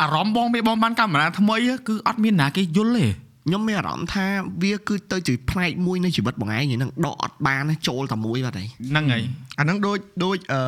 [0.00, 1.56] អារម្មណ៍បងមានបងបានកាមេរ៉ាថ្មី
[1.88, 3.06] គឺអត់មានណាគេយល់ទេ
[3.46, 4.26] ខ្ញុំមានអារម្មណ៍ថា
[4.62, 9.22] វាគឺទៅជាផ្នែកមួយនៃជីវិតបងឯងហ្នឹងដកអត់បានណាចូលតែមួយបាត់ហើយហ្នឹងហើយ
[9.58, 10.60] អាហ្នឹងដូចដូចអឺ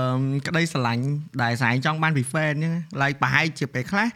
[0.46, 1.04] ក្តីស្រឡាញ់
[1.42, 4.08] ដែលស្អែងចង់បានពី fan អញ្ចឹងឡើយប្រហែលជាពេលខ្លះ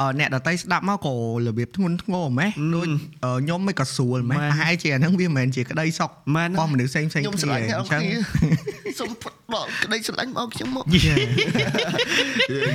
[0.00, 1.14] អឺអ្នកដតីស្ដាប់មកក៏
[1.46, 2.88] របៀបធ្ងន់ធ្ងរម៉េះដូច
[3.24, 9.10] អឺខ្ញុំមិនក៏ស្រួលម៉េះប្រហែលជាអាហ្នឹងវាមិនមែនជាក្តីសុខមែនរបស់មនុស្សផ្សេងផ្សេងខ្ញុំគ្នាស្រឡាញ់អអ្នកញ្ចឹងគ្នាសូម
[9.52, 10.98] បកក្តីស្រឡាញ់មកខ្ញុំមកនិ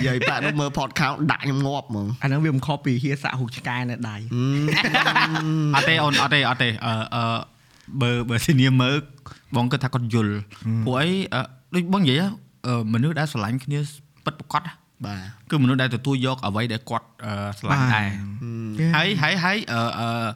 [0.07, 4.17] យាយប៉ានោះមើល podcast ដាក់ខ្ញុំងាប់ហ្មងអាហ្នឹងវាមិនខុសពីហៀសាក់ហូបឆ្កែនៅដៃ
[5.75, 7.23] អត់ទេអូនអត់ទេអត់ទេអឺអឺ
[8.01, 8.95] បើបើស៊ីនីមើល
[9.55, 10.33] បងគិតថាគាត់យល់
[10.85, 11.41] ព្រោះអីអឺ
[11.75, 12.21] ដូចបងនិយាយ
[12.67, 13.79] អឺមនុស្សដែលស្រឡាញ់គ្នា
[14.25, 14.73] ពិតប្រាកដណា
[15.05, 15.19] បាទ
[15.51, 18.09] គឺមនុស្សដែលទទួលយកអ្វីដែលគាត់អឺស្រឡាញ់ដែរ
[18.95, 20.27] ហើយហើយហើយអឺអឺ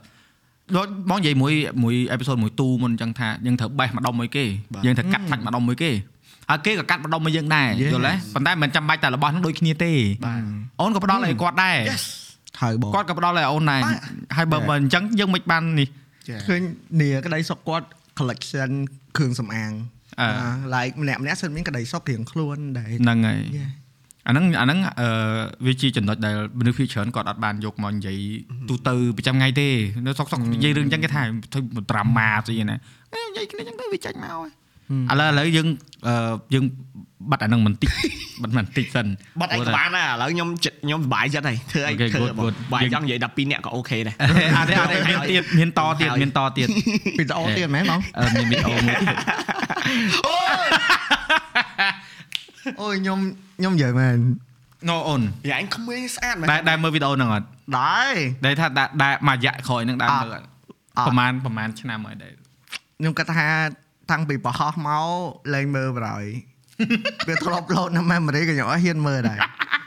[0.77, 1.53] ដូចបងនិយាយមួយ
[1.83, 4.45] មួយអេពីសូតមួយទូមុនអញ្ចឹងថាយើងត្រូវបេះម្ដុំមួយគេ
[4.85, 5.91] យើងត្រូវកាត់សាច់ម្ដុំមួយគេ
[6.49, 9.91] ហើយគេក៏កាត់ម្ដុំមួយយើងដែរយល់ទេប៉ុន្តែមិនចាំបាច់តែរបស់ហ្នឹងដូចគ្នាទេ
[10.25, 10.41] បាទ
[10.79, 12.03] អូនក៏ផ្ដល់ឲ្យគាត់ដែរ Yes
[12.61, 13.99] ហើយបងគាត់ក៏ផ្ដល់ឲ្យអូនដែរបាទ
[14.37, 15.87] ហើយបើមិនអញ្ចឹងយើងមិនបាននេះ
[16.29, 16.61] ចាឃើញ
[17.01, 17.87] នីក្តីសុខគាត់
[18.19, 18.69] collection
[19.17, 19.71] គ្រឿងសម្អាង
[20.21, 20.27] អឺ
[20.75, 23.69] like ម្នាក់ម្នាក់សិនមានក្តីសុខរៀងខ្លួនដែរហ្នឹងហើយ Yeah.
[24.27, 25.09] អាហ្នឹងអាហ្នឹងអឺ
[25.65, 28.17] វាជាចំណុចដែលមនុស្សភាគច្រើនគាត់អត់បានយកមកនិយាយ
[28.69, 29.67] ទូទៅប្រចាំថ្ងៃទេ
[30.05, 31.21] នៅសុកសុកនិយាយរឿងអញ្ចឹងគេថា
[31.53, 32.77] ធ្វើដ្រាម៉ាស្អីណា
[33.13, 34.49] អេនិយាយគ្នាអញ្ចឹងទៅវាចាញ់មកហើយ
[35.11, 35.67] ឥឡូវឥឡូវយើង
[36.07, 36.13] អឺ
[36.53, 36.65] យើង
[37.29, 37.89] បាត់អាហ្នឹងបន្តិច
[38.41, 39.07] បាត់បន្តិចសិន
[39.39, 42.55] បាត់អីក៏បានដែរឥឡូវខ្ញុំចិត្តខ្ញុំសុបាយចិត្តហើយធ្វើអី Okay, ធ្វើ good, បង good.
[42.73, 44.15] បើយើងចង់និយាយ12នាក់ក៏អូខេដែរ
[44.57, 46.67] អត់ទេអត់ទេមានទៀតមានតទៀតមានតទៀត
[47.19, 49.17] វីដេអូទៀតមែនបងអឺមានវីដេអូមួយទៀត
[52.81, 53.19] អូយខ្ញុំ
[53.59, 54.17] ខ្ញុំនិយាយមែន
[54.89, 57.45] ណូអូនយ៉ាអញក្មេងស្អាតមែនដែលដែលមើលវីដេអូហ្នឹងអត់
[57.79, 60.45] ដែរដែលថាដែលដែលមួយរយៈក្រោយហ្នឹងដែលអត់មើលអត់
[60.97, 62.33] អត់ប្រហែលប្រហែលឆ្នាំហើយដែល
[62.99, 63.47] ខ្ញុំគាត់ថា
[64.11, 65.07] តាំងពីបរហោះមក
[65.53, 66.25] លែងមើលបរហើយ
[67.27, 69.39] វាធ្លាប់លោតនៅ memory ក៏ខ្ញុំអត់ហ៊ានមើលដែរ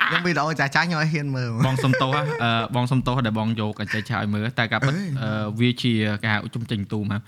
[0.08, 5.92] ខ្ញុំវីដេអូចាស់ចាស់ខ្ញុំអត់ហ៊ានមើលបងសុំទោសហ៎អឺបងសុំទោសដែលបងយកអញ្ចេះឆាឲ្យមើលតែការពិតអេអឺវាជា
[6.26, 7.20] ការជុំចេញទូមក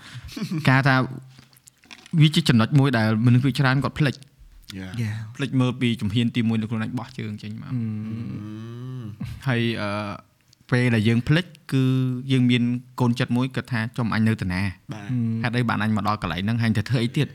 [0.69, 0.95] ការថា
[2.21, 4.15] វាជាចំណុចមួយដែលមនុស្សភាគច្រើនគាត់ភ្លេច
[4.77, 7.71] យ៉ា Yeah ភ្លេចមើលពីជំហានទី1នៅខ្លួនឯងបោះជើងចេញមក
[9.47, 9.89] ហើយអឺ
[10.71, 11.83] ពេលដែលយើងភ្លេចគឺ
[12.31, 12.63] យើងមាន
[12.99, 14.61] កូនចិត្តមួយគាត់ថាចំអញនៅតាណា
[14.93, 15.09] បាទ
[15.43, 17.27] ហេតុអីបានអញមកដល់កន្លែងហ្នឹងហើយទៅធ្វើអីទៀត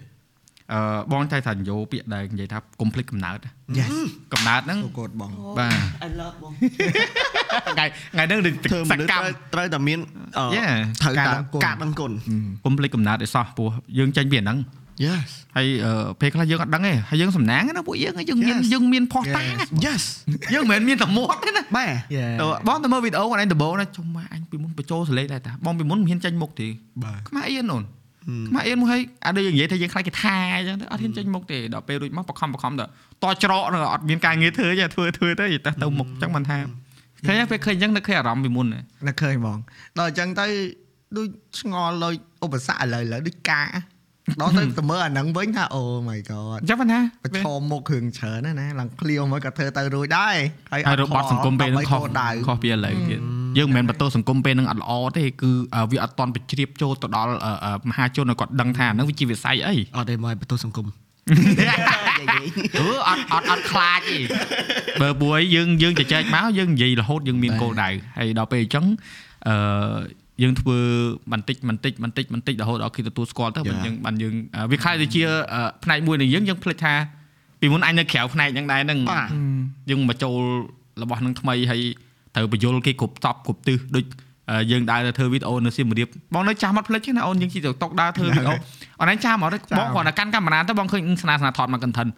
[0.74, 0.80] អឺ
[1.12, 3.38] បងតែថាយោពាក្យដែលនិយាយថាកុំភ្លេចកំណើត
[3.78, 3.90] Yes
[4.32, 5.72] កំណើតហ្នឹងអូកូតបងបាទ
[6.06, 6.52] I love បង
[7.76, 9.98] ថ្ងៃថ្ងៃហ្នឹងដូចធ្វើសមនុស្សកម្មត្រូវត្រូវតែមាន
[10.38, 10.72] អឺ Yeah
[11.02, 12.12] ត្រូវការតែដឹងគុណការដឹងគុណ
[12.64, 14.58] កុំភ្លេចកំណើតឲ្យសោះព្រោះយើងចេញពីអាហ្នឹង
[15.06, 18.66] Yes ហើយអឺពេលខ្លះយើងអត់ដឹងទេហើយយើងសំណាងណាពួកយើងយើងមាន Yes.
[18.72, 19.44] យើងមានផុសតា
[19.86, 20.02] Yes
[20.54, 26.68] យើងមិនមែនមានតែមាត់ទេណាបាទ Yeah ទៅបងទៅមើលវីដេអូគាត់ឯងដំបូងណាចុំមកអញពីមុនបញ្ចូលសលេងដែរតាបងពីមុនមិនហ៊ានចេញមុខទេ
[27.04, 27.84] បាទខ្មាស់អៀនអូន
[28.48, 32.84] ខ្មាស់អៀនមកហើយអាដូចយើងនិយាយថាយើងខ្លាចគេថាអញ្ចឹងទៅអត់ហ៊ានចេញមុខទេដល់ពេលរួចមកបខំបខំទៅ
[33.22, 36.58] តច្រកនឹងអត់មានការងារធ្វើទេធ្វើធ្វើទៅទៅទៅមុខអញ្ចឹងមិនថា
[37.26, 39.58] ឃើញទេពេលឃើញអញ្ចឹងនឹកឃើញអារម្មណ៍ពីមុនណានឹកឃើញបង
[39.98, 40.46] ដល់អញ្ចឹងទៅ
[41.16, 41.26] ដូច
[41.60, 43.68] ឆ្ងល់លុយឧបសគ្គឥឡូវឥឡូវដូចការ
[44.40, 50.36] ដល់ទៅទៅមើលអាហ្នឹងវិញថាអូ my god អញ្ចឹងមិនថាប្រឈមមុខគ្រឿងច្រើនណាស់ណាឡើងឃ្លាវមកក៏ធ្វើទៅរួចដែរ
[50.72, 53.20] ហើយរបបសង្គមពេលហ្នឹងខុសដៅខុសពីឥឡូវទៀត
[53.58, 60.86] យើងមិនមែនបន្ទោសសង្គមពេលហ្នឹងអត់ល្អទេគឺអឺវាអត់តន់បញ្ជ្រាបចូលទៅដល់អឺអឺមហាជនឲ្យគាត់ដឹងថាហ្នឹងវាជាវិស័យអីអត់ទេមកបន្ទោសសង្គម
[62.78, 64.18] អឺអត់អត់អត់ខ្លាចទេ
[65.00, 68.86] បើព្រោះយើងយើងជជែកមកយើងនិយាយរហូតយើងមានគោលដៅហើយដល់ពេលអញ្ចឹង
[69.48, 69.56] អឺ
[70.42, 70.78] យើងធ្វើ
[71.32, 75.22] បន្តិចបន្តិចបន្តិចបន្តិចរហូតដល់គេទទួលស្គាល់ទៅបានយើងបានយើងអឺវាខ្លាចទៅជា
[75.54, 76.94] អឺផ្នែកមួយនៃយើងយើងភ្លេចថា
[77.60, 79.28] ពីមុនអញនៅក្រៅផ្នែកហ្នឹងដែរហ្នឹងបាទ
[79.90, 80.36] យើងមកចូល
[81.02, 81.82] របស់ហ្នឹងថ្មីហើយ
[82.34, 84.04] ត្រូវបញ្យលគេគ្រប់តប់គ្រប់ទិសដូច
[84.50, 88.54] អឺយើងដើរទៅធ្វើវីដេអូនៅសៀមរាបបងនៅចាំអត់ភ្លេចទេណាអូនយើងជិះទៅតុកដើរធ្វើវីដេអូ
[89.00, 92.10] អនឡាញចាំអត់ទេបងគ្រាន់តែកាន់កាមេរ៉ាទៅបងឃើញស្នាស្នាថតមក content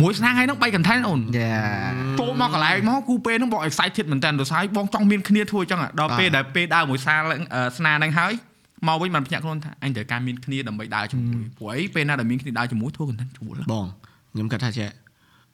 [0.00, 7.20] មួយស្នាហើយហ្នឹង3 content អូន Yeah ចូលមកកន្លែងមកគូពេលហ្នឹងបង excited មែនតើដោយសារបងចង់មានគ្នាធ្វើអញ្ចឹងដល់ពេលដែលពេលដើរមួយសាល
[7.54, 8.32] អឺស្នាហ្នឹងហើយ
[8.88, 13.86] មកវិញបានភ្ញាក់ខ្លួនថាអញត្រូវការមានគ្នាដើម្បីដើរជាមួយព្រោះអីពេលណាដែលមានគ្នាដើរជាមួយធ្វើ content ជួលបង
[14.32, 14.88] ខ្ញុំគិតថាចេះ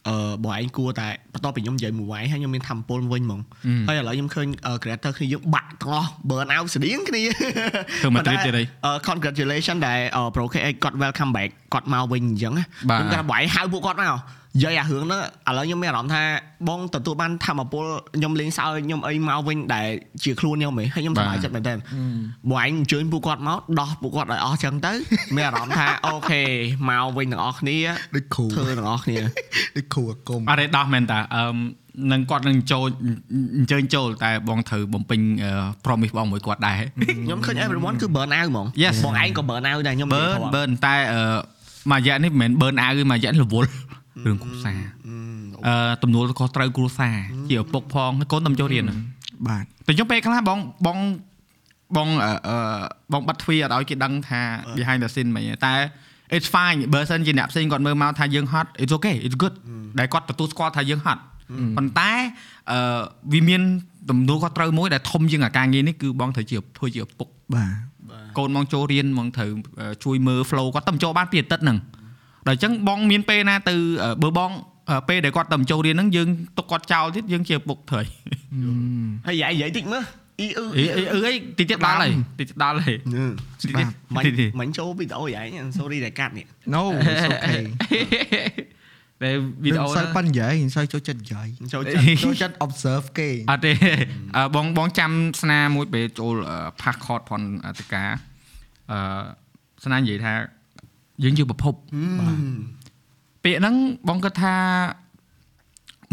[0.09, 3.40] អឺបងឯងគួរតែបន្ទាប់ពីខ្ញុំនិយាយមួយហើយខ្ញុំមានធម្មពលវិញហ្មង
[3.88, 4.46] ហើយឥឡូវខ្ញុំឃើញ
[4.82, 7.22] creator គ្នាយើងបាក់ទាំងអស់ burn out ស្តៀងគ្នា
[8.03, 10.01] ធ្វើមក trip ទៀតអីអឺ congratulation ដែល
[10.34, 12.53] Pro KX គាត់ welcome back គាត់មកវិញអញ្ចឹង
[12.90, 14.18] បាទខ្ញុំគាត់បងឯងហៅពួកគាត់មក
[14.57, 16.22] និយាយអារឿងហ្នឹងឥឡូវខ្ញុំមានអារម្មណ៍ថា
[16.68, 17.84] បងទទួលបានធម្មពល
[18.16, 19.88] ខ្ញុំលេងសើចខ្ញុំអីមកវិញដែល
[20.24, 21.74] ជាខ្លួនខ្ញុំហ៎ហើយខ្ញុំសប្បាយចិត្តមែនតើ
[22.51, 24.92] បងឯងអញ្ជើញពួកគាត់មកដោះពួកគាត់ឲ្យអស់ចឹងទៅ
[25.36, 26.42] មានអារម្មណ៍ថាអូខេ
[26.88, 27.78] មកវិញទាំងអស់គ្នា
[28.14, 29.18] ដូចគ្រូធ្វើទាំងអស់គ្នា
[29.76, 31.57] ដូចគ្រូអាគមអត់ទេដោះមែនតាអឺម
[32.12, 32.84] នឹងគាត់នឹងចូល
[33.59, 35.51] អញ្ជើញចូលតែបងត្រូវបំពេញអឺ
[35.84, 36.74] promise បងមួយគាត់ដែរ
[37.24, 41.20] ខ្ញុំឃើញ everyone គឺ burn out ហ្មង Yes បងឯងក៏ burn out ដែរខ្ញុំនិយាយ burn ធម៌ burn តែអឺ
[41.90, 43.68] មួយរយៈនេះមិនមែន burn out ទេមួយរយៈនេះរវល់
[44.27, 45.16] រឿងគ្រួសារអឺ
[45.66, 47.16] អឺទំនួលខុសត្រូវគ្រួសារ
[47.49, 48.85] ជាឪពុកផងកូនតំចូលរៀន
[49.49, 50.99] បាទតែខ្ញុំពេលខ្លះបងបង
[51.97, 52.81] បងអឺអឺ
[53.12, 54.41] បងបាត់ទ្វារអត់ឲ្យគេដឹងថា
[54.77, 55.75] behind the scene មិនទេតែ
[56.37, 59.55] it's fine បើសិនជាអ្នកផ្សេងគាត់មើលមកថាយើងហត់ it's okay it's good
[59.99, 61.23] ដែលគាត់ទទួលស្គាល់ថាយើងហត់
[61.77, 62.11] ប៉ុន្តែ
[62.73, 63.01] អឺ
[63.33, 63.62] វាមាន
[64.11, 67.73] ទំនួលខុសត្រូវមួយដែលធំជាងអាការងារនេះគឺបងត្រូវជាធ្វើជាឪពុកបាទ
[68.39, 69.51] កូនបងចូលរៀនបងត្រូវ
[69.81, 71.79] អឺជួយមើល flow គាត់ទៅចូលបានពីអាទិត្យហ្នឹង
[72.51, 73.74] ដល់អញ្ចឹងបងមានពេលណាទៅ
[74.05, 74.51] អឺបើបង
[74.90, 76.28] អឺពេលដែលគាត់ទៅចូលរៀនហ្នឹងយើង
[76.59, 78.07] ទុកគាត់ចោលទៀតយើងជាឪពុកត្រូវ
[79.26, 80.05] ហើយយាយនិយាយតិចមើល
[80.40, 83.86] អ៊ីអ៊ឺអីអីអឺអីតិចទៀតដល់ហើយតិចទៀតដល់ហើយតិចទៀត
[84.16, 85.46] មិនតិចទៀតមិនចូលវីដេអូយាយ
[85.78, 87.64] sorry ដែលកាត់នេះ No it's okay
[89.22, 89.30] តែ
[89.64, 93.72] វីដេអូមិនសូវប៉ិននិយាយមិនសូវចូលចិត្តនិយាយចូលចិត្តចូលចិត្ត observe គេអត់ទេ
[94.36, 95.11] អឺបងបងចាំ
[95.42, 96.34] ស្នាមួយពេលចូល
[96.80, 98.05] ផាសខតផនអតិកា
[98.92, 98.98] អឺ
[99.84, 100.34] ស្នានិយាយថា
[101.25, 101.75] យើងជាប្រភព
[103.45, 103.75] ពាក្យហ្នឹង
[104.09, 104.55] បងគិតថា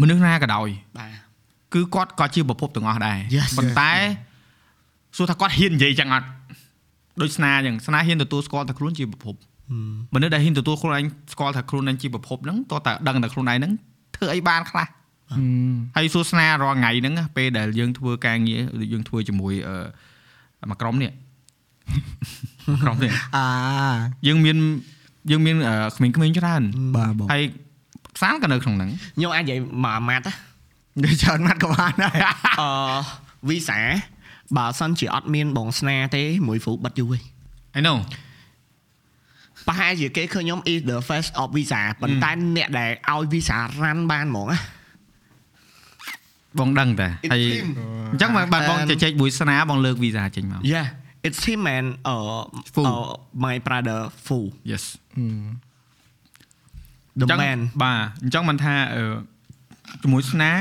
[0.00, 1.10] មនុស្សណាក៏ដោយបាទ
[1.74, 3.92] គឺគាត់ក៏ជាប្រភពទាំងអស់ដែរ Yes ប៉ុន្តែ
[5.16, 6.28] សួរថាគាត់ហ៊ាននិយាយចឹងអត់
[7.20, 9.34] ដូចស្នាចឹងស្នាហ៊ានទទួលស្គាល់ថាខ្លួនជាប្រភព
[10.14, 13.72] មនុស្សដែលហ៊ានទទួលខ្លួនឯងស្គាល់ថាខ្លួនឯងជាប្រភពហ្នឹងតោះតែដឹងតែខ្លួនឯងហ្នឹង
[14.16, 14.86] ធ្វើអីបានខ្លះ
[15.96, 21.12] ហើយសួរស្នារាល់ថ្ងៃហ្នឹងណាពេលដែលយើងធ្វើការងារឬយើងធ្វើជាមួយអឺមួយក្រុមនេះ
[22.68, 23.46] មួយក្រុមនេះអា
[24.26, 24.56] យើងមាន
[25.30, 26.62] យើងមានអឺក្មេងៗច្រើន
[26.96, 27.42] បាទបងហើយ
[28.16, 30.32] ផ្សាលក៏នៅក្នុងហ្នឹងខ្ញុំអាចនិយាយមួយអាម៉ាត់ណា
[31.04, 32.12] និយាយច្រើនម៉ាត់ក៏បានដែរ
[32.60, 32.70] អឺ
[33.48, 33.80] វីសា
[34.56, 37.22] បើសិនជាអត់មានបងស្នាទេមួយហ្វូបិទយូរឯង
[37.78, 37.98] I know
[39.66, 44.58] ប្រហែលជាគេឃើញខ្ញុំ is the face of visa ប៉ុន្តែអ្នកដែលឲ្យ visa run បានហ្មងណា
[46.58, 47.68] បងដឹងតែហើយ It's him.
[48.12, 50.86] អញ្ចឹងបើបាទបង And- ជជែកមួយស្នាបងលើកវីសាចេញមក Yeah
[51.26, 52.42] it's him and uh,
[52.74, 52.82] Fu.
[52.90, 53.10] uh
[53.46, 54.38] my brother Fu
[54.70, 54.84] yes
[57.20, 59.02] the អញ្ចឹង man បាទអញ្ចឹងមិនថាអឺ
[60.02, 60.52] ជាមួយស្នា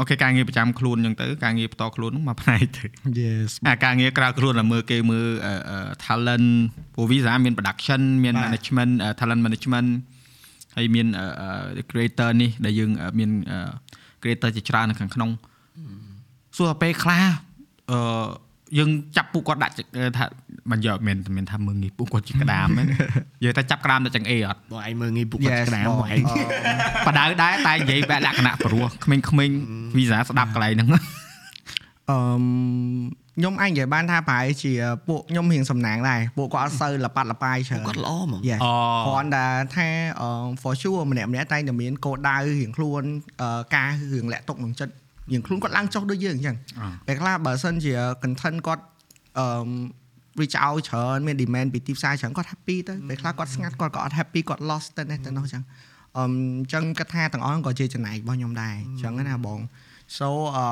[0.00, 2.84] អូខេការងារប្រចាំខ្លួនអញ្ចឹងទៅការងារបន្តខ្លួនហ្នឹងមកផ្នែកទៅ
[3.20, 6.48] yes អាការងារក្រៅខ្លួនតែមើលគេមើលអឺអឺ talent
[6.94, 9.88] ព្រោះ visa មាន production មានបាទ management អឺ talent management
[10.76, 13.58] ហើយមានអឺអឺ creator នេះដែលយើងអឺមានអឺ
[14.22, 15.30] creator ជាច្រើននៅខាងក្នុង
[16.56, 17.22] សួរថាពេលខ្លះ
[17.90, 17.98] អឺ
[18.78, 19.80] យើងចាប់ពួកគាត់ដាក់ច
[20.18, 20.24] ថា
[20.70, 22.82] មិនយកមិនមិនថាមើងងាយពួកគាត់ជាក្តាមទេ
[23.44, 26.22] យើងតែចាប់ក្តាមតែចង្អេអត់បងឯងមើលងាយពួកគាត់ Yes ក្តាមបងបងឯង
[27.06, 29.16] បដៅដែរតែនិយាយបែបលក្ខណៈព្រោះក្មេ
[29.48, 29.54] ងៗ
[29.96, 30.88] visa ស្ដាប់កន្លែងហ្នឹង
[32.10, 32.18] អឺ
[33.38, 34.72] ខ្ញុំអាចនិយាយបានថាប្រហែលជា
[35.08, 38.72] ពួកខ្ញុំរៀងសំណាងដែរពួកគាត់អត់សូវលប៉ាត់លបាយច្រើនគាត់ល្អហ្មង Yes អូ
[39.06, 39.46] គ្រាន់តែ
[39.76, 39.88] ថា
[40.20, 40.28] អឺ
[40.62, 43.02] for sure ម្នាក់ម្នាក់តែងតែមានកោដៅរៀងខ្លួន
[43.40, 44.92] អឺការរឿងលាក់ទុកក្នុងចិត្ត
[45.30, 48.82] រៀងខ្លួនគាត់ឡើងចុះដូចយើងអញ្ចឹងអ่าពេលខ្លះបើសិនជា content គាត់
[49.38, 49.46] អឺ
[50.40, 55.62] reach out ច្រើនមាន demand ពីទីផ្សារច្រើនគាត់ happy ទៅពេលខ្លះគាត់ស្ងាត់គាត់ក៏អត់ happy គាត់ lost ទៅនេះទៅនោះអញ្ចឹង
[56.16, 56.28] អឺអ
[56.64, 59.60] ញ្ចឹងគាត់ថាទាំងអស់ហ្នឹងក៏ជាចំណែករបស់ខ្ញុំដែរអញ្ចឹងណាបង
[60.18, 60.66] so អឺ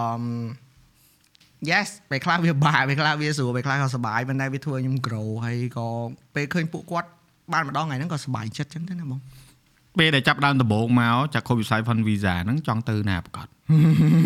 [1.71, 5.89] yes ពេលខ្លះវាបាក់ពេលខ្លះវាស្រួលពេលខ្លះក៏សប្បាយប៉ុន្តែវាធ្វើឲ្យខ្ញុំ grow ហើយក៏
[6.35, 7.09] ពេលឃើញពួកគាត់
[7.53, 9.21] បានម្ដងថ្ងៃហ្នឹងក៏សប្បាយចិត្តអញ្ចឹងទៅណាបង
[9.99, 13.47] ពេលដែលចាប់ដើមដំបូងមកចាក់ខូបវិស័យ fund visa ហ្នឹងចង់ទៅណាប្រកាស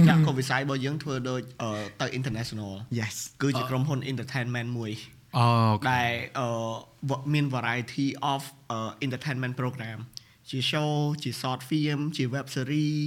[0.08, 4.92] ចាក់ក៏វិស័យរបស់យើងធ្វើដូចអឺទៅ international yes គឺជាក្រុមហ៊ុន entertainment មួយ
[5.38, 5.46] អូ
[5.92, 9.98] ដែលអឺមាន variety of អឺ entertainment program
[10.50, 10.92] ជា show
[11.22, 13.02] ជា short film ជា web series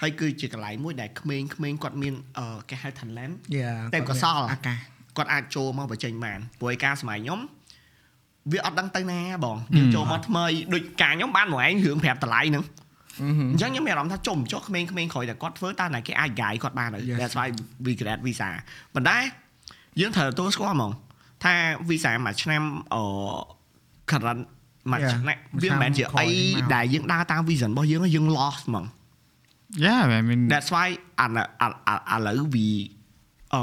[0.00, 1.48] ហើយគឺជាកន្លែងមួយដែលក្មេងៗ
[1.82, 4.78] គាត់មានអឺគេហៅ talent yeah តែកសលអាកាស
[5.16, 7.40] គាត់អាចចូលមកបញ្ចេញបានព្រោះឯការសម័យខ្ញុំ
[8.50, 12.64] វាអត់ដឹងទៅណាបងយើងចូលមកថ្មីដូចការខ្ញុំបានមកឯងរឿងប្រាប់តម្លៃហ្នឹង
[13.50, 17.18] អញ្ចឹងខ្ញុំមានអារម្មណ៍ថាចុំចុះក្មេងៗក្រោយតែគាត់ធ្វើតើណាគេអាច guide គាត់បានហើយ Yes.
[17.20, 17.46] that's why
[17.84, 18.48] we grad visa
[18.94, 19.18] ប៉ុន្តែ
[20.00, 20.92] យើងត្រូវទទួលស្គាល់ហ្មង
[21.44, 21.54] ថា
[21.88, 22.62] visa មួយឆ្នាំ
[22.94, 23.02] អឺ
[24.10, 24.42] current
[24.90, 25.12] មួយ Yeah.
[25.12, 28.84] ឆ្នាំមួយវាមិនមែនជាឆ្នាំក្រោអីយមកដែលយើងដើរតាម vision របស់យើងហើយយើង lost ហ្មង
[29.84, 30.88] យ៉ា I mean That's why
[31.20, 31.68] អាណអា
[32.10, 32.68] អាឥឡូវវា
[33.54, 33.62] អឺ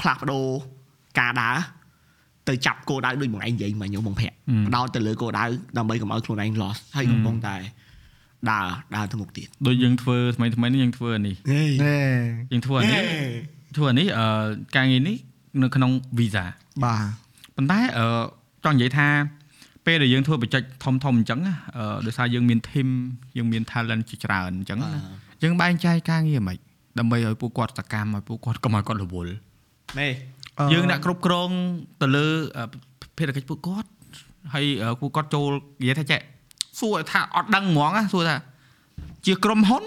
[0.00, 0.46] ផ្លាស់ប្ដូរ
[1.20, 1.56] ការដើរ
[2.48, 5.44] ទៅចាប់គោលដៅដូចបងឯងនិយាយមកខ្ញុំបងភ័ក្រហឹមបដោតទៅលើគោលដៅ
[5.78, 7.56] ដើម្បីកុំឲ្យខ្លួនឯង lost ហើយកំពុងតែ
[8.50, 8.66] ដើរ
[8.96, 11.98] ដើរទៅមុខទៀតដូចយើងធ្វើថ្មីថ្មីនេះយើងធ្វើអានេះហេណែ
[12.52, 13.02] យើងធ្វើអានេះ
[13.76, 14.26] ធ្វើអានេះអឺ
[14.76, 15.16] ការងារនេះ
[15.62, 16.44] នៅក្នុង visa
[16.84, 17.04] បាទ
[17.56, 18.06] ប៉ុន្តែអឺ
[18.64, 19.08] ចង់និយាយថា
[19.86, 22.88] ពេលដែលយើងធ្វើបច្ចេកធំធំអញ្ចឹងណាអឺដោយសារយើងមាន team
[23.36, 24.90] យើងមាន talent ជាច្រើនអញ្ចឹងណា
[25.42, 26.56] យើងបែងចែកការងារមិន
[26.98, 29.32] ដើម្បីឲ្យពួកគាត់សកម្មឲ្យពួកគាត់កុំឲ្យគាត់រវល់
[29.98, 30.08] ណែ
[30.72, 31.50] យើងអ្នកគ្រប់គ្រង
[32.02, 32.26] ទៅលើ
[32.56, 32.64] អឺ
[33.16, 33.88] ភារកិច្ចពួកគាត់
[34.54, 35.50] ហើយអឺពួកគាត់ចូល
[35.80, 36.20] និយាយថាចេះ
[36.80, 38.36] សួរថាអត់ដឹងហ្មងណាសួរថា
[39.26, 39.84] ជាក្រុមហ៊ុន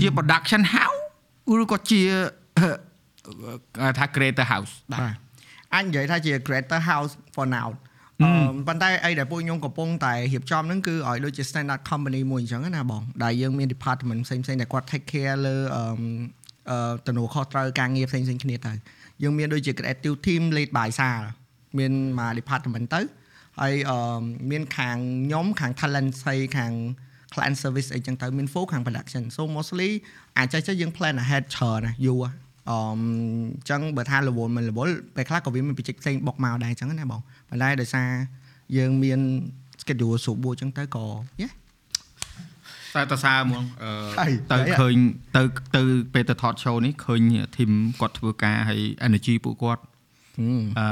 [0.00, 1.00] ជា production house
[1.62, 2.00] ឬក៏ជា
[2.58, 2.68] អឺ
[3.82, 5.00] អឺថា creator house បាទ
[5.74, 7.68] អញនិយាយថាជា creator house for now
[8.22, 8.30] អឺ
[8.68, 15.82] ប៉ុន្តែអីដែលពួកខ្ញុំកំពុងតែរៀបចំហ្នឹងគឺឲ្យដូចជា standard company មួយអញ្ចឹងណាបងដែលយើងមាន department ផ្សេងៗដែលគាត់ take care លើអឺ
[16.70, 18.72] អឺទំនួលខុសត្រូវការងារផ្សេងៗគ្នាទៅ
[19.22, 21.22] យើងមានដូចជា creative team lead by សាល
[21.78, 23.00] មានមក department ទៅ
[23.60, 24.96] ហើយអឺមានខាង
[25.26, 26.72] ខ្ញុំខាង talent ហើយខាង
[27.34, 29.90] client service អីចឹងទៅមាន full ខាង production so mostly
[30.38, 32.30] អាចចេះចេះយើង plan ahead ច្រើនណាយូរអឺ
[32.70, 38.08] អញ្ចឹងបើថារវល់មិនរវល់ពេលខ្លះក៏វាមានបច្ចេកផ្សេងបុកមកដែរអញ្ចឹងណាបងប៉ុន្តែដោយសារ
[38.76, 39.20] យើងមាន
[39.82, 41.06] schedule ស្រួលបួរអញ្ចឹងទៅក៏
[41.40, 41.48] យេ
[42.94, 43.84] តែតសើហ្មងអ
[44.18, 44.94] ហើឺយទៅហើយឃើញ
[45.36, 45.42] ទៅ
[45.76, 45.82] ទៅ
[46.14, 47.20] ពេលទៅថត show នេះឃើញ
[47.56, 47.70] team
[48.00, 49.82] គាត់ធ្វើការហើយ energy ពួកគាត់
[50.78, 50.86] អឺ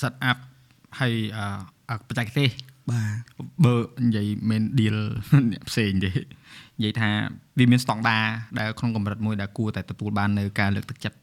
[0.00, 0.38] set up
[1.00, 1.14] ហើយ
[1.90, 2.48] អឺបច្ចេកទេស
[2.90, 4.96] បាទបើនិយាយមិន deal
[5.52, 6.10] អ្នកផ្សេងទេ
[6.78, 7.10] និយាយថា
[7.58, 8.24] វាមានស្តង់ដារ
[8.58, 11.18] ដែលក្នុងកម្រិតមួយដែលគួរតែទទួលបាននៅការលើកទឹកចិត្ត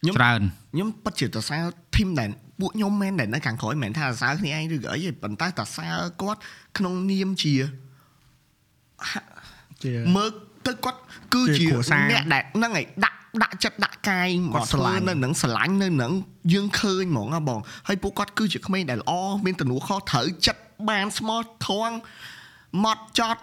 [0.00, 0.40] ខ្ញុំច្រើន
[0.74, 1.56] ខ្ញុំពិតជាតសើ
[1.94, 5.88] team ដែលពួកខ្ញុំមែនដែលនៅខាងក្រោយមិនមែនថាតសើគ្នាឯងឬក៏អីទេប៉ុន្តែតសើ
[6.22, 6.40] គាត់
[6.78, 7.64] ក្នុងនាមជាជា
[10.16, 10.28] មើល
[10.66, 11.00] ទៅគាត់
[11.34, 16.12] គឺជាជាគ្រួសារអ្នកដែលហ្នឹងឯងដាក់ដាក់ចិត្តដាក់កាយមកគាត់ស្រធ្វើឡាញ់នៅនឹងស្រឡាញ់នៅនឹង
[16.52, 19.12] យើងឃើញហ្មងណាបងហើយពួកគាត់គឺជាក្មេងដែលល្អ
[19.46, 21.96] មានទំនួលខុសត្រូវចិត្តបានស្មោះត្រង់
[22.84, 23.42] ម៉ត់ចត់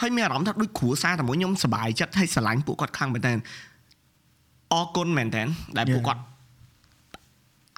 [0.00, 3.32] ហើយមានអារម្មណ៍ថាដូចគ្រួសារតែមួយខ្ញុំសប្បាយចិត្តហើយស្រឡាញ់ពួកគាត់ខ្លាំងមែនតើ
[4.72, 5.42] អរគុណមែនតើ
[5.78, 6.22] ដែលពួកគាត់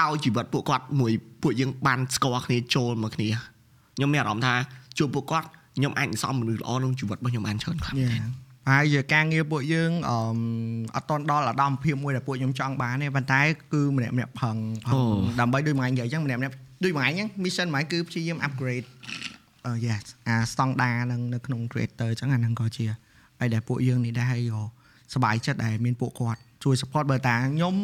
[0.03, 1.13] ឲ្យជីវិតពួកគាត់មួយ
[1.43, 3.29] ពួកយើងបានស្គាល់គ្នាចូលមកគ្នា
[3.97, 4.55] ខ្ញុំមានអារម្មណ៍ថា
[4.99, 5.49] ជួបពួកគាត់
[5.81, 8.11] ខ្ញុំអាចសន្សំមនុស្សល្អក្នុងជីវិតរបស់ខ្ញុំបានច្រើនខ្លាំងយេ
[8.71, 10.17] ហើយជាការងារពួកយើងអឺ
[10.97, 13.41] អត់តន់ដល់អាដាមភាពមួយដែលពួកខ្ញុំចង់បានទេប៉ុន្តែ
[13.73, 14.57] គឺម្នាក់ម្នាក់ផឹង
[14.87, 14.99] ផឹង
[15.41, 16.55] ដើម្បីដូចមួយអញនិយាយអញ្ចឹងម្នាក់ម្នាក់
[16.85, 18.87] ដូចមួយអញហ្នឹង mission មួយគឺព្យាយាម upgrade
[19.67, 22.85] អឺ yes អា standard ហ្នឹងនៅក្នុង creator អញ្ចឹងអាហ្នឹងក៏ជា
[23.41, 24.63] ហើយដែលពួកយើងនេះដែរហើយក៏
[25.15, 27.75] សប្បាយចិត្តដែលមានពួកគាត់ជួយ support បើតាខ្ញុំ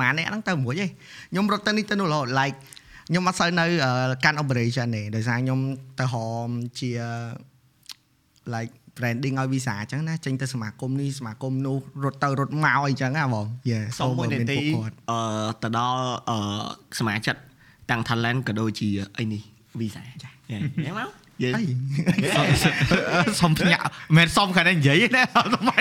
[0.00, 0.90] ម៉ាអ្នកហ្នឹងទៅមួយឯង
[1.30, 2.56] ខ្ញុំរត់ទៅនេះទៅនោះរហូត like
[3.08, 3.92] ខ្ញុំអត់សូវនៅអឺ
[4.24, 5.60] កាន់ operation ទេដោយសារខ្ញុំ
[6.00, 6.14] ទៅហ
[6.46, 6.48] ម
[6.80, 6.90] ជា
[8.54, 15.20] like branding ឲ្យ visa អញ្ចឹងណាចេញទៅសមាគមនេះសមាគមនោះរត់ទៅរត់មកអីចឹងណាបងយេសុំមួយនាទីគាត់អឺ
[15.62, 16.38] ទៅដល់អឺ
[16.98, 17.36] សមាជិក
[17.90, 18.88] ទាំង talent ក៏ដូចជា
[19.18, 19.42] អីនេះ
[19.80, 20.58] visa ចាយ៉ា
[20.92, 21.08] ងមក
[21.42, 21.64] យើអី
[23.40, 25.76] សុំភ្ញាក់មិនមែនសុំខាងនេះនិយាយទេណាអត់ថ្មី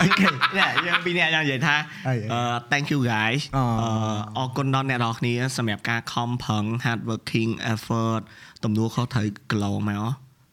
[0.00, 1.76] អូខេណែយើងពីរអ្នកចង់និយាយថា
[2.08, 2.40] អីអឺ
[2.70, 3.90] thank you guys អអឺ
[4.38, 8.20] អរគុណដល់អ្នកនរគ្នាសម្រាប់ការខំប្រឹង hard working effort
[8.64, 10.02] ទំនួលខុសត្រូវគីឡូមក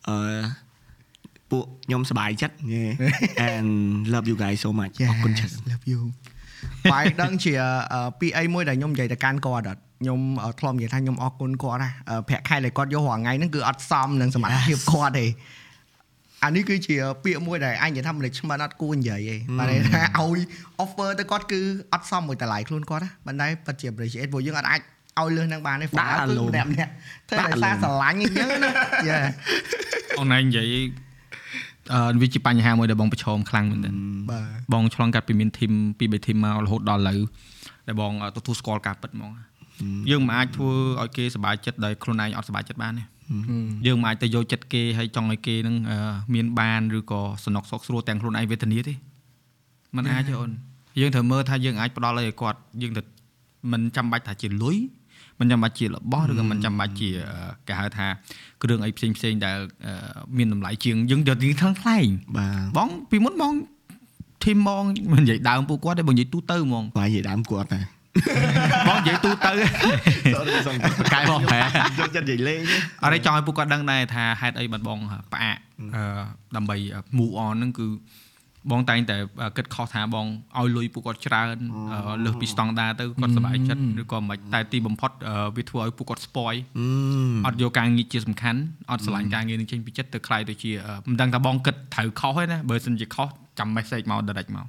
[0.10, 0.18] អឺ
[1.52, 2.56] ពួកខ្ញុំសប្បាយចិត្ត
[3.50, 3.70] and
[4.14, 6.02] love you guys so much អរគុណច្រើន love you
[6.94, 7.54] បាយដឹងជា
[7.94, 15.26] អឺពីអីមួយដែលខ្ញុំនិយាយទៅកាន់គាត់អត់ខ្ញុំអឺធ្លាប់និយាយថាខ្ញុំអរគុណគាត់ណាអឺប្រាក់ខែដែលគាត់យករាល់ថ្ងៃហ្នឹងគឺអត់សមនឹងសមត្ថភាពគាត់ទេ
[16.44, 20.40] អានេះគឺជាពាក្យមួយដែលអញនិយាយថា management អត់គួរនិយាយទេបាទន័យថាឲ្យ
[20.84, 21.62] offer ទៅគាត់គឺ
[21.94, 24.82] អត់សមមួយតម្លៃខ្លួនគាត់ណាប៉ុន្តែពិតជា appreciate ព្រោះយើងអត់អាច
[25.20, 26.92] ឲ្យលឿននឹងបានទេដាក់អារម្មណ៍ម្នាក់ម្នាក់
[27.30, 28.72] ធ្វើដាក់ដោយអារម្មណ៍សារស្រឡាញ់អញ្ចឹងណា
[29.10, 29.20] យេ
[30.20, 30.74] អូនឯងនិយាយ
[31.94, 33.94] អឺវាជាបញ្ហាមួយដែលបងប្រឈមខ្លាំងមែនទែន
[34.32, 37.20] បាទបងឆ្លងកាត់ពីមាន team ពី3 team មករហូតដល់ឥឡូវ
[37.88, 39.32] ដែលបងទទួលស្គាល់ការពិតហ្មង
[40.10, 40.72] យើងមិនអាចធ្វើ
[41.02, 43.04] ឲ្យគេសប្បាយចិត្តដោយខ្លួនឯងអត់សប្បាយចិត្តបានទេ
[43.86, 45.98] យើងមិនអាចទៅយកចិត្តគេហើយចង់ឲ្យគេនឹងអឺ
[46.34, 48.94] មានបានឬក៏សំណុកសុកស្រួលទាំងខ្លួនឯងវេទនាទេ
[49.96, 50.52] มันអាចទេអូន
[51.00, 53.02] យើងត្រូវមើលថាយើងអាចផ្ដល់ឲ្យគាត់យើងទៅ
[53.72, 54.78] មិនចាំបាច់ថាជាលុយ
[55.40, 58.08] មិនចាំបាច់ជារបស់ឬក៏មិនចាំបាច់ជាអឺគេហៅថា
[58.64, 59.94] គ្រឿងអីផ្សេងផ្សេងៗដែលអឺ
[60.38, 61.98] មានតម្លៃជាងយើងយកទីខាងថ្លៃ
[62.38, 63.54] បាទបងពីមុនបង
[64.44, 67.82] ធីមបងមិននិយាយដើមពួកគាត់ទេបងនិយាយទូទៅហ្មងបាយនិយាយដើមគាត់តែ
[68.88, 69.52] បងនិយាយទូទៅ
[71.14, 71.64] កែបងប្រែយ
[72.08, 72.62] កចិត្តនិយាយលេង
[73.04, 75.00] អរិយចង់ឲ្យពួកគាត់ដឹងដែរថាហេតុអីបាត់បង
[75.34, 75.58] ផ្អាក
[75.96, 76.04] អឺ
[76.56, 76.76] ដើម្បី
[77.18, 77.88] move on ហ្នឹងគឺ
[78.72, 79.18] បងតែងតែ
[79.58, 80.26] គិតខុសថាបង
[80.58, 81.58] ឲ្យលុយពួកគាត់ច្រើន
[81.94, 86.58] អឺលើសពីស្តង់ដារទៅគាត់សប្បាយចិត្តឬក៏មិនតែទីបំផុតអឺវាធ្វើឲ្យពួកគាត់ spoil
[87.46, 88.60] អត់យកការងារជាសំខាន់
[88.92, 94.66] អត់ឆ្លាញ់ការងារនឹងចេញពីចិត្តទៅខ្លាយទៅជាអឺមិនដឹងថាបងគិតត្រូវខុសទេណាបើសិនជាខុសចាំ message មក direct មក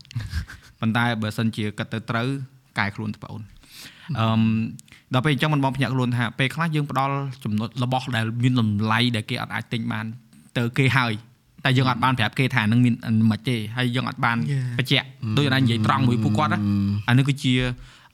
[0.81, 2.29] ប៉ុន្តែបើសិនជាគិតទៅត្រូវ
[2.79, 3.43] កែខ្លួនទៅបងអូន
[4.19, 4.43] អឺម
[5.15, 7.15] ដល់ពេលអញ្ចឹងមិនបងភ្ញាក់ខ្លួនថាពេលខ្លះយើងផ្ដល់
[7.45, 10.07] ចំណុចរបស់ដែលមានតម្លៃដែលគេអត់អាចទិញបាន
[10.59, 11.13] ទៅគេហើយ
[11.65, 12.95] តែយើងអត់បានប្រាប់គេថានឹងមាន
[13.31, 14.79] មិនទេហើយយើងអត់បាន Yeah.
[14.79, 15.07] បញ្ជាក់
[15.39, 16.61] ដូចណានិយាយត្រង់មួយពួកគាត់ណា
[17.09, 17.55] អានេះគឺជា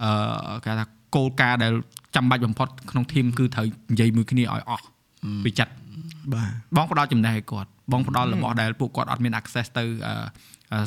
[0.03, 0.85] អឺគេថា
[1.15, 1.73] គោលការណ៍ដែល
[2.17, 4.87] ចាំបាច់បំផុតក្នុងធីមគឺត្រូវនិយាយមួយគ្នាឲ្យអស់
[5.45, 5.73] ពីចិត្ត
[6.33, 10.27] បាទបងផ្ដល់ចំណេះឲ្យគាត់បងផ្ដល់របស់ដែលពួកគាត់អត់មាន access ទៅអឺអឺ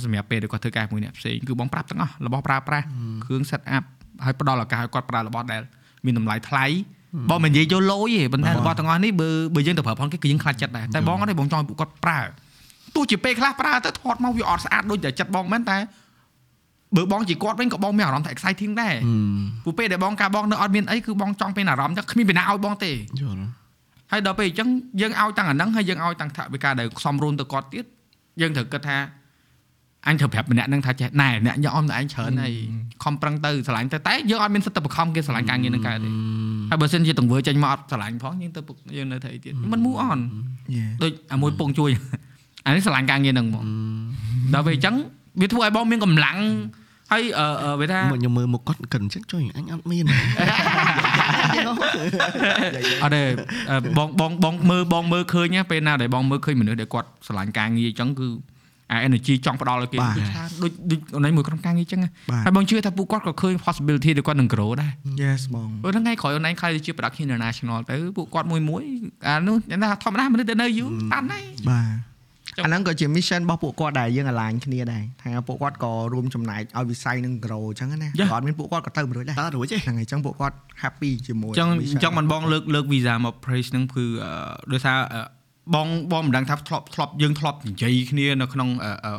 [0.03, 2.85] សម្រាប់ពេលដែលគាត់ធ្វើការមួយអ្នកផ្សេងគឺបងប្រាប់ទាំងអស់របស់ប្រើប្រាស់
[3.25, 3.83] គ្រឿង set up
[4.25, 5.61] ហើយផ្ដល់ឱកាសឲ្យគាត់ប្រើរបស់ដែល
[6.05, 6.65] មានតម្លៃថ្លៃ
[7.29, 12.19] បងមិននិយាយយកលុយទេប៉ុន្តែរបស់ទាំងអស់នេះបើបើយើងទៅប្រើផងគេគឺយើងខ្លាចចិត្តដែរតែបងអត់ទេបងចង់ឲ្យពួកគាត់ប្រើ
[12.95, 15.77] ទោះជាពេលខ្លះប្រើទៅថតមកវាអត់ស្អាតដូចតែចិត្តបងមែនតែ
[16.95, 18.95] បើបងជាគាត់វិញក៏បងមានអារម្មណ៍ថា exciting ដែរ
[19.63, 23.43] ព្រោះពេលដែលបងការបងនៅអត់មានអីគឺបងចង់មានអារម្មណ៍ចឹងគ្មានពីណាឲ្យបងទេយល់
[24.11, 24.69] ហើយដល់ពេលអញ្ចឹង
[25.01, 27.85] យើងឲ្យតាំងអាហ្នឹងហើយយើងឲ្យតាំងថវិកាដែលសំរុនទៅគាត់ទៀត
[28.41, 28.97] យើងត្រូវគិតថា
[30.07, 32.53] អញត្រូវប្រាប់ម្នាក់ហ្នឹងថាចេះណែអ្នកញ៉ាំអមតែឯងច្រើនហើយ
[33.03, 36.09] ខំប្រឹងទៅឆ្លាញ់ទៅតែយើងអត់មានសិទ្ធិទៅបង្ខំគេឆ្លាញ់ការងារហ្នឹងកើតទេ
[36.69, 40.19] ហើយបើសិនជាទង្វើចេញមកអត់ឆ្លាញ់ផងយើងទៅពុកយើងនៅធ្វើអីទៀតมัน move on
[40.75, 41.91] យេដូចអាមួយពងជួយ
[42.65, 43.65] អានេះឆ្លាញ់ការងារហ្នឹងហ្មង
[44.53, 44.95] ដល់ពេលអញ្ចឹង
[45.41, 46.37] វាធ្វើឲ្យបងមានកម្លាំង
[47.11, 50.05] ហើយអឺអឺវាថាមកខ្ញុំមើលមកគាត់កិនចឹងជួយអញអត់មាន
[53.03, 53.21] អត់ទេ
[53.71, 58.27] អឺបងបងបងមើលបងមើលឃើញណាពេលណាដែលបងមើលឃើញមនុស្សដែលគាត់ឆ្លាញ់ការងារអញ្ចឹងគឺ
[58.91, 64.91] អា energy ចង់ផ្ដល់ឲ្យគេបាទគឺថាដូចដូចអូនឯងមួយក្រុមការងារអញ្ចឹងណាបាទហើយបងជឿថាពួកគាត់ក៏ឃើញ possibility ដែលគាត់នឹង grow ដែរ
[65.23, 68.83] yes បងព្រោះថ្ងៃក្រោយអូនឯងខ្លាយទៅជា production international ទៅពួកគាត់មួយមួយ
[69.27, 71.87] អានោះយ៉ាងណាធម្មតាមនុស្សដែលនៅយូរតាន់ហើយបាទ
[72.57, 78.29] ចុះអាហ្នឹងក៏ជា mission របស់ពួកគាត់ដែរយើង align គ្នាដែរថាពួកគាត់ក៏រួមចំណែកឲ្យវិស័យនឹង grow អញ្ចឹងណា Yeah.
[78.31, 84.31] ក៏អត់មានពួកគាត់ក៏ទៅមិនរួចដែរតើរួចទេហ្នឹងហើយអញ្ចឹងពួកគាត់ happy ជាមួយអញ្ចឹង mission អញ្ចឹងមិនបងលើកលើក visa មក praise ហ្នឹងគឺអឺ
[84.71, 85.21] ដោយសារអឺ
[85.75, 89.13] បងបងមិនដឹងថាធ្លាប់ធ្លាប់យើងធ្លាប់និយាយគ្នានៅក្នុងអឺអឺ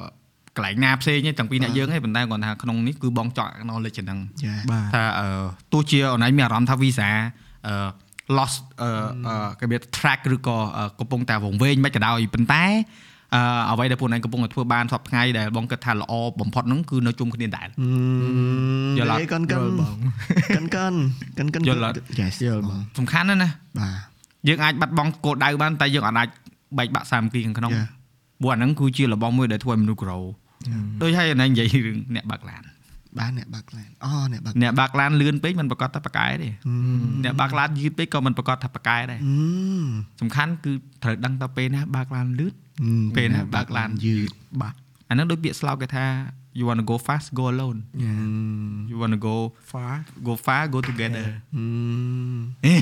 [0.57, 5.29] កន្លែងណាផ្សេងទេទាំងពីរអ្នកយើងឯងប៉ុន្តែគាត់ថាក្នុងនេះគឺបងចង់ acknowledge ហ្នឹងយ៉ាបាទថាអឺ
[5.73, 7.09] ទោះជាអូនឯងមានអារម្មណ៍ថា visa
[7.67, 7.75] អឺ
[8.37, 8.91] lost អឺ
[9.29, 12.65] អឺគេវា track ឬក៏អឺកំពុងតែវង្វេងមិនក៏ដោយប៉ុន្តែ
[13.35, 17.69] អឺអ្វីដែលពួកឯងកំពុងតែធ្វើបានសពថ្ងៃដែលបងគិតថាល្អបំផុតហ្នឹងគឺនៅជុំគ្នាដែរ
[18.99, 19.97] យល់អត់កិនកិនយល់បង
[20.57, 20.95] កិនកិន
[21.39, 24.18] កិនកិនយល់អត់ yes យល់បងសំខាន់ណាស់ណាបាទ
[24.49, 26.29] យើងអាចបាត់បង់គោលដៅបានតែយើងអាចអាច
[26.79, 27.89] បែកបាក់សាមគ្គីខាងក្នុង Yeah.
[28.41, 30.23] ព្រោះអាហ្នឹងគឺជារបស់មួយដែលធ្វើឲ្យមនុស្ស grow
[31.03, 32.63] ដូចហើយណែនិយាយរឿងអ្នកបើកឡាន
[33.19, 36.49] បាទអ្នកបាក់ឡានអូអ្នកបាក់អ្នកបើកឡានលឿនពេកមិនប្រកាសថាប៉ាកែទេ
[37.25, 39.37] អ្នកបើកឡានយឺតពេកក៏មិនប្រកាសថាប៉ាកែដែរអឺ
[40.21, 40.73] សំខាន់គឺ
[41.03, 42.55] ត្រូវដឹងតពេលណាបើកឡានលឿន
[43.17, 44.31] ពេលណាបើកឡានយឺត
[44.63, 44.75] បាទ
[45.09, 46.07] អាហ្នឹងដូចពាក្យស្លោកគេថា
[46.59, 48.23] you want to go fast go alone yeah
[48.91, 49.37] you want to go
[49.73, 49.95] far
[50.27, 52.75] go far go together អឺ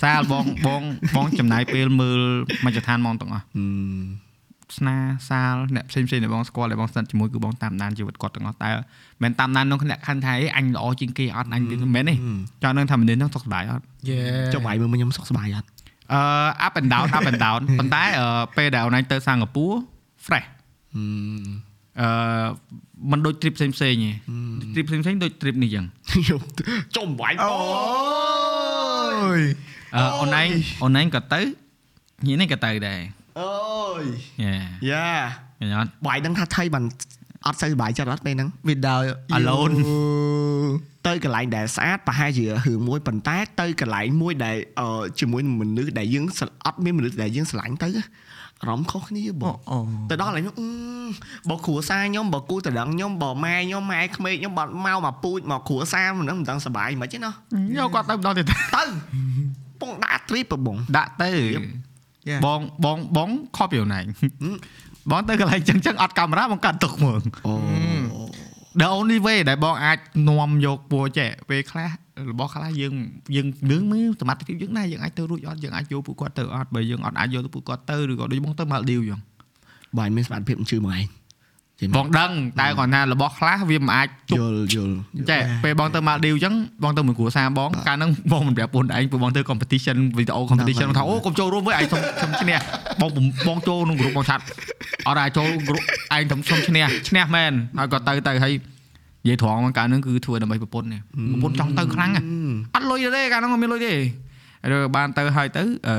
[0.00, 0.82] សាលបងបង
[1.16, 2.20] បងចំណាយពេលមើល
[2.64, 3.64] មជ្ឈដ្ឋានហ្មងទាំងអស់អឺ
[4.78, 4.96] ស្នា
[5.28, 8.70] សាលអ្នកផ្សេងផ្សេងដែលបងស្គាល់ដែលបងស្និទ្ធជាមួយគឺបងតាមដានជីវិតគាត់ទាំងអស់តែ
[9.22, 12.14] មិនតាមដានក្នុងគណៈខណ្ឌថាអេអញល្អជាងគេអត់អញមិនមែនទេ
[12.62, 15.68] ចង់នឹងថាមនុស្សហ្នឹងសុខសប្បាយអត់ yeah ចុះបាយមើលខ្ញុំសុខសប្បាយអត់
[16.12, 16.20] អឺ
[16.66, 19.76] up and down up and down ប៉ុន្តែអឺពេលដែលអូនឯងទៅសិង្ហបុរី
[20.26, 20.48] fresh
[22.00, 22.06] អឺ
[22.42, 24.10] អឺมันដូច trip ផ្សេងផ្សេងទេ
[24.74, 26.40] trip ផ្សេងផ្សេងដូច trip នេះចឹងខ្ញុំ
[26.96, 27.52] ចុំបាយអូ
[29.38, 29.40] យ
[29.96, 30.48] អឺអូនឯង
[30.82, 31.40] អូនឯងក៏ទៅ
[32.26, 33.00] ញីនេះក៏ទៅដែរ
[33.40, 33.52] អូ
[34.00, 34.04] យ
[34.42, 34.54] យេ
[34.90, 35.06] យ៉ា
[35.58, 36.84] ឃើញអត់បាយដឹងថាថៃបាន
[37.46, 39.04] អត់សូវសប្បាយចិត្តអត់ពេលហ្នឹង without
[39.36, 39.74] Alone
[41.06, 47.88] ទៅកន្លែងដែលស្អាតប្រហែលជារឿងមួយប៉ុន្តែទៅកន្លែងមួយដែលអឺជាមួយនឹងមនុស្សដែលយើងស្រអត់មានមនុស្សដែលយើងស្រឡាញ់ទៅ
[48.62, 49.78] អារម្មណ៍ខុសគ្នាបអូងអូ
[50.10, 50.68] ទៅដល់កន្លែងនោះអឺ
[51.48, 57.30] បើគ្រួសារខ្ញុំបើគូតដឹងខ្ញុំបើម៉ែខ្ញុំម៉ែក្មេកខ្ញុំបាត់មកមកពូជមកគ្រួសារមិនដឹងមិនដឹងសប្បាយមិនទេណា
[57.78, 58.84] យកគាត់ទៅម្ដងទៀតទៅ
[59.80, 61.30] ពងដាក់ទ្រីបបងដាក់ទៅ
[62.30, 62.40] Yeah.
[62.46, 64.04] បងបងបងខប់ពីអូនឯង
[65.10, 67.54] បងទៅកន្លែងចឹងចឹងអត់កាមេរ៉ាបងកាត់ទុកមើលអូ
[68.80, 69.98] The only way ដែលបងអាច
[70.28, 71.90] នាំយកពួរចេះពេលខ្លះ
[72.30, 72.94] របស់ខ្លះយើង
[73.36, 79.20] យើងយើងមើលសមត្ថភាពយើងដែរយើងអាចទៅរួចអត់យើងអាចយកពួកគាត់ទៅអត់បើយើងអត់អាចយកទៅពួកគាត់ទៅឬក៏ដូចបងទៅម៉ាល់ឌីវចឹង
[79.98, 81.21] បាយមានសមត្ថភាពជឿមកឯងចេះ
[81.96, 82.30] បងដឹង
[82.60, 84.94] តែគាត់ថារបស់ខ្លះវាមិនអាចជយប់ល់យល់
[85.30, 92.58] ចេះពេលបងទៅម៉ាល់ឌីវចឹងបងទៅមួយគ្រួសារបងកាលហ្នឹងបងមិនប្រាប់ពូនឯងព្រោះបងទៅ competition វីដេអូ competition បងថាអូកុំចូលរួមវិញឯងសុំសុំឈ្នះ
[93.00, 93.10] បង
[93.48, 94.42] បងចូលក្នុងក្រុមបងឆាត់
[95.06, 95.82] អត់អាចចូលក្រុម
[96.14, 98.52] ឯងសុំឈ្នះឈ្នះមែនហើយក៏ទៅទៅហើយ
[99.24, 101.00] និយាយត្រង់មកកាលហ្នឹងគឺធ្វើដើម្បីប្រពន្ធនេះ
[101.32, 102.26] ប្រពន្ធចង់ទៅខ្លាំងណាស់
[102.74, 103.92] អត់លុយទេកាលហ្នឹងអត់មានលុយទេ
[104.62, 105.96] ហើយបានទៅហើយទៅអឺ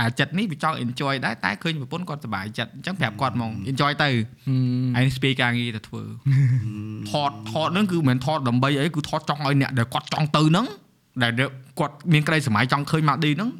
[0.00, 4.08] អាចិត្តនេះវាចង់ enjoy ដែរតែឃើញប្រពន្ធគាត់សប្បាយចិត្តអញ្ចឹងប្រាប់គាត់ហ្មង enjoy ទៅ
[4.98, 6.02] ឯងស្ពាយការងារទៅធ្វើ
[7.10, 10.66] ថតថតហ្នឹងគឺមិនមែនថតដើម្បីអីគឺថតចង់ឲ្យអ្នកដែលគាត់ចង់ទៅហ្នឹង
[11.22, 11.32] ដែល
[11.78, 13.50] គាត់មានក្តីសម័យចង់ឃើញមកឌីហ្នឹង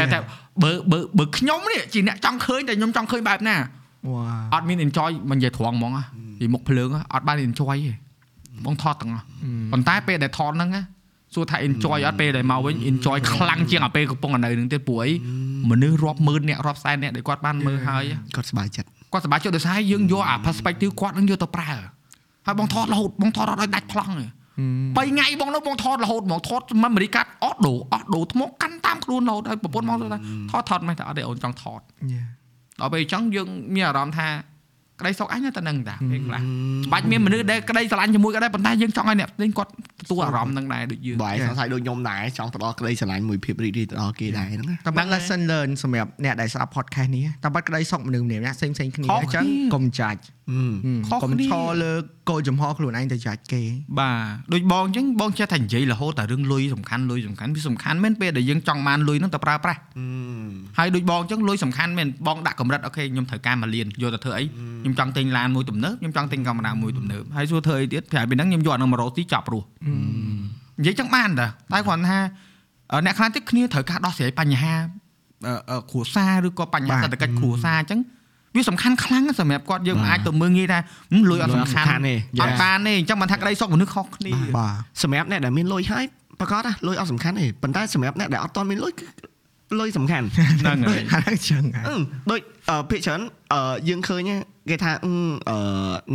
[0.00, 0.18] តែតែ
[0.62, 3.56] បើបើបើខ្ញុំនេះជាអ្នកចង់ឃើញតែខ្ញុំចង់ឃើញបែបណា
[4.10, 5.92] វ៉ាអត់មាន enjoy មិននិយាយត្រង់ហ្មង
[6.38, 7.92] ពីមុខភ្លើងអត់បាន enjoy ទេ
[8.64, 9.24] បងថតទាំងអស់
[9.72, 10.82] ប៉ុន្តែពេលដែលថតហ្នឹងណា
[11.34, 15.10] សួរថា enjoy អត់ពេលដែលមកវិញ enjoy ខ្លាំងជាងអាពេលកំពុងតែនៅនឹងទៀតព្រោះអី
[15.70, 18.02] មនុស្សរាប់ម៉ឺនអ្នករាប់សែនអ្នកដែលគាត់បានមើលហើយ
[18.36, 21.70] គាត់សប្បាយចិត្តគាត់សប្បាយចិត្តដោយសារយើងយកអា perspective គាត់នឹងយកទៅប្រើ
[22.46, 24.26] ហើយបងថតរហូតបងថតអត់ឲ្យដាច់ប្លង់ទេ
[24.56, 30.18] 3ថ្ងៃបងនៅបងថតរហូតបងថត memory card អស់ដូរអស់ដូរថ្មកាន់តាមខ្លួនរហូតហើយប្រពន្ធមកថា
[30.50, 31.80] ថតថតមិនតែអត់ទេអូនចង់ថត
[32.14, 32.26] Yeah.
[32.80, 34.28] ដល់ពេលអញ្ចឹងយើងមានអារម្មណ៍ថា
[35.00, 36.40] ក្តីសុខអញនៅតែនឹងតាពេលខ្លះ
[36.92, 39.70] បាច់មានមនុស្សដែលក្តីស្រឡាញ់ជាមួយក៏ដែរប៉ុន្តែយើងចង់ឲ្យអ្នកផ្សេងគាត់
[40.00, 50.20] ទទួលអារម្មណ៍នឹងដែរដូចយើងបាយសង្ស័យដូចខ្ញុំដែរចង់ទៅដល់ក្តីស្រឡាញ់មួយភាពរីករាយទៅដល់គេដែរហ្នឹងណាតែបាត់ lesson learn សម្រាប់អ្នកដែលស្ដាប់ podcast នេះតែបាត់ក្តីសុខមនុស្សម្នាក់ៗផ្សេងផ្សេងៗគ្នាខុសអញ្ចឹងគ្នាកុំចាច់
[51.08, 51.92] ខុសកុំគ្នាឈរលើ
[52.30, 53.62] គោលចំហខ្លួនឯងទៅចាច់គេ
[53.98, 59.80] បាទដូចបងអញ្ចឹងបងចេះតែនិយាយរហូតតែរឿងលុយសំខាន់លុយសំខាន់វាសំខាន់មែនពេលដែលយើងចង់បានលុយហ្នឹងទៅប្រើប្រាស់
[60.78, 64.44] ហើយដូចបងអញ្ចឹងលុយសំខាន់មែនបងដាក់កម្រិតអូខេខ្ញុំត្រូវការមួយលានយកទៅធ្វើអី
[64.82, 69.66] ខ្ញុំចង់ទិញឡានមួយទំនើបខ្ញុំចង់ទិញកាមេរ៉ាមួយទំនើបហើយសួរធ្វើអីទៀតប្រាប់ពីហ្នឹងខ្ញុំយកអានឹងមករកទីចប់រស់
[70.78, 72.18] និយាយចឹងបានតាតែគ្រាន់ថា
[72.92, 74.74] អឺអ្នកខ្លះទៀតគ្នាត្រូវការដោះស្រាយបញ្ហា
[75.46, 78.00] អឺអឺគ្រួសារឬក៏បញ្ហាសេដ្ឋកិច្ចគ្រួសារអញ្ចឹង
[78.56, 80.78] វាសំខាន់ខ្លាំងណាស់សម្រាប់គាត់យើងអាចទៅមើលងាយថា
[81.12, 86.04] ហឹមលុយអត់សំខាន់ទេអត់បានទេអញ្ចឹងមិនថាក្តីសុខមនុស្សខុសគ្នាបាទសម្រាប់អ្នកដែលមានលុយហើយ
[86.40, 89.06] ប្រកាសណាលុយអត់សំខាន់ទេប៉ុន្តែសម្រាប់អ្នកដែលអត់ទាន់មានលុយគឺ
[89.80, 91.96] លុយសំខាន់ហ្នឹងហើយហើយចឹងហ่ะអឺ
[92.30, 92.40] ដូច
[92.70, 93.20] អឺភាគច្រើន
[93.52, 94.30] អឺយើងឃើញ
[94.70, 95.12] គេថាអឺ
[95.50, 95.56] អឺ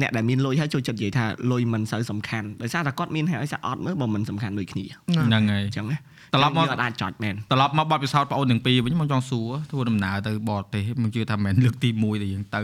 [0.02, 4.86] អ្នកដែលមានលុយហើយចូលចិត្តនិយាយថាលុយមិនសូវសំខាន់ដោយសារតែគាត់មានហើយស្អាអត់មើលបើមិនសំខាន់ដូចគ្នា
[5.28, 6.00] ហ្នឹងហើយអញ្ចឹងណា
[6.34, 12.62] ត្រឡប់មកយើងអត់អាចចោតមែនត្រឡប់មកបទពិសោធន៍បងអូនទាំងពីរវិញមកចង់សួរធ្វើដំណើរទៅបរទេសមកជឿថាមិនមែនលើកទី1ដែលយើងទៅ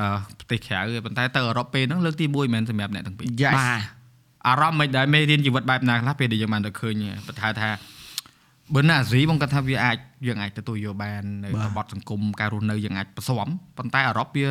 [0.00, 3.80] អឺប្រទេសក្រៅទេប៉ុន្តែទៅអឺរ៉ុបពេលហ្នឹងលើកទី1មិនមែនសម្រាប់អ្នកទាំងពីរ Yes បាទ
[4.46, 6.94] អារម្មណ៍មិនដែរមេរៀនជីវិតបែបណាខ្លះពេលដែលយើងបានទៅឃើញ
[7.26, 7.70] បន្ថែមថា
[8.74, 14.48] បើនៅអាស៊ីបងគាត់ថាវាអាចយើងអាចទទួលយកបាននៅបទសង្គមការរស់នៅយើងអាចប្រសំប៉ុន្តែអឺរ៉ុបវា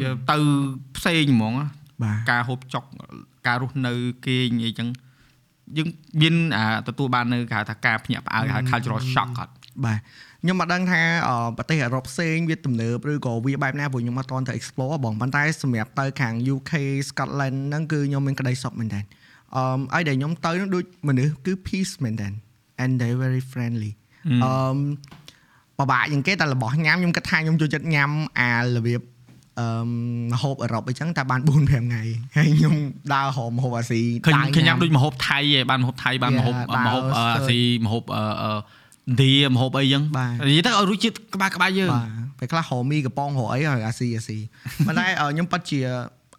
[0.00, 0.36] វាទៅ
[0.96, 1.66] ផ្សេងហ្មងណា
[2.02, 2.84] បាទការហូបចុក
[3.46, 3.92] ការរស់នៅ
[4.26, 4.88] គេងអីចឹង
[5.76, 5.88] យើង
[6.22, 9.52] មានអាទទួលបាននៅគេហៅថាការភ្ញាក់ផ្អើលហៅ cultural shock អត់
[9.84, 9.98] បាទ
[10.42, 16.72] ខ្ញុំមិនដឹងថាអឺប្រទេសអឺរ៉ុបផ្សេងវាទំនើបឬក៏វាបែបណាព្រោះខ្ញុំអត់តន់ទៅ explore បងប៉ុន្តែសម្រាប់ទៅខាង UK
[17.08, 19.00] Scotland ហ្នឹងគឺខ្ញុំមានក្តីសុខមែនតើ
[19.56, 22.28] អឺអីដែលខ្ញុំទៅហ្នឹងដូចមនុស្សគឺ peace មែនតើ
[22.82, 23.92] and they very friendly
[24.44, 24.52] អឺ
[25.78, 28.10] បបាក់ជាងគេតែរបស់ញ៉ាំខ្ញុំគិតថាខ្ញុំចូលចិត្តញ៉ាំ
[28.40, 29.00] អារបៀប
[29.60, 29.68] អឺ
[30.32, 32.02] ម្ហូបអឺរ៉ុបអីចឹងតែបាន4 5ថ្ងៃ
[32.36, 32.74] ហើយខ្ញុំ
[33.14, 38.56] ដើរហមម្ហូបអាស៊ីឃើញដើរឃើញញ៉ាំដូចម្ហូបថៃឯងបានម្ហូបថៃបានម្ហូប Yeah, ម្ហូបដើរអឺអាស៊ីម្ហូបអឺអឺឥ
[39.10, 44.38] ណ្ឌាម្ហូបអីចឹងបាទនិយាយទៅឲ្យរសជាតិក្បាលក្បាលយើងបាទពេលខ្លះរកមីកំប៉ុងរកអីឲ្យអាស៊ីអាស៊ី
[44.86, 45.78] ប៉ុន្តែអឺខ្ញុំប៉ັດជា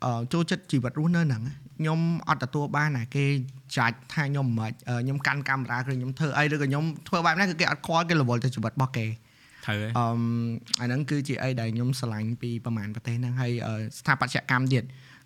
[0.06, 1.42] អឺចូលចិត្តជីវិតរស់នៅហ្នឹង
[1.80, 2.00] ខ្ញុំ
[2.30, 3.26] អត់ទទួលបានណាគេ
[3.78, 9.06] ចាច់ថាខ្ញុំមិនអឺខ្ញុំកាន់កាមេរ៉ាគឺខ្ញុំធ្វើអីឬក៏ខ្ញុំធ្វើបែបណាគឺគេអត់ខ្វល់គេរវល់ទៅជីវិតរបស់គេ
[9.68, 10.08] ត្រូវហើយអឺ
[10.82, 13.52] អាហ្នឹងគឺជាអីដែលខ្ញុំឆ្លាញ់ពីប្រហែលប្រទេសហ្នឹងហើយ
[14.00, 14.84] ស្ថាបត្យកម្មទៀត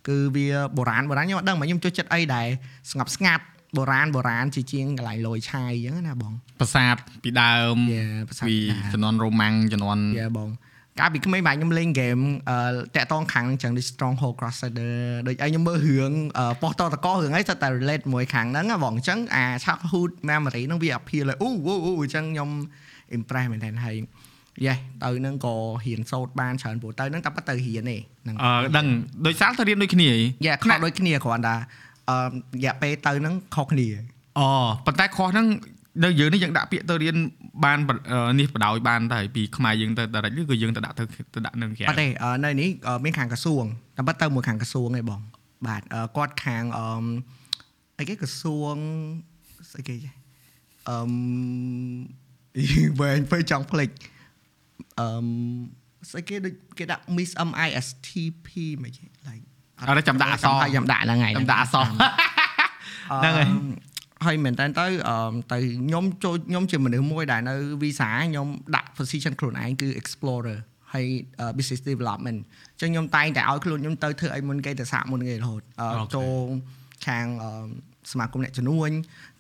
[0.07, 2.47] គឺវាបុរាណបុរាណខ្ញុំអត់ដឹងមកខ្ញុំចូលចិត្តអីដែល
[2.91, 3.43] ស្ងប់ស្ងាត់
[3.77, 7.75] បុរាណបុរាណជាជាងកន្លែងលយឆាយអញ្ចឹងណាបងប្រាសាទពីដើម
[8.47, 8.55] ពី
[8.93, 10.49] ជំនាន់រ៉ូម៉ាំងជំនាន់យ៉ាបង
[10.99, 12.19] កាលពីក្មេងបាទខ្ញុំលេងហ្គេម
[12.95, 14.95] តាក់តងខាងចឹងដូច Stronghold Crusader
[15.27, 16.11] ដូចអីខ្ញុំមើលរឿង
[16.61, 21.49] ប៉ោះតតករឿងអីស្ទើរតែ relate មួយខាងហ្នឹងបងអញ្ចឹងអា childhood memory ហ្នឹងវា appeal ឲ្យអូ
[21.85, 22.49] អូអញ្ចឹងខ្ញុំ
[23.17, 23.95] impress មែនទែនហើយ
[24.65, 25.55] yes ទៅហ្នឹងក៏
[25.85, 28.85] រៀនសូត្របានច្រើនព្រោះទៅហ្នឹងតែប៉ុតទៅរៀនទេហ្នឹងអឺដឹង
[29.25, 31.55] ដោយសារទៅរៀនដូចគ្នាហីយ៉ាខុសដូចគ្នាគ្រាន់តែ
[32.09, 33.87] អឺរយៈពេលទៅហ្នឹងខុសគ្នា
[34.39, 34.47] អូ
[34.85, 35.47] ប៉ុន្តែខុសហ្នឹង
[36.03, 37.15] នៅយើងនេះយើងដាក់ពាក្យទៅរៀន
[37.65, 41.03] បានបអឺនេះបដោយបានតែពីខ្មែរយើងទៅ direct ឬក៏យើងទៅដាក់ទៅ
[41.35, 43.63] ទៅដាក់នៅក្រៅអត់ទេអឺនៅនេះអឺមានខាងក្រសួង
[43.97, 45.21] តែប៉ុតទៅមួយខាងក្រសួងឯងបង
[45.67, 46.85] បាទអឺគាត់ខាងអឺ
[47.99, 48.75] អីគេក្រសួង
[49.71, 50.13] ស្អីគេចេះ
[50.89, 51.11] អឺម
[53.01, 53.89] វែងពេកចង់ភ្លេច
[55.01, 55.25] អឺម
[56.09, 58.47] ស្អីគេដូចគេដាក់ Miss MISTP
[58.83, 59.43] មិនចេះ like
[59.89, 63.47] អត់ចាំដាក់អក្សរខ្ញុំដាក់ហ្នឹងហើយខ្ញុំដាក់អសហ្នឹងហើយ
[64.25, 70.57] ហើយមែនតើទៅអឺទៅខ្ញុំចូលខ្ញុំជាមនុស្សមួយដែលនៅ visa ខ្ញុំដាក់ position ខ្លួនឯងគឺ explorer
[70.93, 71.05] ហើយ
[71.57, 72.39] business development
[72.71, 76.07] អញ្ចឹងខ្ញុំតែងតែឲ្យខ្លួនខ្ញុំទៅធ្វើអីមុនគេទៅសាកមុនគេរហូតអឺ Okay.
[76.15, 76.33] ចូល
[77.07, 77.51] ខាងអឺ
[78.11, 78.89] សមាគមអ្នកជំនួញ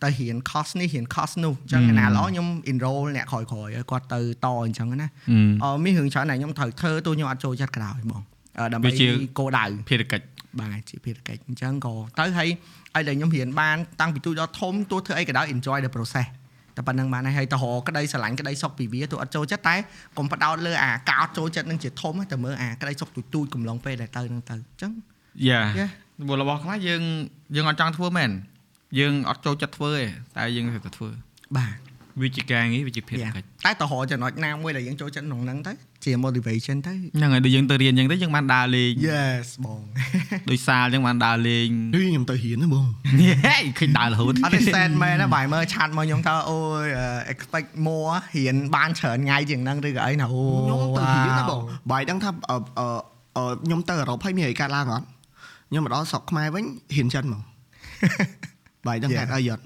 [0.03, 1.91] ទៅរៀន course នេះរៀន course នោះអញ្ចឹង Mm.
[1.91, 8.21] ឯណាល្អខ្ញុំ enroll អ្នកក្រោយៗឲ្យគាត់ទៅតអញ្ចឹងណាអឺអឺមានរឿងច្រើនដែលខ្ញុំត្រូវធ្វើទោះខ្ញុំអត់ចូលចិត្តក្រោយបង
[8.59, 9.07] អឺដើម្បីវាជា
[9.39, 10.25] គោលដៅភារកិច្ច
[10.59, 12.49] បាទជាភារកិច្ចអញ្ចឹងក៏ទៅហើយ
[12.95, 16.27] ឲ្យដែលខ្ញុំរៀនបានតាំងពីទូចដល់ធំទោះធ្វើអីក៏ដោយ enjoy the process
[16.77, 19.75] តែប៉ុណ្្នឹងបានហើយហើយទៅរកក្តីស្រឡាញ់ក្តីសុខពីវាទោះអត់ចូលចិត្តតែ
[20.17, 24.91] កុំបដោតលើអាកោតចូលចិត្តនឹងជាធំតែមើលអាក្តីសុខទូចទូចកំឡុងពេលដែលទៅនឹងទៅអញ្ចឹង
[25.47, 25.89] យ៉ា Yeah.
[26.27, 27.03] ព្រោះរបស់ខ្លះយើង
[27.55, 28.29] យើងអត់ចង់ធ្វើមែន
[28.99, 30.03] យើងអត់ចូលចិត្តធ្វើទេ
[30.37, 31.09] តែយើងត្រូវតែធ្វើ
[31.57, 31.75] បាទ
[32.21, 33.33] វាជាការងារវាជាភារ Yeah.
[33.37, 35.73] កិច្ចតែទៅរកចំណុចណាមួយដែលយើងចូលចិត្តក្នុងហ្នឹងទៅ
[36.05, 39.81] ជា motivation ទៅហ្នឹងហើយដូចយើងទៅរៀនអញ្ចឹងទៅយើងបានដើរលេង Yes បង
[40.49, 42.87] ដូចសាលអញ្ចឹងបានដើរលេងនេះខ្ញុំទៅរៀនណាបង
[43.47, 46.85] ហេឃើញដើររហូតអត់ទេ sad មែនណាបាយមើលឆាត់មកខ្ញុំថាអូយ
[47.33, 51.61] expect more រៀនបានច្រើនថ្ងៃជាងហ្នឹងឬក៏អីណាអូខ្ញុំទៅរៀនណាបង
[51.91, 52.87] បាយដឹងថាអឺអឺ
[53.37, 55.05] អឺខ្ញុំទៅអឺរ៉ុបហើយមានអីកើតឡើងអត់
[55.69, 56.65] ខ្ញុំមកដល់ស្រុកខ្មែរវិញ
[56.95, 57.41] រៀនចិនហ្មង
[58.87, 59.63] បាយដឹងហេតុអីអត់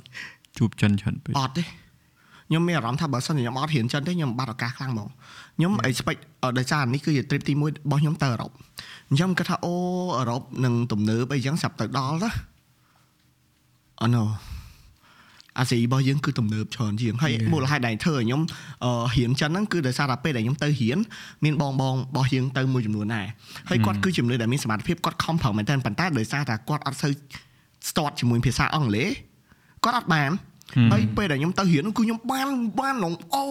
[0.57, 1.63] ជួបចិនច្រើនពេកអត់ទេ
[2.47, 5.09] ខ្ញុំមានអារម្មណ៍ថាបើសិនជាខ្ញុំអត់រៀនចិនទេខ្ញុំបាត់ឱកាសខ្លាំងហ្មង
[5.57, 8.51] ខ្ញុំ expect អឺដោយសារនេះគឺជា trip ទី1របស់ខ្ញុំទៅអឺរ៉ុប
[9.09, 9.73] អញ្ចឹងគាត់ថាអូ
[10.17, 12.31] អឺរ៉ុបនឹងទំនើបអីចឹងស្រាប់ទៅដល់ណា
[14.01, 14.23] អូណូ
[15.59, 18.41] អាស៊ីរបស់យើងគឺទំនើបច្រើនជាងហើយមូលហេតុដែលធ្វើឲ្យខ្ញុំ
[18.83, 20.97] អឺរៀនចិនហ្នឹងគឺដោយសារតែពេលដែលខ្ញុំទៅរៀន
[21.43, 23.25] មានបងបងរបស់យើងទៅមួយចំនួនដែរ
[23.69, 27.13] ហើយគាត់គឺជំនឿដែលមានសមត្ថភាពគាត់ខំប្រឹងមែនតើប៉ុន្តែដោយសារតែគាត់អត់សូវ
[27.89, 29.09] start ជាមួយភាសាអង់គ្លេស
[29.83, 30.31] គាត់អត់បាន
[30.91, 32.47] ហើយពេលដែលខ្ញុំទៅរៀននោះគឺខ្ញុំបាន
[32.79, 33.45] បានឡងអូ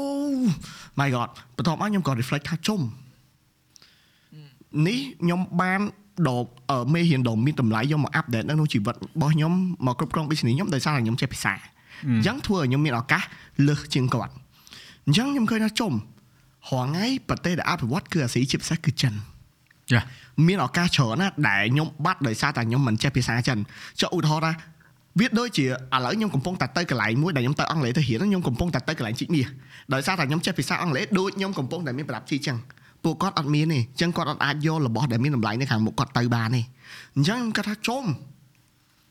[1.00, 2.80] my god បន្ទាប់មកខ្ញុំក៏ reflect ថាជុំ
[4.86, 5.80] នេះខ្ញុំបាន
[6.28, 9.52] ដបអឺមេរៀនដ៏មានតម្លៃយកមក update នៅក្នុងជីវិតរបស់ខ្ញុំ
[9.86, 13.22] មកគ្រប់គ្រង business ខ្ញុំដោយសារតែខ្ញុំចេះភាសាអញ្ចឹងធ្វើឲ្យខ្ញុំមានឱកាស
[13.68, 14.32] លើសជាងគាត់
[15.06, 15.96] អញ្ចឹងខ្ញុំឃើញថាជុំរង
[16.70, 19.20] ថ្ងៃប្រទេសដែលអភិវឌ្ឍគឺអាស៊ីជាពិសេសគឺចិនចា
[20.46, 23.58] មានឱកាសច្រើនណាស់ដែលខ្ញុំបាត់ដោយសារតែខ្ញុំមិនចេះភាសាចិន
[24.00, 24.52] ចុះឧទាហរណ៍ថា
[25.20, 25.68] វាដូចជាឥ
[26.04, 29.46] ឡូវខ្ញុំកំពុងតែទៅកន្លែងមួយដែលខ្ញុំទៅអង់គ្លេសទៅរៀនខ្ញុំកំពុងតែទៅកន្លែងជីកមាស
[29.94, 32.56] ដោយសារតែខ្ញុំចេះភាសាអង់គ្លេសដូចខ្ញុំកំពុងតែមានប្រដាប់ជីកចឹង
[33.04, 36.62] ពួកគាត់អត់មានទេអញ្ចឹងគាត់អត់អាចយករបស់ដែលមានតម្លៃនៅខាងមុខគាត់ទៅបានទេ
[37.16, 38.04] អញ្ចឹងខ្ញុំគាត់ថាចុំ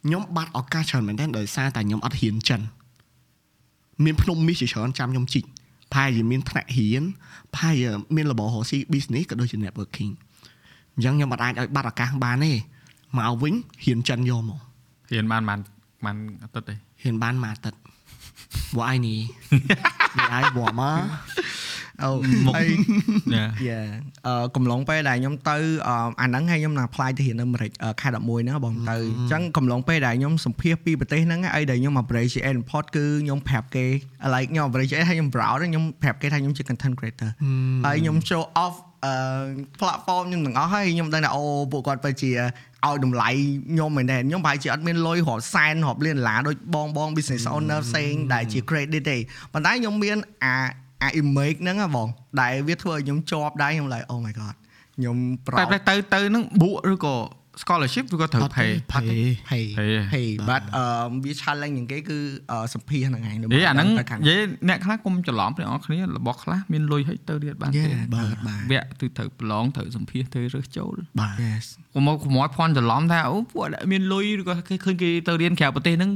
[0.05, 2.61] ខ្ញុំបាត់ឱកាសច្រើនមែនទែនដោយសារតែខ្ញុំអត់រៀនចិន
[4.03, 5.45] មានភ្នំមាសជាច្រើនចាំខ្ញុំជីក
[5.93, 7.03] ផាយមានថ្នាក់រៀន
[7.57, 7.75] ផាយ
[8.15, 10.11] មានរបររកស៊ី business ក៏ដូចជា networking
[10.95, 12.51] អញ្ចឹងខ្ញុំអត់អាចឲ្យបាត់ឱកាសបានទេ
[13.17, 13.53] មកវិញ
[13.85, 14.59] រៀនចិនយកមក
[15.13, 15.59] រៀនបានបាន
[16.05, 17.79] បានអាទិត្យទេរៀនបានមួយអាទិត្យ
[18.79, 19.19] វ៉ាយនេះ
[20.17, 21.01] វាអាយវ៉ាមក
[22.03, 22.09] អូ
[22.45, 22.67] មុខហើយ
[23.33, 23.81] ចាយ៉ា
[24.27, 25.57] អឺកំឡុងពេលដែលខ្ញុំទៅ
[25.87, 33.85] អឺអាហ្នឹងឲ្យខ្ញុំណា apply ទៅរៀននៅអាមេរិកអឺខែ11ហ្នឹងបងទៅអញ្ចឹងកំឡុងពេលដែលខ្ញុំសម្ភាសពីប្រទេសហ្នឹងអីដែលខ្ញុំ appreciate import គឺខ្ញុំប្រាប់គេ
[34.33, 37.29] like ខ្ញុំ appreciate ហើយខ្ញុំ proud ខ្ញុំប្រាប់គេថាខ្ញុំជា content creator
[37.85, 38.75] ហើយខ្ញុំ show off
[39.05, 39.13] អឺ
[39.79, 42.31] platform ខ្ញុំទាំងអស់ហើយខ្ញុំដឹងថាអូពួកគាត់ពិតជា
[42.85, 43.29] ឲ្យតម្លៃ
[43.71, 49.17] ខ្ញុំមែនទេខ្ញុំប្រហែលជាអត់មានលុយរាប់សែនរាប់លានដុល្លារដូចបងបង business owner ផ្សេងដែលជា credit ទេ
[49.53, 50.55] ប៉ុន្តែខ្ញុំមានអា
[51.01, 52.07] អា image ហ្នឹងហ៎បង
[52.41, 54.55] ដែលវាធ្វើឲ្យខ្ញុំជាប់ដែរខ្ញុំ like oh my god
[54.97, 57.15] ខ្ញុំតែ proud តែទៅទៅហ្នឹងបួកឬក៏
[57.61, 59.63] scholarship ឬក៏ត្រូវ pay ផាត់ pay pay
[60.13, 60.85] pay but អឺ
[61.23, 62.17] វា challenge ជាងគេគឺ
[62.51, 76.11] អឺសម្ភាសហ្នឹងឯងនិយាយអាហ្នឹងទៅខាងនិយាយអ្នកខ្លះកុំច្រឡំទាំងអស់គ្នារបស់ខ្លះមានលុយឲ្យទៅរៀនបានទេ Yeah បាទបាទវគ្គគឺត្រូវប្រឡងត្រូវសម្ភាសត្រូវរើសចូលបាទ yes កុំមកខ្មោចភ័ន្តច្រឡំថាអូពួកដែលមានលុយឬក៏គេឃើញគេទៅរៀនក្រៅប្រទេសហ្នឹង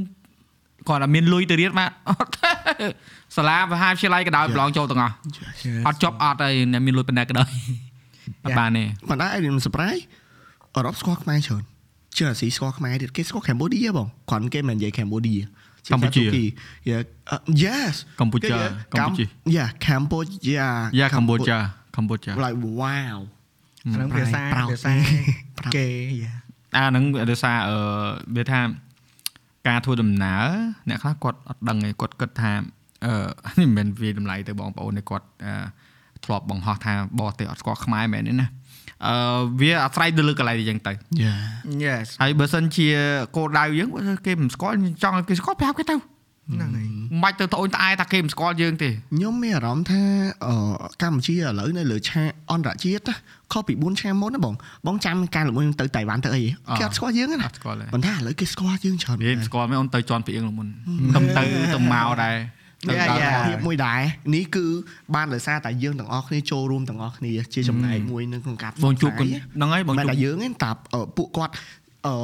[0.88, 2.50] គាត់តែមានលុយទៅរៀនបានអត់ទេ
[3.36, 5.14] សាលាមហាវិទ្យាល័យក៏ដោយប្រឡងចូលទាំងអស់
[5.66, 7.50] Yes អត់ចប់អត់ហើយអ្នកមានលុយប៉ុណ្ណាក៏ដោយ
[8.44, 10.02] អត់បានទេប៉ុន្តែខ្ញុំ surprise
[10.74, 11.62] អឺរ៉ុបស្គាល់ខ្មែរច្រើន
[12.16, 15.36] ជាអាស៊ីស្គាល់ខ្មែរទៀតគេស្គាល់កម្ពុជាបងគ្រាន់គេមិននិយាយកម្ពុជា
[15.92, 16.24] កម្ពុជា
[16.90, 17.02] Yeah
[17.34, 18.56] uh, yes កម្ពុជា
[18.92, 19.24] កម្ពុជា
[19.56, 20.36] Yeah កម្ពុជា
[20.98, 21.58] យ៉ាកម្ពុជា
[21.96, 23.18] កម្ពុជា like wow
[23.84, 24.92] អាហ្នឹងភាសា proud ភាសា
[25.58, 25.86] proud គេ
[26.22, 26.36] yeah
[26.76, 27.76] អាហ្នឹងដោយសារអឺ
[28.36, 28.60] វាថា
[29.68, 30.44] ការធ្វើដំណើរ
[30.88, 32.52] អ្នកខ្លះគាត់អត់ដឹងឯងគាត់គិតថា
[33.04, 33.14] អឺ
[33.60, 35.54] នេះមិនមែនវាតម្លៃទៅបងប្អូនទេគាត់អឺ
[36.24, 38.57] ធ្លាប់បង្ហោះថាបរទេសអត់ស្គាល់ខ្មែរមែនទេណាអឺ
[39.60, 40.92] វាអាស្រ័យទៅលើកន្លែងអញ្ចឹងទៅ
[41.24, 41.40] Yeah
[41.84, 42.88] yes ហើយបើសិនជា
[43.36, 50.02] គោលដៅយើងបើគេមិនស្គាល់ចង់ឲ្យគេស្គាល់ប្រាប់គេទៅហ្នឹងហើយមិនបាច់ទៅត្អូញត្អែថាគេមិនស្គាល់យើងទេខ្ញុំមានអារម្មណ៍ថា
[50.46, 50.54] អឺ
[51.02, 53.14] កម្ពុជាឥឡូវនៅលើឆាកអន្តរជាតិណា
[53.52, 54.54] ខុសពី4ឆ្នាំមុនណាបង
[54.86, 56.42] បងចាំការល្មួយខ្ញុំទៅតៃវ៉ាន់ទៅអី
[56.78, 60.66] គេអត់ស្គាល់យើងទេអណាត់ស្គាល់ទេប៉ុន្តែឥឡូវគេស្គាល់យើងច្រើនវាមិនស្គាល់មែនអូនទៅជន់ពីអៀងលមុន
[61.14, 61.42] ទៅទៅ
[61.74, 62.36] ទៅមកដែរ
[62.86, 63.46] ទៅ Yeah, ដល់ yeah.
[63.48, 64.00] ភាពមួយដែរ
[64.34, 64.64] នេះគឺ
[65.14, 71.52] បានដោយសារតែយើងទាំងអស់គ្នាចូលរួមទាំងអស់គ្នាជាចំណែកមួយនៅក្នុងការបងជួបផ្សព្វផ្សាយហ្នឹងហើយបងមិនជួបតែយើងទេតាអឺពួកគាត់
[72.06, 72.14] អឺ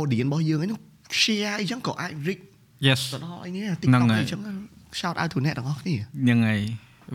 [0.00, 0.78] audience របស់យើងហ្នឹង
[1.20, 2.42] share អីចឹងក៏អាច reach
[2.86, 4.40] yes ទៅដល់អីនេះហ្នឹង TikTok ហើយអីចឹង
[5.00, 6.60] shout out to អ្នកទាំងអស់គ្នាហ្នឹងហើយ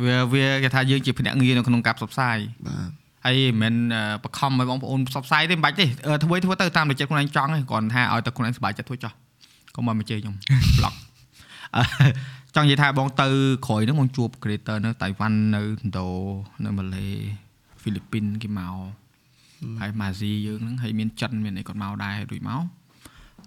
[0.05, 2.37] វាវាគេថាយើងជាភ្នាក់ងារនៅក្នុងការផ្សព្វផ្សាយ
[2.67, 2.89] បាទ
[3.25, 9.11] ហើយមិនមែនអឺបខំឲ្យបងប្អូនផ្សព្វផ្សាយទេមិនបាច់ទេអឺធ្វើធ្វើទៅតាមតែចិត្តខ្លួនឯងចង់ទេគ្រាន់ថាឲ្យតែខ្លួនឯងសប្បាយចិត្តធ្វើចោះ
[9.75, 10.35] កុំមកមកជើខ្ញុំ
[10.77, 10.93] blog
[11.75, 11.83] អឺ
[12.55, 13.27] ចង់និយាយថាបងទៅ
[13.65, 16.07] ក្រោយហ្នឹងបងជួប creator នៅតៃវ៉ាន់នៅឥណ្ឌូ
[16.65, 17.07] នៅម៉ាឡេ
[17.79, 18.75] ហ្វីលីពីនគេមក
[19.79, 22.63] ហើយម៉ាស៊ីយើងហ្នឹងហើយមានចិនមានអីគាត់មកដែររួចមក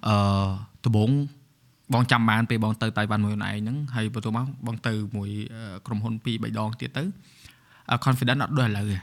[0.08, 0.16] អឺ
[0.84, 1.10] ដំបង
[1.92, 7.04] បងចាំបានពេលបងទៅតៃវ៉ាន់មួយខ្លួនឯងហ្នឹងហើយបន្ទាប់មកបងទៅមួយអឺក្រុមហ៊ុន2 3ដងទៀតទៅ
[7.90, 8.96] អឺ confident អត់ដូចឥឡូវទេ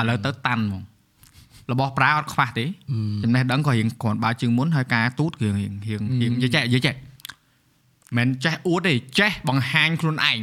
[0.00, 0.82] ឥឡូវទៅតាន់ហ្មង
[1.72, 2.64] របស់ប្រើអត់ខ្វះទេ
[3.22, 6.94] ចំណេះដឹងក៏រៀងគ្រាន់បើជាងមុនហើយការទូតគឺរៀងរៀងរៀងនិយាយចេះនិយាយចេះ
[8.16, 10.38] មិនចេះអួតទេចេះបង្ហាញខ្លួនឯង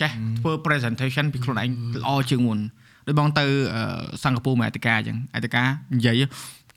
[0.00, 1.68] ចេះធ្វើ presentation ពីខ្លួនឯង
[2.00, 2.58] ល្អជាងមុន
[3.06, 3.82] ដូចបងទៅអឺ
[4.22, 5.62] សិង្ហបុរីមកអតិកាអញ្ចឹងអតិកា
[5.96, 6.22] និយាយ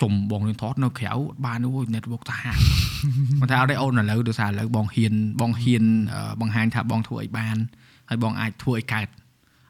[0.01, 2.53] ចំបងនឹងថតនៅក្រៅអត់បានអូយ network ទៅហា
[3.41, 5.83] មិនថាអត់ទេអូនឥឡូវដោយសារឥឡូវបងហ៊ានបងហ៊ាន
[6.13, 7.57] អឺបង្ហាញថាបងធ្វើអីបាន
[8.09, 9.07] ហើយបងអាចធ្វើអីកើត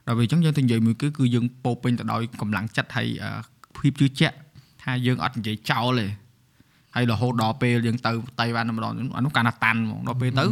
[0.08, 3.32] ដល់ពេលអញ្ចឹងយើងទៅនិយាយមួយគឺគឺយើងពោពេញទៅដោយកម្លាំងចិត្តហើយអឺ
[3.78, 4.36] ភាពជឿជាក់
[4.84, 6.08] ថាយើងអត់និយាយចោលទេ
[6.96, 10.46] ហើយរហូតដល់ពេលយើងទៅតៃវ៉ាន់ម្ដងអានោះកាលណាតាន់ហ្មងដល់ពេលទៅ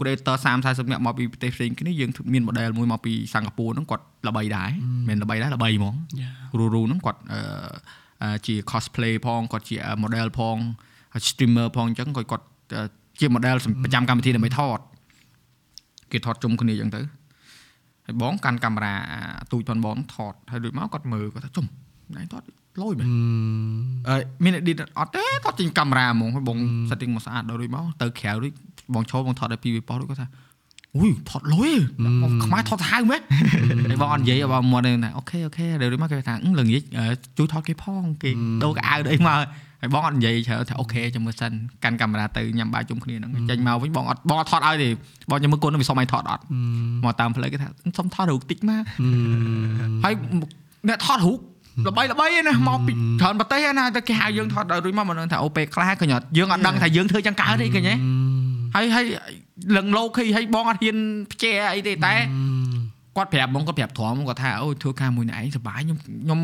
[0.00, 4.70] creator 30 40នាក់មកពីប្រទេសផ្សេងគ្នាយើងមាន model មួយមកពីសិង្ហបុរីហ្នឹងគាត់ល្បីដែរ
[5.08, 5.94] មិនល្បីដែរល្បីហ្មង
[6.52, 7.40] គ្រូរូហ្នឹងគាត់អឺ
[8.22, 10.56] អឺជា cosplay ផងគាត់ជា model ផង
[11.12, 12.82] ហើយ streamer ផងអញ្ចឹងគាត់គាត់អឺ
[13.20, 14.78] ជា model ប្រចាំកម្មវិធីដើម្បីថត
[16.12, 17.00] គេថតជុំគ្នាអញ្ចឹងទៅ
[18.06, 18.94] ហើយបងកាន់កាមេរ៉ា
[19.52, 21.66] ទូចប៉ុនបងថតហើយដូចមកគាត់មើលគាត់ថាជុំ
[22.16, 22.42] ណៃថត
[22.80, 23.06] លយមែន
[24.08, 26.58] អឺមាន edit អត់ទេថតចេញកាមេរ៉ាហ្មងហើយបង
[26.90, 28.52] setting មកស្អាតដល់រួចមកទៅក្រៅរួច
[28.94, 30.28] បងឈរបងថតដល់ពីរប៉ុស្តិ៍រួចគាត់ថា
[30.96, 31.72] อุ้ยថតលុយ
[32.22, 33.20] មកខ្មែរថតសាហាវមែន
[33.90, 36.82] ហើយបងអត់និយាយបងមកថាអូខេអូខេដល់រួចមកគេថាអឺល្ងាច
[37.38, 38.30] ជួយថតគេផងគេ
[38.62, 39.36] ដូរកៅអៅអីមក
[39.80, 41.52] ហើយបងអត់និយាយច្រើនថាអូខេចាំមើលសិន
[41.84, 44.88] កាន់កាមេរ៉ាទៅញ៉ាំបាយជុំគ្នាហ្នឹងចេញមកវិញបងអត់បងអត់ថតឲ្យទេ
[45.30, 46.42] បងញ៉ាំមើលគុណវាសុំឲ្យថតអត់
[47.04, 47.68] មកតាមផ្លូវគេថា
[47.98, 48.82] សុំថតរូបតិចមក
[50.04, 50.14] ហើយ
[50.88, 51.38] អ្នកថតរូប
[51.86, 57.94] ល្បីល្បីណាមកពីច្រើនប្រទេសណាតែគេហៅយើងថតដល់រួចមកមិនថាអូពេលខ្លះឃើញអត់យើងអត់ដឹងថាយើងធ្វើចឹងកើតទេឃើញទេ
[58.74, 59.06] ហើយហើយ
[59.76, 60.96] លឹងលោខីហើយបងអត់ហ៊ាន
[61.32, 62.14] ផ្ជែអីទេតែ
[63.16, 66.38] គាត់ប្រាប់បងគាត់ប្រាប់ធំគាត់ថាអូធ្វើការមួយនឹងឯងសុបាយខ្ញុំខ្ញុំ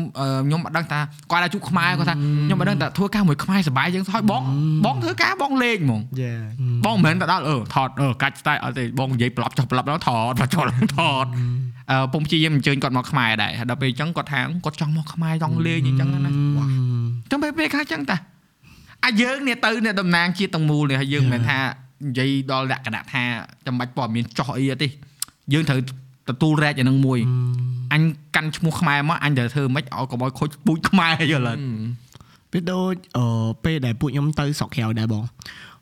[0.45, 0.99] ខ្ញុំអត់ដឹងថា
[1.31, 2.15] គាត់អាចជួខ្មែរគាត់ថា
[2.45, 4.43] ខ្ញុំអត់ដឹងថាធ្វើការមួយខ្មែរសុបាយជាងហើយបង
[4.85, 6.35] បងធ្វើការបងលេងហ្មងយ៉ា
[6.85, 10.63] បងមិនមែនទៅដល់អឺថតអឺកាច់ style អត់ទេបងនិយាយប្រាប់ចុះប្រាប់ដល់ថតមកចុះ
[10.97, 11.25] ថត
[11.91, 16.67] អឺពុំព្យាយាមអញ្ជើញគាត់មកខ្មែរដែរហើយដល់ពេលអញ្ចឹងគាត់ថាគាត់ចង់មកខ្មែរចង់លេងអញ្ចឹងណាវ៉ា
[17.31, 18.17] ចឹងពេលពេលខ្លះអញ្ចឹងតា
[19.05, 21.59] អាយើងនេះទៅអ្នកតំណាងជាតិទាំងមូលនេះហើយយើងមិនមែនថា
[22.07, 23.23] និយាយដល់លក្ខណៈថា
[23.65, 24.87] ចាំបាច់ព័ត៌មានចោះអីទេ
[25.53, 25.79] យើងត្រូវ
[26.29, 27.19] ទទួលរែកអានឹងមួយ
[27.93, 28.03] អញ
[28.35, 31.61] កាន់ឈ្មោះខ្មែរមកអញត្រូវធ្វើម៉េចឲ្យកុំឲ្យខូចពូជខ្មែរយល់អត់
[32.51, 35.23] ពេលដូចអឺពេលដែលពួកខ្ញុំទៅស្រុកក្រៅដែរបង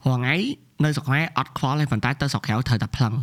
[0.08, 0.36] រងថ្ងៃ
[0.84, 3.14] នៅស្រុកខ្មែរអត់ខ្វល់ទេប៉ុន្តែទៅស្រុកក្រៅត្រូវតែផ្លឹង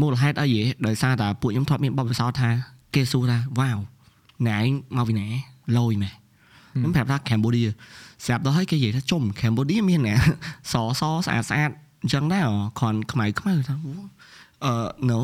[0.00, 2.50] មូលហេតុអីហ៎ដោយសារតែពួកខ្ញុំធ្លាប់មានបទពិសោធន៍ថា
[2.94, 3.78] គេសួរថាវ៉ាវ
[4.48, 5.26] ណែឯងមកពីណា
[5.78, 6.12] លយម៉េះ
[6.76, 7.64] ខ្ញុំប្រាប់ថាកម្ពុជា
[8.24, 10.18] ស្រាប់ដល់ហើយគេនិយាយថាជុំកម្ពុជាមានអ្នក
[10.72, 11.70] សសស្អាតស្អាត
[12.02, 12.46] អញ្ចឹងដែរ
[12.78, 13.74] គ្រាន់ខ្មៅខ្មៅថា
[14.64, 14.74] អឺ
[15.10, 15.18] no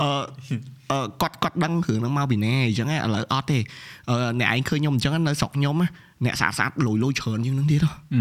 [0.00, 0.08] អឺ
[0.90, 3.58] អឺគាត់គាត់ដឹងរឿងហ្នឹងមកពីណាអញ្ចឹងឥឡូវអត់ទេ
[4.10, 5.76] អឺអ្នកឯងឃើញខ្ញុំអញ្ចឹងនៅស្រុកខ្ញុំ
[6.24, 8.16] អ្នកស្អាតស្អាតលុយលុយច្រើនជាងនឹងទៀតហ៎អ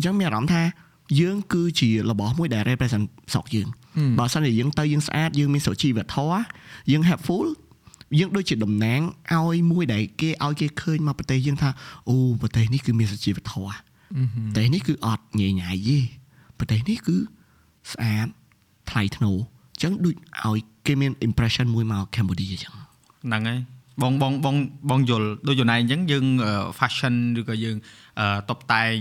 [0.00, 0.62] ញ្ចឹងមានអារម្មណ៍ថា
[1.20, 3.68] យើងគឺជារបស់មួយដែល represent ស្រុកយើង
[4.18, 6.40] បើសិនជាយើងទៅយើងស្អាតយើងមានសុជីវធម៌
[6.90, 7.46] យើង helpful
[8.18, 9.00] យើងដូចជាតំណាង
[9.34, 11.70] ឲ្យមួយដែលគេឲ្យគេឃើញមកប្រទេសយើងថា
[12.08, 13.74] អូប្រទេសនេះគឺមានសុជីវធម៌
[14.46, 15.98] ប្រទេសនេះគឺអត់ញ៉ៃញ៉ៃទេ
[16.58, 17.16] ប្រទេសនេះគឺ
[17.92, 18.26] ស្អាត
[18.90, 20.14] ថ្លៃថ្នូរអញ្ចឹងដូច
[20.44, 23.58] ឲ្យគេមាន impression មួយមកកម្ពុជាអញ្ចឹងហ្នឹងហើយ
[24.02, 24.56] បងបងបង
[24.90, 26.24] បងយល់ដូចយល់ណៃអញ្ចឹងយើង
[26.78, 27.76] fashion ឬក៏យើង
[28.50, 28.94] តបតែង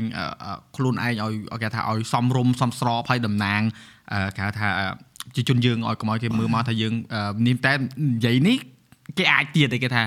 [0.76, 1.34] ខ្លួនឯងឲ្យ
[1.64, 3.62] គេថាឲ្យសមរម្យសមស្របហើយតំណាង
[4.36, 4.70] គេហៅថា
[5.36, 6.94] ជាជនយើងឲ្យកុំឲ្យគេមើលមកថាយើង
[7.48, 8.58] នេះតែនិយាយនេះ
[9.18, 10.04] គេអាចទៀតទេគេថា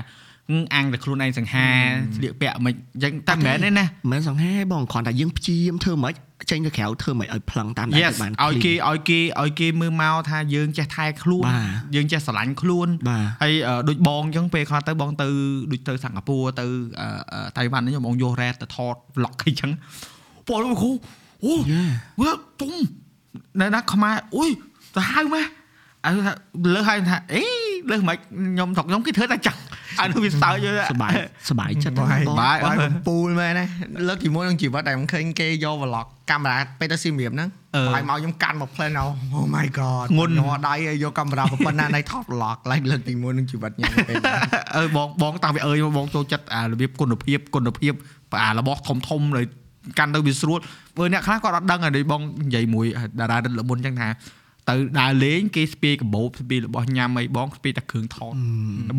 [0.75, 1.67] អាំងតែខ្លួនឯងសង្ហា
[2.15, 6.21] ស្លៀកពាក់មិនអញ្ចឹងតែមិនមែនទេណាមិនមែនសង្ហាទេបងគ្រាន់តែយើងព្យាយាមធ្វើមិនចេ
[6.57, 15.27] ញទៅក្រៅធ្វើមិនឲ្យផ្លឹងតាមដែល Yes បានឲ្យគេឲ្យគេឲ្យគេមើលមកថាយើងចេះថែខ្លួនបាទយើងចេះស្រឡាញ់ខ្លួនបាទហើយអឺដូចបងអញ្ចឹងពេលខ្លះទៅបងទៅ
[15.71, 16.65] ដូចទៅសិង្ហបុរីទៅ
[16.99, 19.71] អឺអឺតៃវ៉ាន់ហ្នឹងបងយករ៉ែតទៅថត vlog អីចឹង
[20.47, 20.91] បងលោកគ្រូ
[21.43, 21.83] អូយ៉ា
[22.21, 22.31] វា
[22.61, 22.71] ទុំ
[23.61, 24.49] នៅណាខ្មែរអុយ
[24.95, 25.45] ទៅហៅម៉េះ
[26.05, 26.33] អើថា
[26.75, 27.43] លើហៅថាអេ
[27.91, 29.57] លើមិនខ្ញុំថកខ្ញុំគេធ្វើតែចឹង
[29.99, 31.13] អានោះវាសើចយល់សបាយ
[31.49, 33.65] សបាយចិត្តបាយបាយឲ្យកំពូលមែនណា
[34.07, 37.49] លើកជាមួយនឹងជីវិតដែលមិនឃើញគេយក vlog កាមេរ៉ាពេលទៅស៊ីមរៀបហ្នឹង
[37.93, 39.05] បាយមកខ្ញុំកាន់មកផ្លែណោ
[39.35, 44.15] Oh my god ងន់ញ័រដៃឲ្យយកកាមេរ៉ាប៉ុណ្ណាណៃថត vlog ឡែកលើកទីមួយនឹងជីវិតខ្ញុំពេល
[44.77, 47.93] អើបងបងតាំងពីអើយមកបងចូលចិត្តអារបៀបគុណភាពគុណភាព
[48.43, 49.43] អារបស់ធំធំលើ
[49.99, 50.59] កាន់ទៅវាស្រួល
[50.97, 52.85] បើអ្នកខ្លះគាត់អត់ដឹងហើយបងនិយាយមួយ
[53.19, 54.09] តារារត់ល្មុនចឹងថា
[54.69, 58.33] ទៅដើរលេងគេស្ពាយកាបូបស្ពាយរបស់ញ៉ាំអីបងស្ពាយតែគ្រឿងថត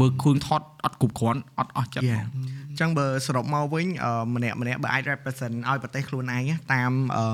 [0.01, 2.25] បើគ្រឿងថត អត់គ្រប់គ្រាន់អត់អស់ចិត្ត Yeah
[2.73, 7.25] អញ្ចឹងបើសរុបមកវិញអឺម្នាក់ម្នាក់បើអាច represent ឲ្យប្រទេសខ្លួនឯងណាតាមអឺ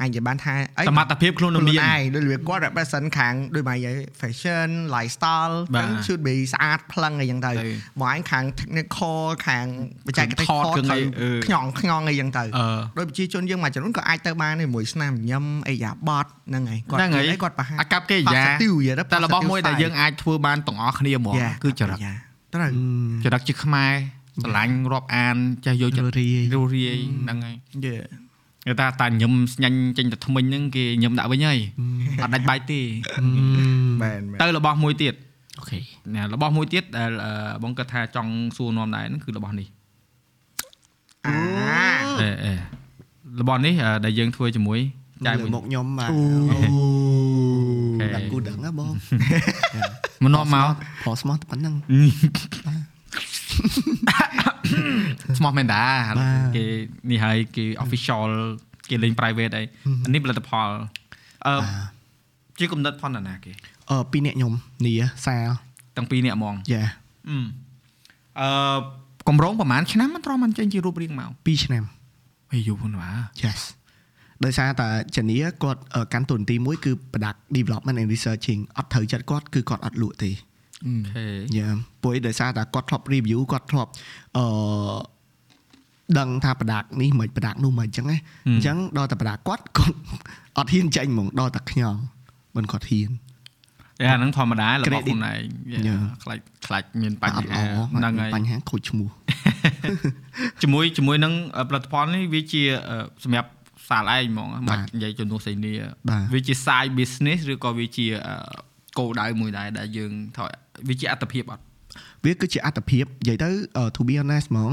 [0.00, 7.56] អាចនិយាយបានថាអីសមត្ថភាពខ្លួនខ្លួនមានឯងដូចវាគាត់ represent ខាងដូចមកនិយាយ fashion lifestyle បាទហ្នឹង should be ស្អាតផ្លឹងអីចឹងទៅអី
[8.02, 9.66] មកឯងខាង technical ខាង
[10.06, 12.66] បច្ចេកទេសថតថតគ្រឿងអីត្រូវអឺខ្ញងខ្ញងអីចឹងទៅអឺ
[12.98, 22.12] ដោយប្រជាជនយើងមួយចំនួនក៏អាចទៅបានដែរមួយស្នាមញញឹមអីយ៉ាបតហ្នឹងហើយគាត់ហ្នឹងហើយនិយាយគាត់ប្រហែលអាកັບគេយ៉ា positive យល់តែរបស់មួយដែលយើងអាចធ្វើបានទាំងអស់គ្នាហ្មង Yeah គឺចរិតយ៉ា
[22.54, 22.70] ត្រូវ
[23.24, 23.92] ចរិតជាខ្មែរ
[24.42, 25.36] ស្រឡាញ់រាប់អាន
[25.66, 27.94] ចេះយកចិត្តរីរូរាយហ្នឹងហើយយេ
[28.66, 31.58] គេថាតាញឹមស្ញាញ់ចេញទៅថ្មិញហ្នឹងគេញឹមដាក់វិញហើយ
[32.22, 32.80] អត់ដាច់បាយទេ
[34.02, 35.14] មែនមែនទៅរបស់មួយទៀត
[35.58, 35.78] អូខេ
[36.14, 37.32] ណារបស់មួយទៀតដែលអឺ
[37.62, 39.66] បងគិតថាចង់សួរនាំដែរហ្នឹងគឺរបស់នេះ
[41.26, 41.36] អា
[42.20, 42.52] អេអេ
[43.40, 44.80] របស់នេះអឺដែលយើងធ្វើជាមួយ
[45.26, 47.03] ចាចាយយមួយមកខ្ញុំបាទអូ
[48.14, 48.92] ដាក់គូដឹងហ៎បង
[50.22, 50.68] មកនាំមក
[51.02, 51.74] ព្រោះស្មោះតែប៉ុណ្្នឹង
[55.38, 55.84] ស្មោះមែនតា
[56.18, 56.64] បាទគេ
[57.10, 58.28] នេះហើយគេ official
[58.90, 59.62] គេលេង private អី
[60.04, 60.68] អានេះផលិតផល
[61.46, 61.54] អឺ
[62.58, 63.52] ជាកំណត់ផនណាគេ
[63.90, 64.52] អឺពីរអ្នកខ្ញុំ
[64.86, 64.92] នី
[65.26, 65.48] សាល
[65.96, 66.84] ទាំងពីរនាក់ហ្មងយ៉ា
[67.30, 67.38] អឺ
[68.40, 68.78] អឺ
[69.28, 71.84] កម្រងប្រហែលឆ្នាំមិនត្រមមិនចេញជារូបរាងមក2ឆ្នាំ
[72.52, 73.60] ហេយូរហ្នឹងបាទ Yes
[74.44, 80.30] ដោយសារតែចនីគាត់អឺកាន់តួនាទីមួយគឺ product development and researching អត់ត្រូវចិត្តគាត់គឺគាត់អត់លក់ទេ
[80.86, 81.26] អូខេ
[81.58, 81.68] យ៉ា
[82.02, 83.90] ព្រោះដោយសារតែគាត់ធ្លាប់ review គាត់ធ្លាប់
[84.36, 84.44] អឺ
[86.18, 89.96] ដឹងថា product នេះមិន product នោះមិនអញ្ចឹងណាអញ្ចឹងដល់តែ product គាត់គាត់
[90.56, 91.94] អត់ហ៊ានចេញហ្មងដល់តែខ្ញុំ
[92.56, 93.10] មិនគាត់ហ៊ាន
[94.00, 95.42] អាហ្នឹងធម្មតារបស់ Credit ខ្លួនឯង
[95.88, 96.02] Yeah.
[96.22, 99.08] ខ្លាចខ្លាចមានអបញ្ត់ហាល្អហ្នឹងហើយបញ្ហាខូចឈ្មោះ
[100.62, 101.32] ជាមួយជាមួយនឹង
[101.68, 103.50] ផលិតផលនេះវាជាអឺសម្រាប់
[103.88, 105.72] សាលឯងហ្មងបាមកទនិយាយជំនួសសេនី
[106.08, 108.34] បាទវាជា side business ឬក៏វាជាអឺ
[108.98, 110.44] គោលដៅមួយដែរដែលយើងថា
[110.88, 111.62] វាជាអត្តភាពអត់
[112.24, 114.72] វាគឺជាអត្តភាពនិយាយទៅអឺ to be honest ហ្មង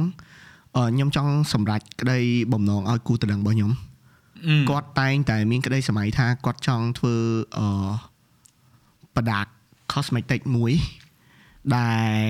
[0.77, 2.19] អឺខ្ញុំចង់សម្រេចក្តី
[2.53, 3.71] បំណងឲ្យគូតដឹងរបស់ខ្ញុំ
[4.69, 7.15] គាត់តែងតែមានក្តីសម័យថាគាត់ចង់ធ្វើ
[7.57, 7.91] អឺ
[9.15, 9.45] ប្រដាក
[9.93, 10.73] cosmetic មួយ
[11.75, 12.25] ដែល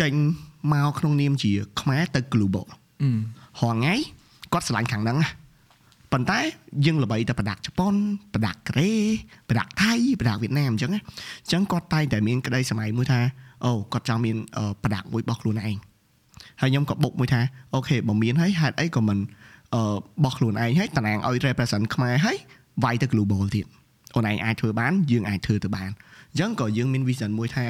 [0.00, 0.12] ចេញ
[0.72, 2.66] មកក្នុងនាមជាខ្មែរទៅ global
[3.60, 3.94] ហងថ្ងៃ
[4.52, 5.28] គាត់ឆ្លាញ់ខាងហ្នឹងណា
[6.12, 6.40] ប៉ុន្តែ
[6.86, 7.94] យើងល្បីតែប្រដាកជប៉ុន
[8.34, 8.92] ប្រដាកកូរ៉េ
[9.50, 11.00] ប្រដាកថៃប្រដាកវៀតណាមអញ្ចឹងណា
[11.42, 13.20] អញ្ចឹងគាត់តែងតែមានក្តីសម័យមួយថា
[13.64, 15.76] អូគាត់ចង់មានអឺប្រដាកមួយរបស់ខ្លួនឯង
[16.60, 17.40] ហើយខ្ញុំក៏បុកមួយថា
[17.74, 19.18] អូខេបើមានហើយហេតុអីក៏មិន
[19.74, 19.82] អឺ
[20.24, 22.38] បោះខ្លួនឯងហើយតំណាងឲ្យ represent ខ្មែរហើយ
[22.84, 23.66] វាយទៅ global ទៀត
[24.14, 25.90] អូនឯងអាចធ្វើបានយើងអាចធ្វើទៅបាន
[26.30, 27.66] អញ្ចឹងក៏យើងមាន vision មួយថា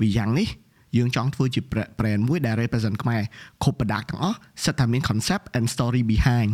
[0.00, 0.48] វាយ៉ាងនេះ
[0.96, 1.60] យើងចង់ធ្វើជា
[1.98, 3.22] brand មួយដែល represent ខ្មែរ
[3.62, 6.50] គ្រប់ product ទាំងអស់សិតថាមាន concept and story behind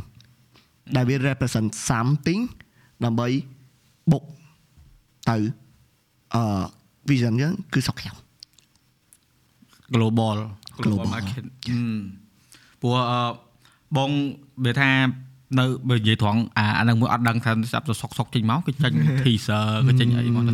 [0.97, 2.43] ដែលវា represent something
[3.05, 3.29] ដើម្បី
[4.13, 4.23] បុក
[5.31, 5.37] ទៅ
[6.35, 6.43] អឺ
[7.11, 8.17] vision យើងគឺសុខខាង
[9.95, 10.37] global
[10.85, 11.79] Global market អឺ
[12.81, 13.21] ព្រោះអឺ
[13.97, 14.11] បង
[14.65, 14.91] វាថា
[15.59, 18.93] នៅបើនិយាយត្រង់អាអាហ្នឹងមួយអត់ដឹងថាស្រាប់ទៅសុកសុកចេញមកគឺចេញ
[19.23, 20.53] teaser គឺចេញអីមកទៅ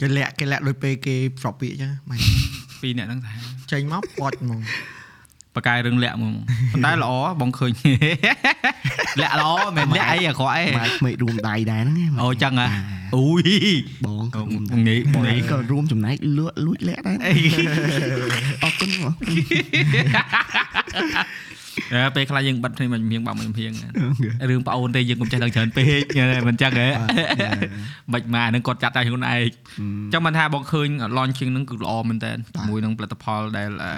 [0.00, 2.18] គេលាក់គេលាក់ដោយពេលគេប្រពាកចឹងមិន
[2.82, 3.32] ពីរអ្នកហ្នឹងថា
[3.72, 4.60] ចេញមកពាត់ហ្មង
[5.56, 6.34] បកកាយរឿងលាក់ហ្មង
[6.72, 7.72] ប៉ុន្តែល្អបងឃើញ
[9.20, 12.66] លាក់ល្អមិនមែនលាក់អីអាក្រក់អីម៉ែក្មេករួមដៃដែរហ្នឹងអូចឹងហ៎
[13.16, 13.50] អូយ
[14.06, 17.16] បងក៏រួមងាយបងងាយក៏រួមចំណែកលួចលួចលាក់ដែរ
[18.62, 19.14] អរគុណបង
[20.96, 21.55] អើ
[22.16, 23.72] ពេលខ្លះយើងបិទភ្នែកមិនមៀងបាក់មិនមៀង
[24.50, 26.02] រឿងប្អូនទេយើងកុំចេះដឹងច្រើនពេក
[26.48, 26.88] មិនចឹងហ៎
[28.12, 29.42] មិនមកអានឹងគាត់ចាត់តែខ្លួនឯង
[30.12, 33.92] ចឹងមិនថាបងឃើញ launching ហ្នឹងគឺល្អមែនតើជាមួយនឹងផលិតផលដែលអឺ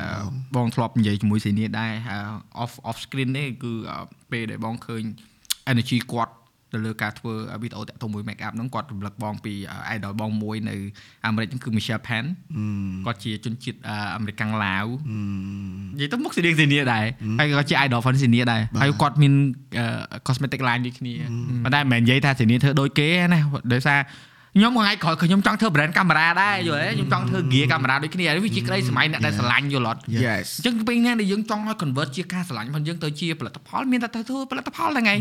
[0.56, 2.18] បងធ្លាប់និយាយជាមួយសេនីដែរអឺ
[2.64, 5.02] off off screen នេះគឺអឺពេលដែលបងឃើញ
[5.72, 6.32] energy គាត់
[6.73, 7.32] ទៅលើការធ្វើ
[7.62, 9.53] វីដេអូតាក់ទងមួយ make up ហ្នឹងគាត់រំលឹកបងពី
[9.95, 10.74] idol បងមួយនៅ
[11.27, 12.24] អាមេរិកហ្នឹងគឺ Michelle Pan
[13.07, 14.86] គាត់ជាជនជាតិអឺអាមេរិកកាំងឡាវ
[15.95, 17.05] និយាយទៅមុខសេនីសេនីដែរ
[17.39, 19.32] ហើយក៏ជា idol fan សេនីដែរហើយគាត់មាន
[19.78, 21.15] អឺ cosmetic line ដូចគ្នា
[21.65, 23.40] ប៉ុន្តែមិនមែននិយាយថាសេនីធ្វើដូចគេណា
[23.73, 24.01] ដោយសារ
[24.57, 35.19] ខ្ញុំថ្ងៃក្រោយគឺខ្ញុំចង់ធ្វើ brand កាមេរ៉ាដែរយល់ទេខ្ញុំចង់ធ្វើ gear កាមេរ៉ាដូចគ្នាវាជាក្តីសម័យអ្នកដែលស្រឡាញ់យល់អត់ Yes អញ្ចឹងពេលនេះដែលយើងចង់ឲ្យ convert ជាការស្រឡាញ់របស់យើងទៅជាផលិតផលមានតែទៅធ្វើផលិតផលហ្នឹងឯង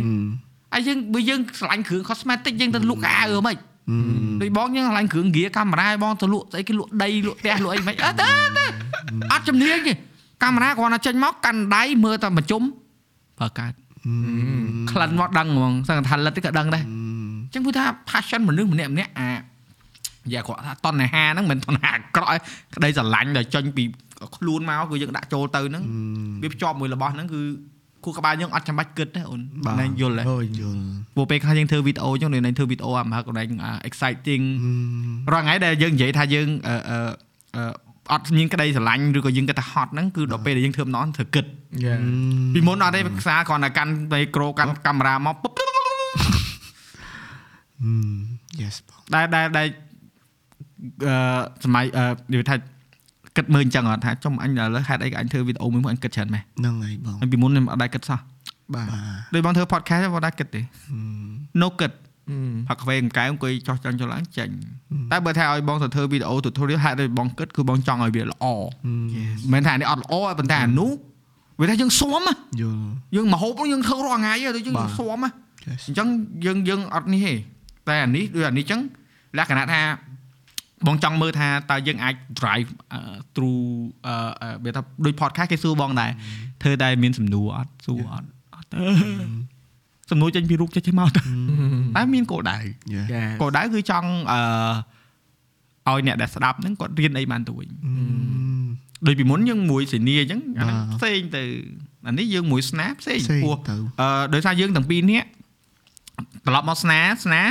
[0.73, 3.57] ហើយយើងបើយើងស្រឡាញ់គ្រឿង cosmetic យើងទៅលក់អាវហ្មង
[4.41, 8.30] ដូចបងយើងស្រឡាញ់គ្រឿង gear កាមេរ៉ាបងទៅលក់ស្អីគេលក់ដីលក់ផ្ទះលក់អីមិនអត់ទេ
[9.31, 9.94] អត់ជំនាញទេ
[10.44, 12.64] កាមេរ៉ាគ្រាន់តែចេញមកកាន់ដៃមើលតែមួយជុំ
[13.39, 13.73] បើកើត
[14.91, 19.30] ក្លិនមកដឹងហ្មងសឹងថាលិតក៏ដឹងដែរអញ្ចឹងគឺថា passion មនុស្សម្នាក់ម្នាក់អា
[20.34, 22.38] យ៉ាគាត់ថាតណ្ហាហ្នឹងមិនមែនតណ្ហាអាក្រក់ទេ
[22.76, 23.84] ក្តីស្រឡាញ់ដែលចេញពី
[24.35, 25.84] ខ្លួនមកគឺយើងដាក់ចូលទៅហ្នឹង
[26.41, 27.41] វាភ្ជាប់មួយរបស់ហ្នឹងគឺ
[28.07, 29.41] គូក្បាលយើងអត់ចាំបាច់គិតទេអូន
[29.79, 30.81] ណែយល់ទេអូយយល់
[31.15, 33.47] ព្រោះពេលខ្លះយើងធ្វើវីដេអូចឹងនៅធ្វើវីដេអូអាមហឹកកន្លែង
[33.89, 34.43] exciting
[35.31, 36.97] រាល់ថ្ងៃដែលយើងនិយាយថាយើងអឺអឺ
[37.55, 37.63] អឺ
[38.13, 41.45] អត់មានក្តីស្រឡាញ់ឬក៏យើងគិតថាហត់ហ្នឹងគឺដល់ពេលដែលយើងធ្វើម្ដងធ្វើគិត
[41.85, 41.95] យ៉ា
[42.53, 45.51] ពីមុនអត់ទេខ្សែគ្រាន់តែកាន់មីក្រូកាន់កាមេរ៉ាមកពុប
[48.61, 49.67] yes បងដែលដែលដែល
[51.07, 51.15] អឺ
[51.63, 52.55] សម័យអឺនិយាយថា
[53.38, 58.19] គិតមើលអញ្ចឹងអត់ថាចំអញឥឡូវហេតុអីក៏អញធ្វើវីដេអូមួយមកអញគិតច្រើនម៉េះហ្នឹងហើយបងហើយពីមុនខ្ញុំអត់ដែរគិតសោះ
[58.76, 58.88] បាទ
[59.34, 60.61] ដូចបងធ្វើ podcast ហ្នឹងបងដែរគិតទេ
[61.61, 61.91] no គិត
[62.30, 62.38] អឺ
[62.68, 64.49] ផឹកកាហ្វេមួយកែវអង្គុយចោះចាញ់ចុះឡើងចេញ
[65.11, 70.91] តែបើថាឲ្យបងទៅធ្វើវីដេអូ tutorial ហេតុឲ្យបងគិតគឺបងចង់ឲ្យវាល្អមិនមែនថានេះអត់ល្អទេប៉ុន្តែអានោះ
[71.59, 72.85] វាថាយើងស៊ាំណាយល់
[73.15, 75.30] យើងមកហូបយើងធ្វើរាល់ថ្ងៃទៅយើងស៊ាំណា
[75.68, 76.07] yes អញ្ចឹង
[76.45, 77.34] យើងយើងអត់នេះទេ
[77.88, 78.81] តែអានេះដូចអានេះអញ្ចឹង
[79.38, 79.81] លក្ខណៈថា
[80.86, 82.99] បងចង់មើលថាតើយើងអាច drive អឺ
[83.36, 83.64] through
[84.08, 86.12] អឺបើថាដូច podcast គេសួរបងដែរ
[86.62, 88.78] ធ្វើតែមានសំណួរអត់សួរអត់អត់ទេ
[90.12, 91.22] សំណួរចេញពីរូបចេះចេះមកទៅ
[91.95, 92.58] តែមានគោលដៅ
[92.94, 93.06] Yeah.
[93.14, 93.30] Yes.
[93.41, 98.68] គោលដៅគឺចង់អឺឲ្យអ្នកដែលស្ដាប់ហ្នឹងគាត់រៀនអីបានទៅវិញ Mm.
[99.08, 101.44] ដូចពីមុនយើងមួយសេនីអញ្ចឹងអាហ្នឹងបាទផ្សេងទៅ
[102.08, 105.28] អានេះយើងមួយស្នាផ្សេងផ្សេងពោះទៅអឺដោយសារយើងទាំងពីរនាក់
[106.48, 107.41] ត្រឡប់មកស្នាស្នា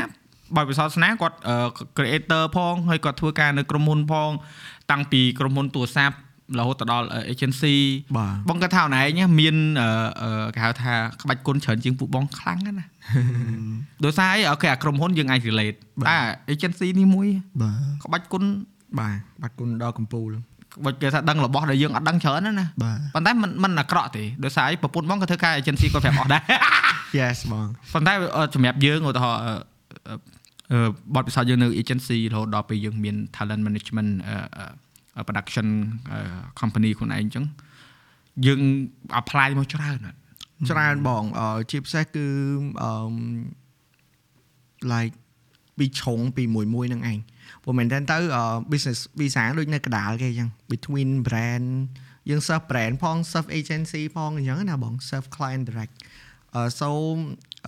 [0.55, 1.55] បើពិសោធន៍ស្នាគាត់អឺ
[1.97, 4.29] creator ផងហើយគាត់ធ្វើការនៅក្រុមហ៊ុនផង
[4.91, 6.15] តាំងពីក្រុមហ៊ុនទូរស័ព្ទ
[6.59, 7.75] រហូតទៅដល់ agency
[8.17, 9.89] បាទ បងគាត់ថាអូនឯងណាមានអឺ
[10.21, 12.85] អឺគេហៅថាក្បាច់គុណច្រើនជាងពួកបងខ្លាំងណាស់ណា
[14.03, 15.77] ដោយសារអីអូខេអាក្រុមហ៊ុនយើងអាច relate
[16.07, 16.17] តែ
[16.53, 17.27] agency នេះមួយ
[17.61, 18.43] បាទ ក្បាច់គុណ
[18.99, 20.29] បាទបាត់គុណដល់កំពូល
[20.75, 26.43] ក្បាច់គេថាដឹងរបស់ដែលយើងអត់ដឹងច្រើនណាណា បាទ ប៉ុន្តែมันมันអាក្រក់ទេដោយសារអីប្រពន្ធបងក៏ធ្វើការ agency គាត់ប្រាប់អស់ដែរ
[27.19, 29.71] Yes បង ប៉ុន្តែអឺសម្រាប់យើងឧទាហរណ៍អឺអឺអឺ
[31.14, 34.36] បទពិសោធន៍យើងនៅ agency រហូតដល់ពេលយើងមាន talent management អឺ
[35.16, 35.68] អឺ production
[36.12, 36.18] អឺ
[36.60, 37.44] company ខ្លួនឯងអញ្ចឹង
[38.46, 38.60] យើង
[39.20, 40.18] apply មកច្រើនណាស់
[40.70, 42.26] ច្រើនបងអឺជាពិសេសគឺ
[42.82, 42.90] អឺ
[44.92, 45.14] like
[45.78, 47.18] ពីឆុងពីមួយមួយនឹងឯង
[47.62, 48.42] ព្រោះមែនតើទៅអឺ
[48.72, 51.68] business visa ដូចនៅកដាលគេអញ្ចឹង between brand
[52.28, 55.94] យើង serve brand ផង serve agency ផងអញ្ចឹងណាបង serve client direct
[56.54, 56.88] អឺ so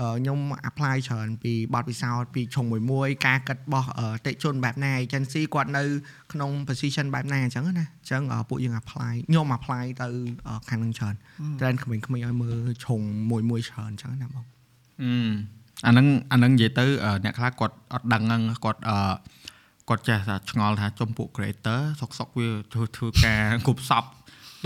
[0.01, 0.39] អឺខ្ញុំ
[0.69, 5.83] apply ច្រើនពីបទពិសោធន៍ពីឆុងមួយមួយការគិតរបស់អឺតិជនបែបណា agency គាត់នៅ
[6.33, 10.09] ក្នុង position បែបណាអញ្ចឹងណាអញ្ចឹងអឺពួកយើង apply ខ្ញុំ apply ទៅ
[10.49, 11.15] អឺខាងហ្នឹងច្រើន
[11.59, 13.01] trend ក្មេងៗឲ្យមើលឆុង
[13.31, 14.45] មួយមួយច្រើនអញ្ចឹងណាបង
[15.03, 15.13] អឺ
[15.87, 18.99] អាហ្នឹងអាហ្នឹងនិយាយទៅអឺអ្នកខ្លះគាត់អត់ដឹងហ្នឹងគាត់អឺ
[19.89, 24.05] គាត់ចេះថាឆ្ងល់ថាចំពួក creator សុកសុកវាធ្វើធ្វើការគ្រប់សព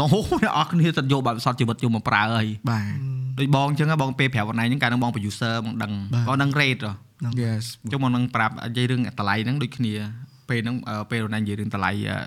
[0.00, 0.08] តោះ
[0.42, 2.96] អ្នកអរគ្នាទៅយកបែបសតជីវិតយកមកប្រើហើយបាទ
[3.38, 5.92] ដូចបងអញ្ចឹងហ៎បងពេលប្រាប់ខ្លួនឯងហ្នឹងកាលហ្នឹងបង producer បងដឹង
[6.28, 6.92] បងដឹង rate ហ៎
[7.44, 9.92] yes ចុះមកនឹងប្រាប់និយាយរឿងតម្លៃហ្នឹងដូចគ្នា
[10.48, 12.18] ពេលហ្នឹងអឺពេលរណានិយាយរឿងតម្លៃអឺ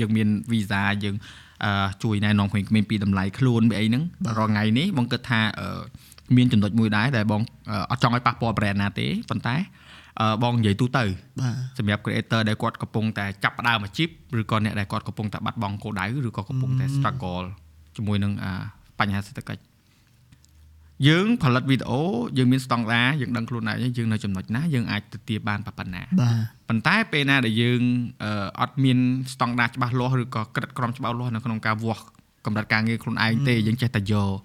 [0.00, 1.16] យើងមាន visa យើង
[1.64, 4.02] អឺជួយណែនាំក្មេងៗពីតម្លៃខ្លួនពីអីហ្នឹង
[4.38, 5.80] រាល់ថ្ងៃនេះបងគិតថាអឺ
[6.36, 9.83] មានចំណុចមួយដែរដែលបងអឺអត់ចង់ឲ្យប៉ះពាល់ brand ណាទេប៉ុន្តែអឺ
[10.42, 11.04] បងនិយាយទូទៅ
[11.40, 14.08] បាទសម្រាប់ creator ដែលគាត់កំពុងតែចាប់ផ្ដើមអាជីព
[14.40, 17.46] ឬក៏អ្នកដែលគាត់កំពុងតែបាត់បង់គោលដៅឬក៏កំពុងតែ struggle
[17.96, 18.52] ជាមួយនឹងអា
[18.98, 19.62] បញ្ហាសេដ្ឋកិច្ច
[21.08, 22.00] យើងផលិតវីដេអូ
[22.38, 26.36] យើងមានស្តង់ដារយើងដឹងខ្លួនឯងយើងនៅចំណុចណាយើងអាចទៅទាបបានប៉ុណ្ណាបាទ
[26.68, 27.80] ប៉ុន្តែពេលណាដែលយើង
[28.24, 28.98] អឺអត់មាន
[29.32, 32.04] ស្តង់ដារច្បាស់លាស់ឬក៏ក្រិតក្រមច្បាស់លាស់នៅក្នុងការវាស់
[32.46, 34.38] កម្រិតការងារខ្លួនឯងទេយើងចេះតែយក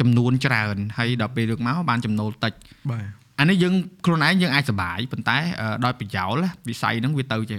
[0.00, 2.52] ចំនួនច្រើនហើយដល់ពេលលើកមកបានចំណូលតិច
[2.90, 7.58] បាទ អានេះយើងខ្លួនឯងយើងអាចសប្បាយប៉ុន្តែអឺដោយប្រយោលណាវិស័យហ្នឹងវាទៅជា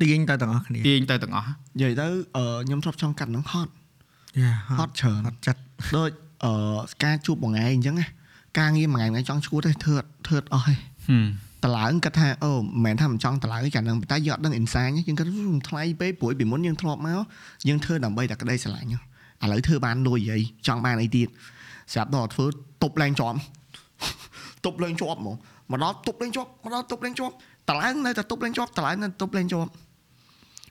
[0.00, 3.72] ទាញទៅទាំងអស់គ្នាទាញទៅទាំងអស់និយាយទៅអឺខ្ញុំធ្លាប់ចង់កាត់នឹងហត់
[4.42, 5.60] យ៉ាហត់ច្រើនអត់ចិត្ត
[5.96, 6.10] ដូច
[6.44, 6.52] អឺ
[7.04, 8.06] ការជួបមួយថ្ងៃអញ្ចឹងណា
[8.58, 10.74] ការងារមួយថ្ងៃមួយថ្ងៃចង់ឈួតទេធ្វើអត់ធ្វើអត់អស់ទេ
[11.08, 11.26] ហឹម
[11.64, 15.28] តឡើងគាត់ថាអូមិនមែនថាមិនចង់តឡើងទេកាលហ្នឹងប៉ុន្តែយើងអត់ដឹងអ៊ីនសាញយើងគាត់
[15.68, 17.20] ថ្លៃពេកព្រួយពីមុនយើងធ្លាប់មក
[17.68, 21.28] យើងធ្វើដើម្បីតែក្តីស្រឡាញ់ឥឡូវធ្វើបានលុយអីចង់បានអីទៀត
[21.92, 22.46] ស្រាប់ដល់ធ្វើ
[22.82, 23.38] ទប់ឡើងជាប់
[24.64, 25.36] ទប់ឡើងជាប់ហ្មង
[25.70, 27.32] មកដល់ទប់ឡើងជាប់មកដល់ទប់ឡើងជាប់
[27.68, 29.70] តឡើងនៅតែទប់ឡើងជាប់តឡើងនៅតែទប់ឡើងជាប់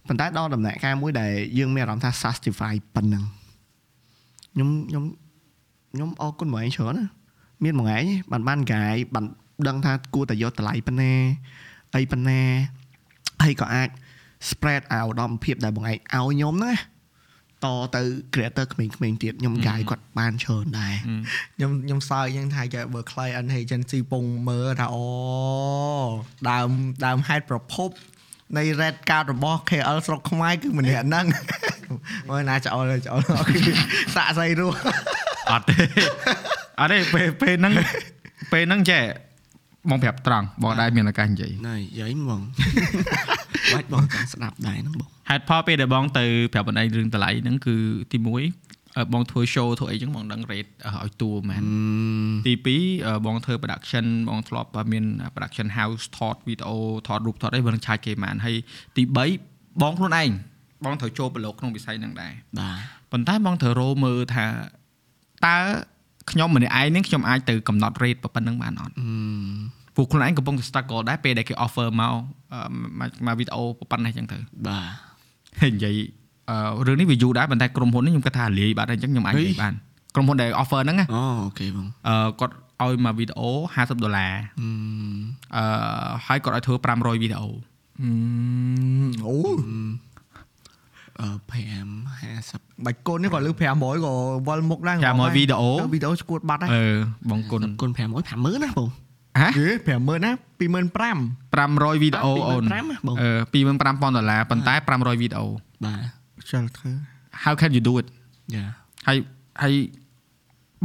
[0.08, 3.24] ប៉ុន្តែដល់ដំណាក់កាលមួយដែលយើងមានអារម្មណ៍ថា satisfy ប៉ុណ្ណឹង
[4.54, 5.04] ខ្ញុំខ្ញុំ
[5.94, 7.06] ខ្ញុំអរគុណមកឯងច្រើនណា
[7.64, 8.00] មានមួយថ្ងៃ
[8.32, 9.26] បានបានកាយបាន
[9.68, 11.14] ដឹងថាគួរតែយកតម្លៃប៉ុណ្ណា
[11.96, 12.42] អីប៉ុណ្ណា
[13.44, 13.90] ហើយក៏អាច
[14.50, 16.97] spread out ដល់ភាពដែលបងឯងឲ្យខ្ញុំហ្នឹងណា
[17.66, 18.02] តទៅ
[18.34, 18.94] creator ក្មេងៗ
[19.24, 20.96] ទៀតខ្ញុំកាយគាត់បានច្រើនដែរ
[21.56, 25.06] ខ្ញុំខ្ញុំសើចយ៉ាងថាគេបើ client agency ពងមើលថាអូ
[26.50, 26.70] ដើម
[27.06, 27.90] ដើមហេតុប្រភព
[28.58, 31.26] នៃ red card របស់ KL ស្រុកខ្មែរគឺម្នាក់ហ្នឹង
[32.30, 33.20] មើលណាចោលចោល
[34.16, 34.78] សាក់ស្អីរស់
[35.52, 35.76] អត់ទេ
[36.80, 37.74] អត់ទេពេលពេលហ្នឹង
[38.52, 39.04] ពេលហ្នឹងចេះ
[39.90, 42.42] បងប្រាប់ត្រង់បងដែរមានឱកាសនិយាយណៃយាយហ្មង
[43.76, 47.76] បាច់បងចង់ស្ដាប់ដែរហ្នឹងបងហេតុផលពេលដែលបងទៅប្រាប់បណ្ដៃរឿងតម្លៃហ្នឹងគឺ
[48.12, 48.28] ទី1
[48.98, 50.72] អឺបងធ្វើ show ធ្វើអីចឹងបងដឹង rate
[51.04, 51.62] ឲ្យតួមែន
[52.46, 56.78] ទី2អឺបងធ្វើ production បងធ្លាប់មាន production house ថតវីដេអូ
[57.08, 58.56] ថតរូបថតអីបងឆាយគេមែនហើយ
[58.98, 59.04] ទី
[59.42, 60.30] 3បងខ្លួនឯង
[60.86, 62.78] បងត្រូវចូលប្រឡូកក្នុងវិស័យហ្នឹងដែរបាទ
[63.12, 64.46] ប៉ុន្តែបងត្រូវរោមើលថា
[65.46, 65.58] តើ
[66.32, 69.08] ខ្ញុំម្នាក់ឯងនេះខ្ញុំអាចទៅកំណត់ rate ប៉ុណ្ណឹងបានអត់អឺ
[69.98, 72.14] ពួកខ្លួនឯងកំពុងតែ struggle ដែរពេលដែលគេ offer មក
[72.54, 72.60] អឺ
[73.00, 74.38] មកមកវីដេអូប៉ុណ្ណេះចឹងទៅ
[74.68, 74.86] បាទ
[75.62, 75.96] ហើយនិយាយ
[76.50, 79.74] អឺរឿងនេះវាយូរដែរប៉ុន្តែក្រុមហ៊ុននេះខ្ញុំគិតថាលាយបាត់ហើយអញ្ចឹងខ្ញុំអាចនិយាយបាន
[80.16, 82.54] ក្រុមហ៊ុនដែល offer ហ្នឹងណាអូអូខេបងអឺគាត់
[82.84, 84.70] ឲ្យមកវីដេអូ50ដុល្លារអឺ
[85.56, 85.64] អឺ
[86.26, 87.50] ហើយគាត់ឲ្យធ្វើ500វីដេអូ
[89.28, 89.36] អូ
[91.20, 91.58] អឺ5
[92.24, 94.14] 50បាច់គុណនេះក៏លើ500ក៏
[94.48, 96.86] វល់មុខដែរ500វីដេអូវីដេអូឈួតបាត់ហើយអឺ
[97.30, 98.00] បងគុណគុណ500
[98.30, 98.90] 50000ណាបង
[99.42, 105.48] ហ៎ហេ50000ណា25000 5 500វីដេអូអូន25បងអឺ25000ដុល្លារប៉ុន្តែ500វីដេអូ
[105.86, 106.02] បាទ
[106.52, 106.92] ចូលធ្វើ
[107.44, 108.08] how can you do it
[108.56, 108.66] យ៉ា
[109.08, 109.18] ហើយ
[109.62, 109.74] ហើយ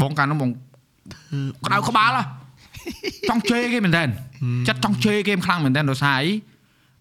[0.00, 2.24] បងកាលនោះបងក្តៅក្បាលហ៎
[3.30, 4.02] ចង់ជេរគេមែនតើ
[4.68, 6.32] ចិត្តចង់ជេរគេខ្លាំងមែនតើដោយសារអី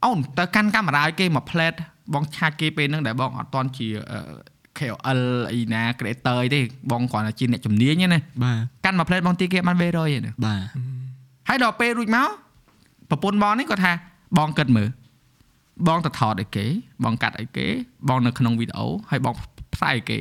[0.04, 1.80] អូនទៅកាន់កាមេរ៉ាឲ្យគេមក plate
[2.14, 4.20] បងឆាច់គេពេលហ្នឹងដែលបងអត់តន់ជាអឺ
[4.80, 5.22] KOL
[5.52, 6.60] អីណា creator អីទេ
[6.92, 10.62] បងគ្រាន់តែជាអ្នកជំនាញទេណាបាទកាន់មក plate បងទីគេបាន300ឯណាបាទ
[11.52, 12.30] ហើយដល់ពេលរួចមក
[13.10, 13.94] ប្រពន្ធបងនេះគាត់ថា
[14.38, 14.90] បងគិតមើល
[15.88, 16.66] បងទៅថតឲ្យគេ
[17.04, 17.68] បងកាត់ឲ្យគេ
[18.10, 19.34] បងនៅក្នុងវីដេអូហើយបង
[19.74, 20.20] ផ្សាយឲ្យគេ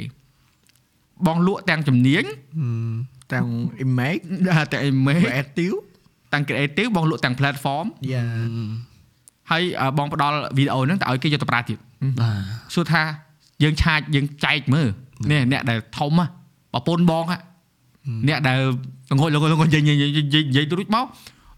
[1.26, 2.24] បងលក់ទាំងជំនាញ
[3.32, 3.46] ទាំង
[3.84, 4.22] image
[4.72, 5.76] ទាំង image creative
[6.32, 8.24] ទាំង creative បងលក់ទាំង platform យ៉ា
[9.50, 11.78] ហើយអឺបងផ្ដល់វីដេអូហ្នឹងទៅឲ្យគេយកទៅប្រើទៀត
[12.20, 12.42] បាទ
[12.74, 13.02] សួរថា
[13.62, 14.88] យើងឆាចយើងចែកមើល
[15.30, 16.26] នេះអ្នកដែលធំហ៎
[16.72, 17.38] ប្រពន្ធបងហ៎
[18.28, 18.58] អ្នកដែល
[19.18, 21.04] ងុយលងុយលងុយនិយាយនិយាយនិយាយនិយាយទៅរួចមក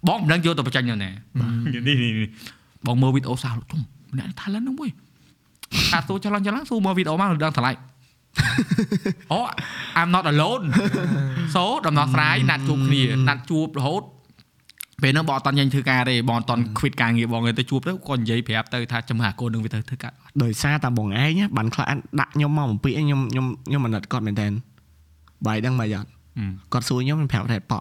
[0.08, 1.10] បងមិនដឹងយកទៅបញ្ចេញទៅណានេះ
[1.88, 2.28] នេះនេះ
[2.86, 3.80] បងមើលវីដេអូសាលោកធំ
[4.18, 4.90] អ្នកថាឡើងហ្នឹងមួយ
[5.92, 7.72] ថាសួរចលនចលនសួរមើលវីដេអូមកដឹងតម្លៃ
[9.32, 9.40] អូ
[10.00, 10.64] I'm not alone
[11.54, 14.02] so ដំណោះស្រាយណាត់ជួបគ្នាណាត់ជួបរហូត
[15.02, 20.12] ពេលហ្នឹងបងអត់តន់ចេញធ្វើការទេបងអត់តន់ quit ការងារបងទៅជួបទៅគាត់និយាយប្រាប់ទៅថាចំហអាកូននឹងវាទៅធ្វើការ
[20.42, 21.86] ដោយសារតាបងឯងណាបានខ្លះ
[22.20, 24.46] ដាក់ខ្ញុំមកបំពេញខ្ញុំខ្ញុំខ្ញុំអាណិតគាត់មែនតើ
[25.46, 26.04] បាយដឹងមកយ៉ាង
[26.72, 27.80] គាត់សួរខ្ញុំខ្ញុំប្រាប់រ៉េតប៉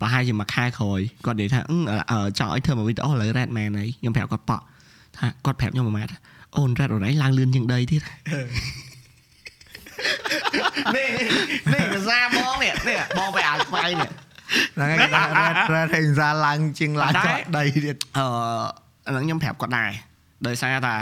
[0.00, 1.76] ប្រហែលជាមួយខែក្រោយគាត់និយាយថាអឺ
[2.10, 4.56] អឺចង់ឲ្យធ្វើមួយវីដេអូឥឡូវ Red Man ហើយខ្ញុំប្រាប់គាត់ប៉
[5.16, 6.12] ថាគាត់ប្រាប់ខ្ញុំមួយម៉ាត់
[6.56, 8.02] អូន Red អូនឯងឡើងលឿនជាងដីទៀត
[10.96, 11.08] នេះ
[11.72, 14.10] នេះភាសាបងនេះនេះបងไปអាស្វ័យនេះ
[14.74, 18.24] ហ្នឹងហើយគេថា red red ហើយសារឡើងជាងឡើងចកដីទៀតអឺ
[19.06, 19.90] អាហ្នឹងខ្ញុំប្រាប់គាត់ដែរ
[20.46, 20.96] ដោយសារថា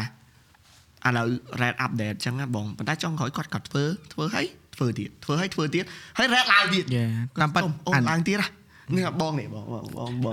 [1.07, 1.27] ឥឡូវ
[1.63, 4.47] red update អញ្ចឹងណាបងប៉ុន្តែចុងក្រោយគាត់គាត់ធ្វើធ្វើហើយ
[4.81, 5.85] ធ្វើទៀតធ្វើហើយធ្វើទៀត
[6.19, 7.07] ហើយ red ឡើងទៀតយ៉ា
[7.41, 8.49] តាមពិតអូអាននឡើងទៀតហ៎
[8.97, 10.33] នេះបងនេះបងបងបងបង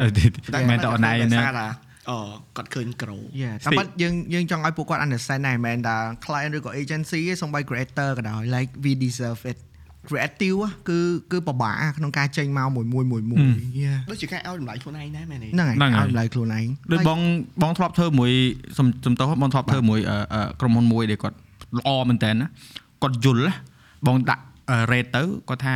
[0.70, 1.68] មែនតអនឡាញដោយណាសារថា
[2.10, 2.20] អឺ
[2.58, 5.96] គាត់ឃើញក្រូយ៉ាតាមពិតយើងយើងចង់ឲ្យពួកគាត់ understand ដែរមិនមែនថា
[6.26, 9.58] client ឬក៏ agency ទេសូម្បី creator ក៏ដោយ like we deserve it
[10.10, 10.98] creative á, គឺ
[11.32, 13.40] គឺពិបាកក្នុងការចេញមកមួយមួយមួយមួយ
[13.80, 17.20] យ៉ាដូចជាការឲ្យតម្លៃខ្លួនឯងដែរមែនទេហ្នឹងហើយហ្នឹងហើយឲ្យតម្លៃខ្លួនឯងដូចបង
[17.62, 18.32] បងធ្លាប់ធ្វើមួយ
[18.78, 21.38] សំសំទោសបងធ្លាប់ធ្វើមួយអឺអឺក្រុមហ៊ុនមួយដែលគាត់
[21.80, 22.48] ល្អមែនតើណា
[23.04, 23.54] គាត់យល់ណា
[24.06, 24.44] បងដាក់
[24.92, 25.76] rate ទៅគាត់ថា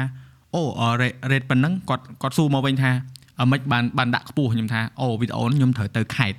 [0.56, 0.62] អូ
[1.02, 2.92] rate rate ប៉ុណ្ណឹងគាត់គាត់សួរមកវិញថា
[3.42, 6.38] អមិនបានបានដាក់ខ្ពស់ខ្ញុំថាអូវីដេអូនេះខ្ញុំត្រូវទៅខេត្ត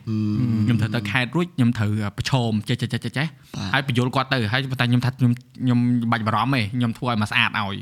[0.67, 3.27] ខ្ញុំត្រូវទៅខេត្តរួចខ្ញុំត្រូវប្រឈមចេះចេះចេះចេះចេះ
[3.73, 5.33] ហើយបញ្យល់គាត់ទៅហើយប៉ុន្តែខ្ញុំថាខ្ញុំ
[5.63, 5.79] ខ្ញុំ
[6.13, 7.79] បាច់បារម្ភទេខ្ញុំធ្វើឲ្យមកស្អាតឲ្យ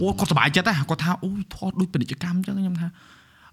[0.00, 2.86] អូគាត់សប្បាយចិត្តណាគាត់ថាអូថតដូចពាណិជ្ជកម្មអញ្ចឹងខ្ញុំថា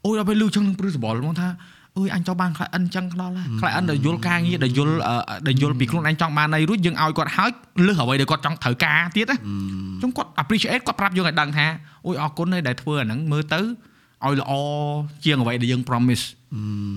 [0.05, 1.47] អូយដល់ពេលលឺចឹងនឹងព្រឺសបល់ហ្មងថា
[1.97, 5.15] អើយអញចង់បាន client អញ្ចឹងដល់ហើយ client ដែលយល់ការងារដែលយល់អឺ
[5.47, 7.51] ដែលយល់ពីខ្លួនឯងចង់បានអីរួចយើងឲ្យគាត់ហើយ
[7.85, 9.49] លើសអ្វីដែលគាត់ចង់ត្រូវការទៀតណាអ
[9.97, 11.65] ញ្ចឹងគាត់ appreciate គាត់ប្រាប់យើងឲ្យដឹងថា
[12.05, 14.51] អូយអរគុណហើយដែលធ្វើអាហ្នឹងមើលទៅឲ្យល្អ
[15.25, 16.23] ជាងអ្វីដែលយើង promise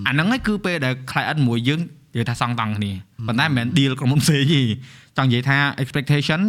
[0.07, 1.81] អាហ្នឹងឯងគឺពេលដែល client មួយយើង
[2.13, 2.93] និយាយថាសងតង់គ្នា
[3.29, 4.61] ប៉ុន្តែមិនមែន deal ក្រុមហ៊ុនផ្សេងទេ
[5.17, 6.41] ចង់និយាយថា expectation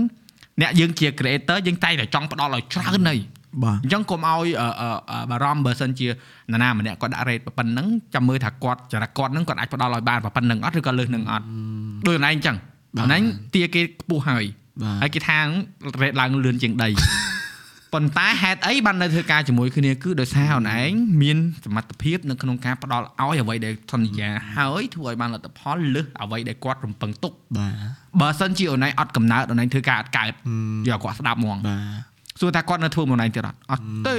[0.62, 3.20] អ្នកយើងជា creator យើងតែងតែចង់ផ្ដល់ឲ្យច្រើនហើយ
[3.64, 11.46] បាទអញ្ចឹងកុំឲ្យអឺអឺអឺបារម្ភបើសិនជានរណាម្នាក់គាត់ដាក់ rate ប៉ុណ្ណឹងចាំមើលថាគាត់ចរិតគាត់ហ្នឹងគាត់អាចផ្ដល់ឲ្យបានប៉ុណ្ណឹងអត់ឬក៏លើសនឹងអត់
[12.06, 12.58] ដូចអូនឯងអញ្ចឹង
[13.00, 13.24] អូនឯង
[13.54, 14.44] ទាគេខ្ពស់ហើយ
[14.84, 15.40] បាទហើយគេថា
[16.02, 16.90] rate ឡើងលឿនជាងដី
[17.94, 27.74] ប៉ុន្តែហេតុអីបាននៅធ្វើការជាមួយគ្នាគឺដោយសារអូនឯងមានសមត្ថភាពនៅក្នុងការផ្ដល់ឲ្យអ្វីដែលសន្យាហើយធ្វើឲ្យបានលទ្ធផលលើសអ្វីដែលគាត់រំពឹងទុកបាទ
[28.22, 30.32] បើសិនជាអូនឯងអត់កំណើតអូនឯងធ្វើការអត់កើត
[30.90, 32.09] យកគាត់ស្ដាប់ហ្មងបាទ
[32.40, 34.18] សួរថាគាត់នៅធ្វើមួយណៃទៀតអត់អត់ទេ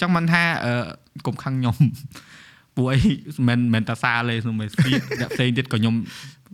[0.00, 0.72] ចង់មិនថាអឺ
[1.26, 1.76] កុំខឹងខ្ញុំ
[2.76, 2.98] ពួកអី
[3.48, 4.90] មិនមែនតាសាលេខ្ញុំមិនស្ពី
[5.20, 5.94] អ្នកផ្សេងទៀតក៏ខ្ញុំ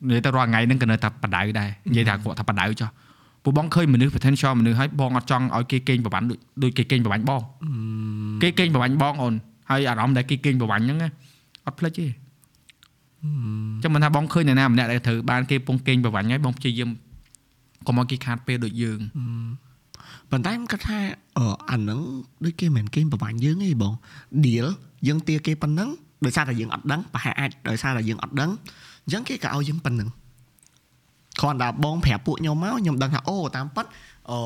[0.09, 2.91] និយាយទៅរាល់ថ្ងៃហ្នឹងក៏នៅតែបដៅដែរនិយាយថាគាត់ថាបដៅចុះ
[3.45, 7.43] ពួកបងឃើញមនុស្ស potential មនុស្សហើយបងអត់ចង់ឲ្យគេកេងប្រវ័ញ្ចដូចដូចគេកេងប្រវ័ញ្ចបង
[8.43, 9.35] គេកេងប្រវ័ញ្ចបងអូន
[9.71, 11.09] ហើយអារម្មណ៍ដែលគេកេងប្រវ័ញ្ចហ្នឹងណា
[11.67, 12.07] អត់ភ្លេចទេ
[13.83, 16.91] ចាំមិនថាបងឃើញអ្នកណាម្នាក់ដែលត្រូវបានគេពងកេងប្រវ័ញ្ចហើយបងព្យាយាម
[17.87, 18.99] កុំឲ្យគេខាតពេលដូចយើង
[20.31, 20.99] ប៉ុន្តែខ្ញុំគិតថា
[21.39, 22.01] អឺអាហ្នឹង
[22.45, 23.95] ដូចគេមិនមែនគេប្រវាញ់យើងទេបង
[24.45, 24.67] deal
[25.07, 25.89] យើងទាគេប៉ុណ្ណឹង
[26.25, 28.51] ដោយសារតែយើងអត់ដឹងប្រហែលអាចដោយសារតែយើងអត់ដឹង
[29.05, 30.09] អញ្ចឹងគេក៏ឲ្យយើងប៉ុណ្ណឹង
[31.41, 33.87] គ្រាន់តែបងប្រាប់ពួកខ្ញុំមកខ្ញុំដឹងថាអូតាមពិត
[34.31, 34.39] អឺ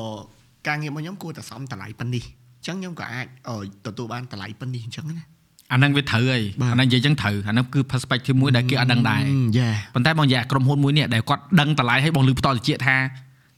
[0.67, 3.55] ការងាររបស់ខ្ញុំគួរតែសមតម្លៃប៉ុណ្នេះអញ្ចឹងខ្ញុំក៏អាចអឺ
[3.85, 5.23] ទទួលបានតម្លៃប៉ុណ្នេះអញ្ចឹងណា
[5.71, 9.21] អាហ្នឹងវាត្រូវហើយបាទអាហ្នឹងនិយាយចឹងត្រូវអាហ្នឹងគឺ perspective មួយដែលគេអត់ដឹងដែរ
[9.57, 12.95] យ៉ាប៉ុន្តែបងនិយាយអាក្រុមហ៊ុនមួយនេះដែលគាត់ដឹងតម្លៃឲ្យបងលឺផ្ទាល់តិចថា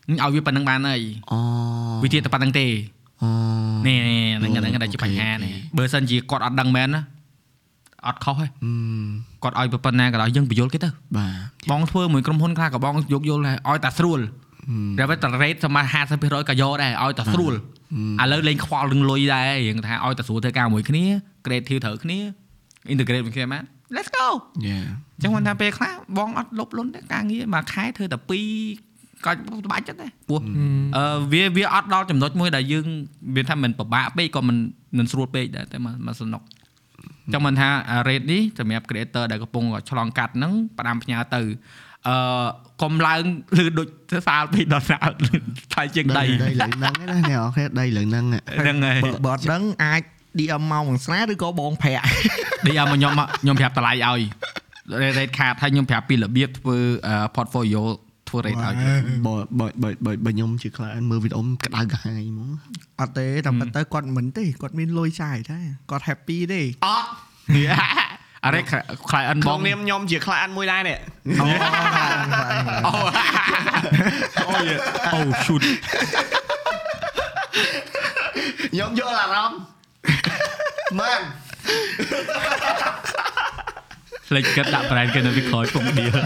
[0.09, 1.01] ឲ្យវាប៉ុណ្្នឹងបានហើយ
[1.31, 1.37] អូ
[2.03, 2.65] វាទៀតតែប៉ុណ្្នឹងទេ
[3.21, 3.29] អូ
[3.85, 3.97] នេះ
[4.39, 7.01] ហ្នឹងហ្នឹងដែលជាបញ្ហានេះបើសិនជាគាត់អត់ដឹងមែនណា
[8.07, 8.71] អត់ខុសទេអឺ
[9.43, 14.19] គាត់ឲ្យប៉ុណ្ណាក៏ដោយយើងបញ្យល់គេទៅបាទបងធ្វើមួយក្រុមហ៊ុនខ្លះក៏បងយកយល់ដែរឲ្យតែស្រួល
[14.99, 15.77] តែវាតែ rate សម
[16.13, 21.03] 50%ក៏យកដែរឲ្យតែស្រួលឥឡូវលេងខ្វល់នឹងលុយដែររៀងថាឲ្យតែស្រួលធ្វើការមួយគ្នា
[21.45, 22.19] creative ត្រូវគ្នា
[22.93, 23.63] integrate មួយគ្នាបាន
[23.95, 24.27] let's go
[24.67, 24.79] យ៉ា
[25.15, 28.84] អញ្ចឹងគាត់ថាពេលខ្លះបងអត់លុបលុនទេការងារមួយខែធ្វើតែ2
[29.25, 29.31] ក៏
[29.65, 30.41] ត្បាច់ចិត្តដែរព្រោះ
[30.97, 32.85] អឺវាវាអត់ដល់ចំណុចមួយដែលយើង
[33.35, 34.57] មានថាមិនពិបាកពេកក៏មិន
[34.97, 36.41] មិនស្រួលពេកដែរតែមកមកសនុក
[37.25, 37.69] អញ្ចឹងមិនថា
[38.07, 41.41] rate នេះសម្រាប់ creator ដែលកំពុងឆ្លងកាត់ហ្នឹងផ្ដាំផ្ញើទៅ
[42.07, 42.15] អឺ
[42.81, 43.21] កុំឡើង
[43.63, 43.87] ឬដូច
[44.27, 45.09] សាល2ដុល្លារ
[45.73, 50.01] ថ្លៃជាងដីដីលើហ្នឹងឯណាអ្នកអរគ្នាដីលើហ្នឹងហ្នឹងហើយបើបើអត់ដឹងអាច
[50.39, 52.03] DM មកមួយស្រាឬក៏បងប្រាក់
[52.65, 54.21] ឌីឲ្យមកខ្ញុំមកខ្ញុំប្រាប់តម្លៃឲ្យ
[55.17, 56.77] rate card ហើយខ្ញុំប្រាប់ពីរបៀបធ្វើ
[57.35, 57.81] portfolio
[58.35, 58.73] ធ្វើ rate ឲ្យ
[59.25, 62.49] បើបើបើបើបើខ្ញុំជា client មើលវីដេអូក្តៅកាហាយហ្មង
[62.99, 65.59] អត់ទេតែប៉ុន្តែគាត់មិនទេគាត់មានលុយចាយតែ
[65.91, 67.09] គាត់ happy ទេអត់
[68.45, 68.61] អរេ
[69.09, 70.99] client បបងងនាមខ្ញុំជា client មួយដែរនេះ
[71.41, 71.47] អូ
[72.85, 72.91] អូ
[74.45, 74.59] អូ
[75.13, 75.63] អូ shoot
[78.73, 79.59] ខ្ញុំយល់អារម្មណ៍
[80.99, 81.21] មែន
[84.29, 86.17] ផ្លេចគិតដាក់ brand គេនៅពីក្រោយពុំដៀល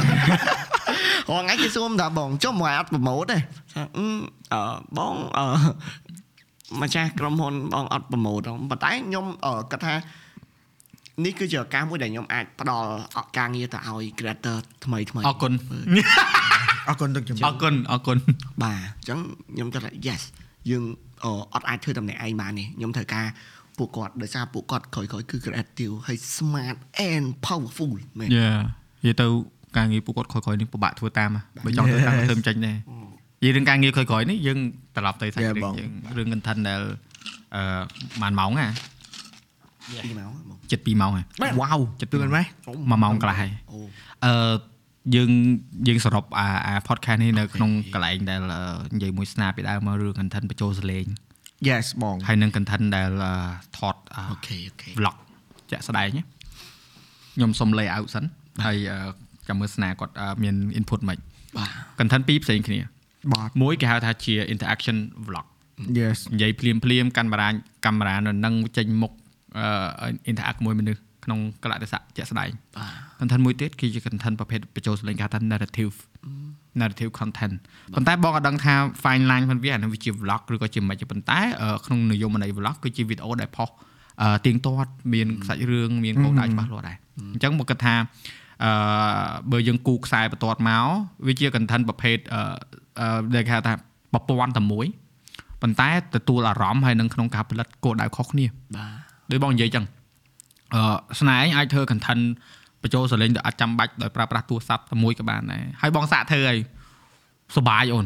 [1.29, 3.37] រងថ្ងៃគេសួរថាបងចុះមកអត់ប្រម៉ូតទេ
[3.73, 4.05] ថាអឺ
[4.53, 4.61] អឺ
[4.97, 5.45] បងអឺ
[6.81, 9.93] ម្ចាស់ក្រុមហ៊ុនបងអត់ប្រម៉ូតទេប៉ុន្តែខ្ញុំអឺគាត់ថា
[11.25, 12.89] នេះគឺជាឱកាសមួយដែលខ្ញុំអាចផ្ដល់
[13.37, 15.53] ការងារទៅឲ្យ creator ថ្មីថ្មីអរគុណ
[16.89, 18.17] អរគុណទឹកជំអរគុណអរគុណ
[18.63, 19.19] បាទអញ្ចឹង
[19.53, 20.21] ខ្ញុំគាត់ថា yes
[20.69, 20.83] យើង
[21.23, 23.25] អឺអត់អាចធ្វើតំណែងឯងបានទេខ្ញុំត្រូវការ
[23.77, 26.77] ពួកគាត់ដោយសារពួកគាត់ក្រោយៗគឺ creative ហើយ smart
[27.09, 28.51] and powerful មែនយ៉ា
[29.03, 29.27] និយាយទៅ
[29.77, 31.29] ការងារពួកគាត់ក្រោយៗនេះពិបាកធ្វើតាម
[31.65, 32.77] បើចង់ធ្វើតាមធ្វើមិនចាញ់ដែរ
[33.41, 34.59] និយាយរឿងការងារក្រោយៗនេះយើង
[34.95, 36.81] ត្រឡប់ទៅសាច់រឿងយើងរឿង content ដែល
[37.55, 37.63] អឺ
[38.21, 38.69] ប៉ុន្មានម៉ោងហ่ะ
[40.03, 41.25] ពីមកបងចិត្ត2ម៉ោងហើយ
[41.61, 43.77] វ៉ាវចិត្តទឿនម៉េះ1ម៉ោងកន្លះហើយអូ
[44.25, 44.53] អឺ
[45.15, 45.31] យើង
[45.87, 48.61] យើងសរុបអាអា podcast នេះនៅក្នុងកន្លែងដែលអឺ
[48.93, 51.05] និយាយមួយស្នាពីដើមមករឿង content បញ្ចូលសលេង
[51.67, 53.33] Yes បងហើយនឹង content ដែលអឺ
[53.77, 55.15] ថតអឺអូខេអូខេ vlog
[55.71, 56.23] ជាក់ស្ដែងណា
[57.35, 58.25] ខ្ញុំសុំ layout សិន
[58.65, 58.99] ហើយអឺ
[59.49, 61.17] ចាំមើលស្នាគាត់អឺមាន input មិន
[61.57, 61.69] បាទ
[61.99, 62.79] content ពីរផ្សេងគ្នា
[63.33, 64.97] បាទមួយគេហៅថាជា interaction
[65.27, 65.45] vlog
[65.99, 67.49] Yes និយាយភ្លាមភ្លាមកាមេរ៉ា
[67.85, 69.11] កាមេរ៉ានៅនឹងចេញមុខ
[70.01, 75.95] អឺ interact មួយមនុស្សក្នុងកលៈទេសៈជាក់ស្ដែងបាទ content មួយទៀតគឺជា content ប្រភេទបញ្ចូលសលេងគេហៅថា narrative
[76.79, 77.55] narrative content
[77.95, 78.73] ប៉ុន្តែបងអត់ដឹងថា
[79.03, 83.69] fine line ផងវាអានោះវាជា vlog ឬក៏ជាមិនទេប៉ុន្តែអឺក្នុងនិយមន័យ vlog គឺជាវីដេអូដែលផុស
[84.21, 86.97] អឺទៀងទាត់មានសាច់រឿងមានគោលដៅច្បាស់លាស់ដែរ
[87.33, 87.93] អញ្ចឹងមកគិតថា
[88.63, 88.71] អឺ
[89.51, 90.85] បើយើងគូខ្សែបន្ទាត់មក
[91.27, 92.41] វាជា content ប្រភេទអឺ
[92.99, 93.73] អឺដែលគេហៅថា
[94.13, 94.85] ប្រព័ន្ធតែមួយ
[95.61, 98.45] ប៉ុន្តែទទួលអារម្មណ៍ហើយនឹងក្នុងការផលិតគោលដៅខុសគ្នា
[98.75, 99.85] បាទដូចបងនិយាយចឹង
[100.73, 100.81] អឺ
[101.19, 102.23] ស្នែងអាចធ្វើ content
[102.81, 106.59] បញ្ចូលសលេងទៅអត់ចាំបាច់ដោយប្រើប្រាស់ទូរស័ព្ទតែមួយក៏បានដែរហើយបងសាកធ្វើហើយ
[107.55, 108.05] សុបាយអូន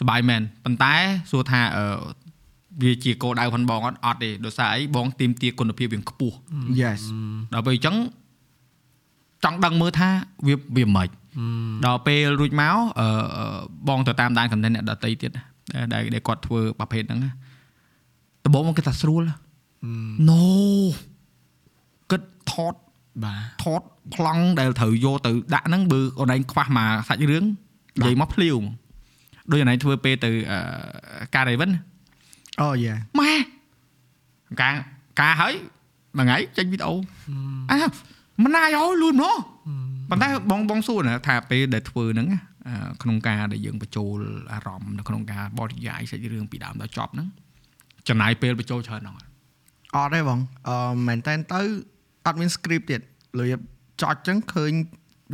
[0.00, 0.94] សុបាយមែនប៉ុន្តែ
[1.30, 1.84] សួរថាអឺ
[2.82, 6.36] វាជាគោលដៅផងបងអត់អត់ទេដោយសារអីបងទីមទាគុណភាពវាខ្ពស់
[6.80, 7.00] Yes
[7.54, 7.96] ដល់ពេលអញ្ចឹង
[9.44, 10.08] ចង់ដឹងមើលថា
[10.46, 11.08] វាវាមិន
[11.84, 13.06] ដល់ពេលរួចមកអឺ
[13.36, 15.30] អឺបងទៅតាមដាន content អ្នកដតីទៀត
[15.74, 17.32] ដែលដែលដែលគាត់ធ្វើប្រភេទហ្នឹងណា
[18.44, 19.22] ដំបូងមកគេថាស្រួល
[20.30, 20.42] no
[22.10, 22.22] គិត
[22.52, 22.74] ថត
[23.24, 23.82] បាទថត
[24.14, 27.44] ប្លង់ដែលត្រូវយកទៅដាក់ហ្នឹងបើអូនឯងខ្វះមកសាច់រឿង
[27.98, 28.66] និយាយមកភ្លាវហ្មង
[29.50, 30.58] ដូចអូនឯងធ្វើពេលទៅអឺ
[31.34, 31.70] ការអីវិញ
[32.60, 33.32] អូ yeah ម៉ែ
[34.60, 34.74] ការ
[35.20, 35.54] ការហើយ
[36.18, 36.94] មួយថ្ងៃចេញវីដេអូ
[37.70, 37.76] អើ
[38.42, 39.38] មិនណាយអូលឿនហ្មង
[40.10, 44.18] ប៉ុន្តែបងបងសួរណាថាពេលដែលធ្វើហ្នឹងណាអឺក្នុងការដែលយើងបញ្ចូល
[44.52, 47.28] អារម្មណ៍នៅក្នុងការបរិយាយសាច់រឿងពីដើមដល់ចប់ហ្នឹង
[48.08, 49.16] ចំណាយពេលបញ្ចូលច្រើនហ្នឹង
[49.96, 50.38] អត់ទេបង
[50.68, 50.76] អឺ
[51.06, 51.60] មែនតើទៅ
[52.26, 53.00] អត់មាន script ទៀត
[53.40, 53.60] លៀប
[54.02, 54.72] ចោចចឹងឃើញ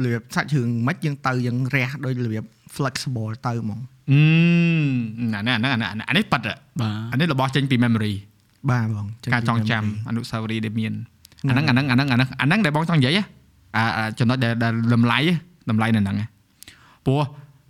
[0.04, 2.44] លៀបសាច់រឿងមិនយើងទៅយើងរះដោយលៀប
[2.76, 3.80] flexible ទៅហ្មង
[4.10, 4.20] អឺ
[5.34, 8.14] អានេះអានេះអានេះអានេះប៉ិតហ៎បាទអានេះរបស់ចេញពី memory
[8.70, 10.92] បាទបងការចងចាំអនុស្សាវរីយ៍ដែលមាន
[11.48, 13.22] អាហ្នឹងអាហ្នឹងអាហ្នឹងអាហ្នឹងអាហ្នឹងដែលបងចង់និយាយហ៎
[13.76, 15.34] អាអាចំណុចដែលដែលតម្លៃហ៎
[15.70, 16.26] តម្លៃនៅហ្នឹងហ៎
[17.06, 17.20] ព្រោះ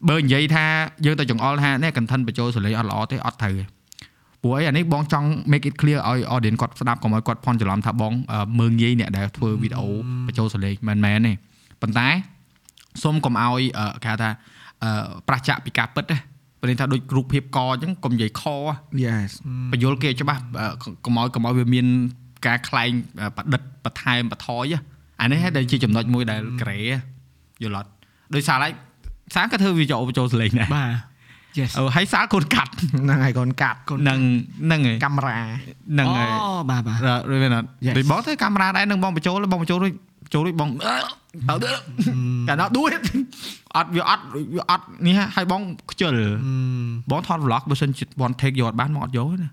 [0.08, 0.64] បើនិយាយថា
[1.04, 3.64] យើងទៅចង្អុលថានេះ content បញ្ចូលសលេងអត់ល្អទេអត់ត្រូវទេ
[4.42, 9.88] ព្រោះអីអានេះបងចង់ make it clear ឲ្យ audience គាត់ស្ដាប់កុំឲ្យគាត់ភ័ន្តច្រឡំថាបងអឺមើងងាយអ្នកដែលធ្វើវីដេអូ
[10.26, 11.32] បញ្ចូលសលេងមិនមែនទេ
[11.82, 12.08] ប៉ុន្តែ
[13.02, 14.30] សូមកុំឲ្យអឺគេហៅថា
[14.84, 14.90] អឺ
[15.28, 16.18] ប្រឆាចពីការពិតណា
[16.60, 18.52] ព្រោះថាដូចរូបភាពកអញ្ចឹងកុំនិយាយខហ៎
[19.04, 19.30] Yes
[19.72, 20.66] បញ្យលគេច្បាស់អឺ
[21.04, 21.86] កុំឲ្យកុំឲ្យវាមាន
[22.46, 22.90] ការខ្លែង
[23.36, 24.78] ប្រឌិតបន្ថែមបន្ថយហ៎
[25.20, 26.78] អានេះហេតុដែលជាចំណុចមួយដែលក្រេ
[27.62, 27.90] យល់អត់
[28.34, 28.68] ដោយសារឡៃ
[29.34, 30.90] សាក៏ធ្វើវីដេអូបញ្ចូលសលេងដែរបាទ
[31.58, 34.20] yes អឺហើយសាកូនកាត់ហ្នឹងហើយកូនកាត់នឹង
[34.70, 35.38] នឹងហើយកាមេរ៉ា
[35.98, 36.98] នឹងហើយអូបាទបាទ
[37.28, 37.94] រួចមែនអត់ Yes.
[37.96, 39.92] ដូចបងទៅកាមេរ៉ាដែរនឹងបងបញ្ចូលបងបញ្ចូលរួច
[40.32, 40.70] ចូលរួចបង
[41.48, 41.72] អឺទៅ
[42.48, 42.88] កាលណាដួល
[43.76, 44.24] អត់វាអត់
[44.54, 46.14] វាអត់នេះហ่ะហើយបងខ្ជិល
[47.10, 49.50] បងថត vlog បើសិនជា one take យកអត់បានមកអត់យកទេណា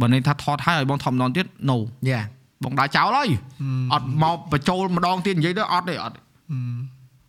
[0.00, 1.76] បើន័យថាថតហើយឲ្យបងថតម្ដងទៀត no
[2.08, 2.20] យ៉ា
[2.64, 3.28] បងដើរចោលហើយ
[3.92, 6.20] អត់មកបញ្ចូលម្ដងទៀតនិយាយទៅអត់ទេអត់ទេ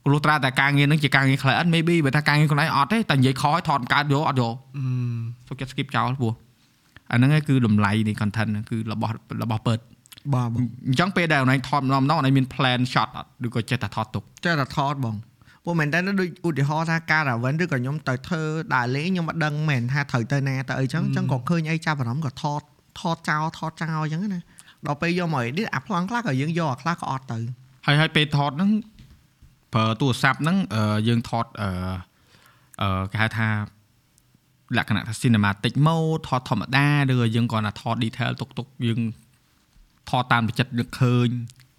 [0.06, 4.56] ព្រោះត្រាតែការងារនឹងជាការងារ client maybe បើថាការងារខ្លួនឯងអត់ទេតែនិយាយខឲ្យថតកើតយកអត់យក
[5.48, 6.34] សុខចិត្ត skip ចោលព្រោះ
[7.12, 9.80] អាហ្នឹងឯងគឺតម្លៃនៃ content ហ្នឹងគឺរបស់របស់ពិត
[10.34, 15.16] បាទបងអញ្ចឹងពេលដែលអូនឯងថតម្ដងម្ដងអូនឯងមាន plan shot អត់ឬក៏ចេះតែថតទុកចេះតែថតបង
[15.64, 18.42] ព្រោះមែនតើដូចឧទាហរណ៍ថាការ event ឬក៏ខ្ញុំទៅធ្វើ
[18.76, 22.62] ដើរលេងខ្ញុំអត់ដឹងមែនថាត្រូវទៅណាទៅអីចឹងអញ្ចឹងក៏ឃើញអីចាប់អារម្មណ៍ក៏ថត
[23.00, 24.42] ថតចោលថតចោលអញ្ចឹងណា
[24.88, 27.38] ដល់ពេលយកមក edit អាប្លង់ខ្លះក៏យើងយកអាខ្លះក៏អត់ទៅ
[27.86, 28.70] ហើយហើយពេលថតហ្នឹង
[29.74, 31.70] ប្រើទូរស័ព្ទហ្នឹងអឺយើងថតអឺ
[32.82, 33.48] អឺគេហៅថា
[34.78, 39.00] លក្ខណៈថា cinematic mode ថតធម្មតាឬក៏យើងគ្រាន់តែថត detail ទុកទុកយើង
[40.10, 41.30] ថតតាមចិត្តនឹកឃើញ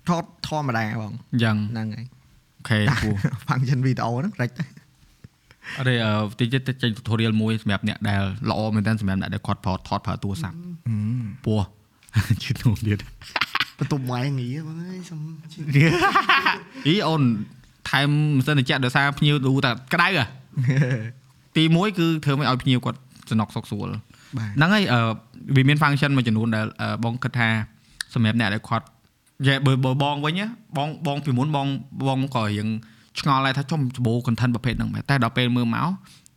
[0.09, 2.07] ថតធម្មតាបងអញ្ចឹងហ្នឹងហើយ
[2.59, 3.09] អូខេពូ
[3.47, 4.65] function video ហ្នឹងរិចទៅ
[5.79, 10.57] អត់ទេអឺតិចទៀតចេញ tutorial មួយសម្រាប់អ្នកដែលល្អមែនតើសម្រាប់អ្នកដែលគាត់ប្រើថតប្រើទូរស័ព្ទ
[11.47, 11.61] ពោះ
[12.43, 12.99] ជឿនោះទៀត
[13.79, 15.21] បន្ទប់ម៉ែងារបងអើយសុំ
[16.87, 17.23] អីអូន
[17.91, 20.25] ថែមមិនសិនតែចាក់ដោយសារភ្ញៀវឌូតែក្តៅហ៎
[21.57, 22.99] ទី1គឺធ្វើឲ្យឲ្យភ្ញៀវគាត់
[23.31, 23.89] សំណុកសុកស្រួល
[24.39, 25.01] បាទហ្នឹងហើយអឺ
[25.57, 27.49] វាមាន function មួយចំនួនដែលអឺបងគិតថា
[28.15, 28.87] សម្រាប់អ្នកដែលគាត់
[29.47, 31.67] យេបើបើបងវិញណាបងបងពីមុនបង
[32.09, 32.69] បងក៏រៀង
[33.21, 35.89] ឆ្ងល់ដែរថាចំច្បោ content ប្រភេទហ្នឹងមែនតែដល់ពេលមើលមក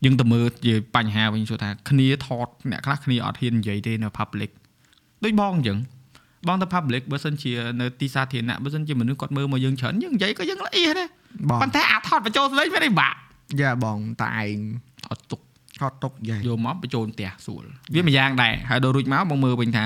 [0.04, 4.52] យើងទៅមើលជាបញ្ហាវិញជួថាគ្នាថតអ្នកខ្លះគ្នាអត់ហ៊ាននិយាយទេនៅ public
[5.24, 5.78] ដូចបងអញ្ចឹង
[6.48, 11.08] បងទៅ public បើសិនជានៅទីសាធារណៈបើសិនជាមនុស្សគាត់មើលមកយើងច្រើនយើងនិយាយក៏យើងល្អៀសដែរ
[11.50, 13.18] បងប៉ុន្តែអាថតបញ្ចូលស្លេងវានេះបាក់
[13.62, 14.58] យ៉ាបងតែឯង
[15.06, 15.42] ថតទុក
[15.80, 19.84] ថតទុកយ៉ាយកមកបញ្ចូលផ្ទះស្រួលវាមួយយ៉ាងដែរហើយដល់រួចមកបងមើលវិញថា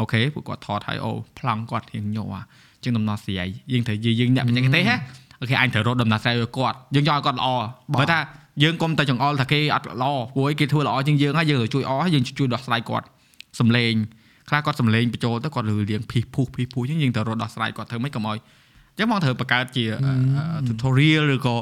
[0.00, 2.34] អូខេពួកគាត់ថតហើយអូប្លង់គាត់រៀងញ័រ
[2.82, 4.96] ជាងដំណោះស្រាយយើងត្រូវយើងអ្នកបច្ចេកទេសហ៎
[5.40, 7.48] អូខេអញត្រូវរកដំណោះស្រាយឲ្យគាត់យើងយកឲ្យគាត់ល្អ
[7.92, 8.18] បើថា
[8.62, 13.06] យើងកុំតែចង្អុលថាគេអត់ល្អព្រោះគេធ្វើល្អជាងយើងហើយយើងត្រូវជួយអស់យើងជួយដោះស្រាយគាត់
[13.60, 13.92] សំលេង
[14.48, 18.38] ខ្លះគាត់សំលេងបញ្ចូលទៅគាត់លឺរៀងភីសភុះភីសភុះអញ្ចឹងយើងត្រូវរកដោះស្រាយគាត់ធ្វើម៉េចកុំឲ្យ
[18.92, 19.84] អញ្ចឹងបងត្រូវបង្កើតជា
[20.66, 21.54] tutorial ឬក៏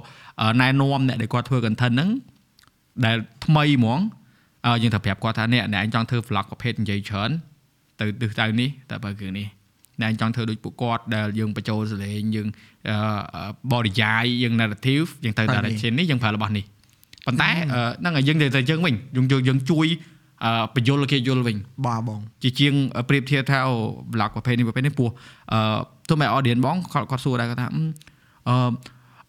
[0.60, 2.10] ណែនាំអ្នកដែលគាត់ធ្វើ content ហ្នឹង
[3.04, 4.00] ដែលថ្មីហ្មង
[4.66, 7.30] អឺយើងត្រូវប្រាប់គាត់ថានេះអ្នកឯងចង់ធ្វើ vlog ប្រភេទនិយាយច្រើន
[8.00, 9.46] ទៅទិសដៅនេះតែបើគឺនេះ
[10.02, 12.48] អ្នកឯងចង់ធ្វើដូចពួកគាត់ដែលយើងបញ្ចូលសលេងយើង
[12.88, 12.96] អឺ
[13.72, 16.64] បរិយាយយើង narrative យើងទៅ direction នេះយើងប្រើរបស់នេះ
[17.26, 19.86] ប៉ុន្តែអឺហ្នឹងហើយយើងទៅទៅយើងវិញយើងយើងយើងជួយ
[20.44, 21.56] អឺបញ្យលគេយល់វិញ
[21.86, 22.74] បាទបងជាជាង
[23.08, 23.74] ប្រៀបធៀបថាអូ
[24.14, 25.08] vlog ប្រភេទនេះប្រភេទនេះពោះ
[25.52, 25.60] អឺ
[26.08, 27.82] ទោះបី audience បងគាត់គាត់សួរដែរគាត់ថាអឺ
[28.48, 28.56] អឺ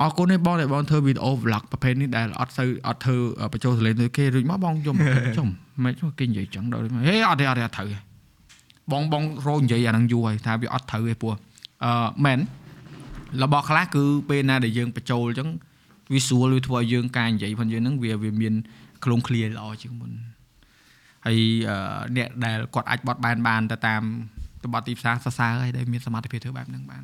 [0.01, 3.17] អរគុណទេបងដែលបងធ្វើវីដេអូ vlog ប្រភេទនេះដែលអត់សូវអត់ធ្វើ
[3.53, 4.95] បញ្ចូលសលេងដូចគេរួចមកបងខ្ញុំ
[5.37, 5.47] ចំ
[5.83, 7.97] មិនគេនិយាយចឹងដល់ហេអត់ទេអត់ទេអត់ត្រូវទេ
[8.91, 11.33] បងបងរោនិយាយអាហ្នឹងយូរហើយថាវាអត់ត្រូវទេពោះ
[11.83, 12.39] អឺមែន
[13.43, 15.49] របស់ខ្លះគឺពេលណាដែលយើងបញ្ចូលចឹង
[16.13, 18.53] visual វាធ្វើឲ្យយើងការនិយាយផងយើងហ្នឹងវាវាមាន
[19.03, 20.11] ខ្លង clear ល្អជាងមុន
[21.25, 21.39] ហើយ
[21.69, 21.77] អឺ
[22.17, 24.01] អ្នកដែលគាត់អាចបត់បែនបានទៅតាម
[24.63, 27.03] ទៅបត់ទីផ្សារសរសើរហើយដែលមានសមត្ថភាពធ្វើបែបហ្នឹងបាន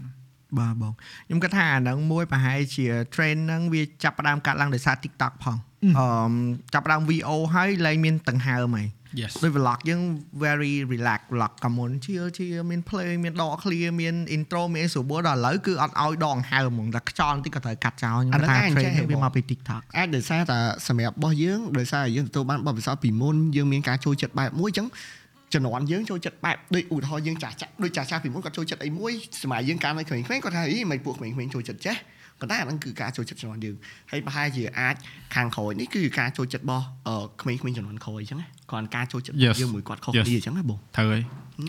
[0.59, 0.93] បាទបង
[1.25, 5.57] ខ្ញុំគិតថាអាហ្នឹងមួយប្រហែលជា trend ហ្នឹងវាចាប់ផ្ដើមកាត់ឡើងដោយសារ TikTok ផង
[5.99, 6.31] អឺម
[6.73, 8.96] ចាប់ផ្ដើម VO ហើយលែងមានដង្ហើមហើយ Yes
[9.43, 10.01] ដូច vlog យើង
[10.43, 24.87] very relax vlog កាមុនជាជាមាន play មានដក clear មាន intro មានអីស្រួលដល់ឥឡូវគឺអត់ឲ្យដកដង្ហើមហ្មងតែខ្យល់បន្តិចក៏ត្រូវកាត់ចោលខ្ញុំថា trend ហ្នឹងវាមកពី TikTok អាចដោយសារតែសម្រាប់របស់យើងដោយសារយើងទទួលបានបទពិសោធន៍ពីមុនយើងមានការចូលចិត្តបែបមួយអញ្ចឹង
[25.53, 29.11] ជំនាន់យើងចូលចិត្តបែបដូចឧទាហរណ៍យើងចាស់ចាស់ដូចចាស់ចាស់ពីមុនគាត់ចូលចិត្តអីមួយ
[29.43, 31.95] សម័យយើងកាលនៅក្មេងៗគាត់ថាអីមិនពួកក្មេងៗចូលចិត្តចេះ
[32.39, 33.75] ប៉ុន្តែអានឹងគឺការចូលចិត្តជំនាន់យើង
[34.11, 34.95] ហើយប្រហែលជាអាច
[35.35, 36.85] ខាងក្រោយនេះគឺការចូលចិត្តរបស់
[37.41, 38.39] ក្មេងៗជំនាន់ក្រោយអញ្ចឹង
[38.71, 41.21] គ្រាន់ការចូលចិត្តយើងមួយគាត់ខុសគ្នាអញ្ចឹងណាបងត្រូវហើយ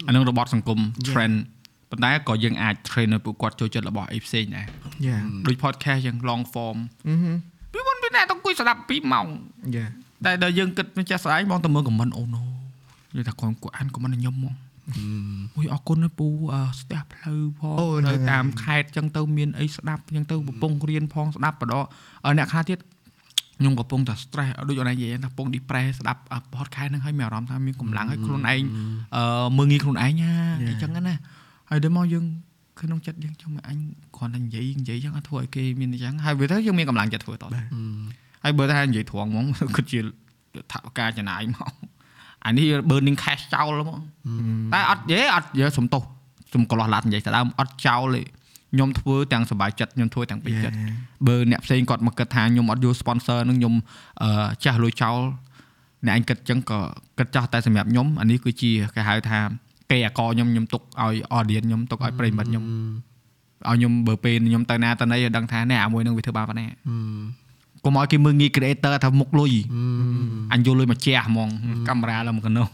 [0.06, 0.78] អានឹងរបបសង្គម
[1.08, 1.36] trend
[1.90, 4.66] ប៉ុន្តែក៏យើងអាច train នៅពួកគាត់ចូលចិត្តរបស់អីផ្សេងដែរ
[5.06, 5.16] យ៉ា
[5.46, 6.78] ដូច podcast យ៉ាង long form
[7.72, 9.26] ពីមុនពីណែតអង្គុយស្ដាប់2ម៉ោង
[9.76, 9.86] យ៉ា
[10.24, 12.42] តែដល់យើងគិតចេះស្ដាយបងតើមើល comment អូណូ
[13.16, 14.54] និយាយថាគាត់គាត់អាន comment ខ្ញុំហ្មង
[15.56, 21.74] អូយអរគុណណាពូអឺស្ទះផ្លូវផងអូហ្នឹងនៅហើយតាមខេត្តចឹងទៅមានអីស្ដាប់ចឹងទៅកំពុងរៀនផងស្ដាប់បដ
[22.24, 22.78] អអ្នកខ្លះទៀត
[23.58, 26.20] ខ្ញុំកំពុងតែ stress ដូចអូនឯងនិយាយថាកំពុង depress ស្ដាប់
[26.54, 28.62] podcast ហ្នឹងហើយមានអារម្មណ៍ថាមានកម្លាំងហើយខ្លួនឯង
[29.16, 30.32] អឺមើលងាយខ្លួនឯងណា
[30.68, 31.14] អញ្ចឹងណា
[31.70, 32.24] ហើយដល់មកយើង
[32.80, 33.78] ក្នុងចិត្តយើងចង់អញ
[34.16, 37.60] គ្រាន់តែនិយាយនិយាយចឹងអត់ធ្វើឲ្យគេមានអញ្ចឹងហើយវាទៅយើងមានកម្លាំងចិត្តធ្វើតទៅ
[38.44, 39.44] ហើយបើថានិយាយត្រង់ហ្មង
[39.76, 39.98] គិតជា
[40.72, 41.72] ថវិកាចំណាយមក
[42.48, 44.00] អានេះ burning cash ចោលហ្មង
[44.72, 46.02] តែអត់យេអត់យើសំទោស
[46.54, 48.22] សំកន្លោះឡាត់និយាយទៅដើមអត់ចោលទេ
[48.72, 50.76] ខ្ញុំធ្វើទាំងសប្បាយចិត្តខ្ញុំធ្វើទាំងពេញចិត្ត
[51.26, 53.74] បើអ្នកផ្សេងគាត់មកគិតថាខ្ញុំអត់យក sponsor នឹងខ្ញុំ
[54.22, 55.18] អឺចាស់លុយចោល
[56.06, 56.78] អ្នកឯងគិតចឹងក៏
[57.18, 59.38] គិតចាស់តែសម្រាប់ខ្ញុំអានេះគឺជាគេហៅថា
[59.90, 66.66] គេអកខ្ញុំខ្ញុំទុកឲ្យ audience ខ្ញុំទុកឲ្យប្រិមិត្តខ្ញុំឲ្យខ្ញុំបើពេលខ្ញុំទៅណាទៅណីឲ្យដឹងថាអ្នកអាមួយនឹងវាធ្វើបានប៉ុណ្ណា
[67.84, 69.52] កុំឲ្យគេមើលងាយ creator ថាមុខលុយ
[70.52, 71.48] អញយកលុយមកជះហ្មង
[71.88, 72.64] កាមេរ៉ាឡើងមកកណោ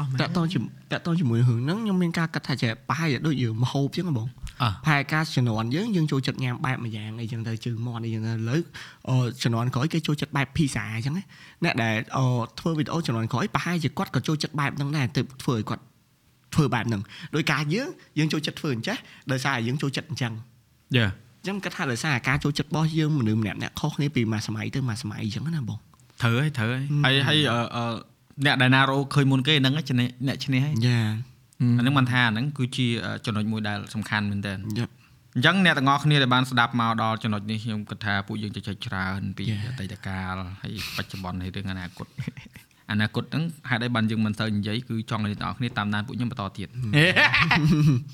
[0.00, 0.58] អស់មែនតាក់តងជា
[0.92, 4.28] តាក់តងជាមួយរឿងហ្នឹងខ្ញុំមានការគិតថាចេះប្រហែលជាដូចយើងមហូបចឹងហ៎បង
[4.62, 8.60] អ่ะប្រហែលការជំនាន់យើងយើងចូលចិត្តញ៉ាំបែបមួយយ៉ាងអីចឹងទៅជើងមាន់អីចឹងទៅឥឡូវ
[9.08, 11.24] អឺជំនាន់ក្រោយគេចូលចិត្តបែបភីសាអញ្ចឹងណា
[11.64, 12.24] អ្នកដែលអឺ
[12.60, 15.82] ធ្វើវីដេអូជំនាន់ក្រោយប្រហែលជាគាត់ក៏ចូលចិត្តបែបហ្នឹងដែរទើបធ្វើឲ្យគាត់
[16.54, 17.02] ធ្វើបែបហ្នឹង
[17.34, 18.96] ដោយការយើងយើងចូលចិត្តធ្វើអញ្ចេះ
[19.32, 20.32] ដោយសារតែយើងចូលចិត្តអញ្ចឹង
[20.96, 25.78] យ៉ាអញ្ចឹងគាត់ថាដោយសារតែការចូលចិត្តរបស់យើងមនុស្សម្នាក់ម្នាក់ខុសគ្នាពីមួយសម័យទៅមួយសម័យអញ្ចឹងណាបង
[26.22, 27.84] ត្រូវហើយត្រូវហើយហើយហើយអឺអឺ
[28.44, 30.98] អ្នកដែលណារោឃើញមុនគេហ្នឹងឈ្នះអ្នកឈ្នះហើយយ៉ា
[31.60, 32.86] អាហ្នឹងមិនថាអាហ្នឹងគឺជា
[33.24, 34.86] ចំណុចមួយដែលសំខាន់មែនតើយ៉ា
[35.34, 39.62] អញ្ចឹងអ្នកទាំងអស់គ្នាដែលបានស្ដាប់មកដល់ចំណុចនេះខ្ញុំគិតថាពួកយើងជជែកច្រើនពី Yeah.
[39.68, 42.06] អតីតកាលហើយបច្ចុប្បន្នហើយរឿងអនាគត
[42.92, 46.68] អនាគតហ្នឹងហេតុអីបានយើងមិនទៅនិយាយគឺចង់ឲ្យអ្នកទាំងអស់គ្នាតាមដានពួកខ្ញុំបន្តទៀត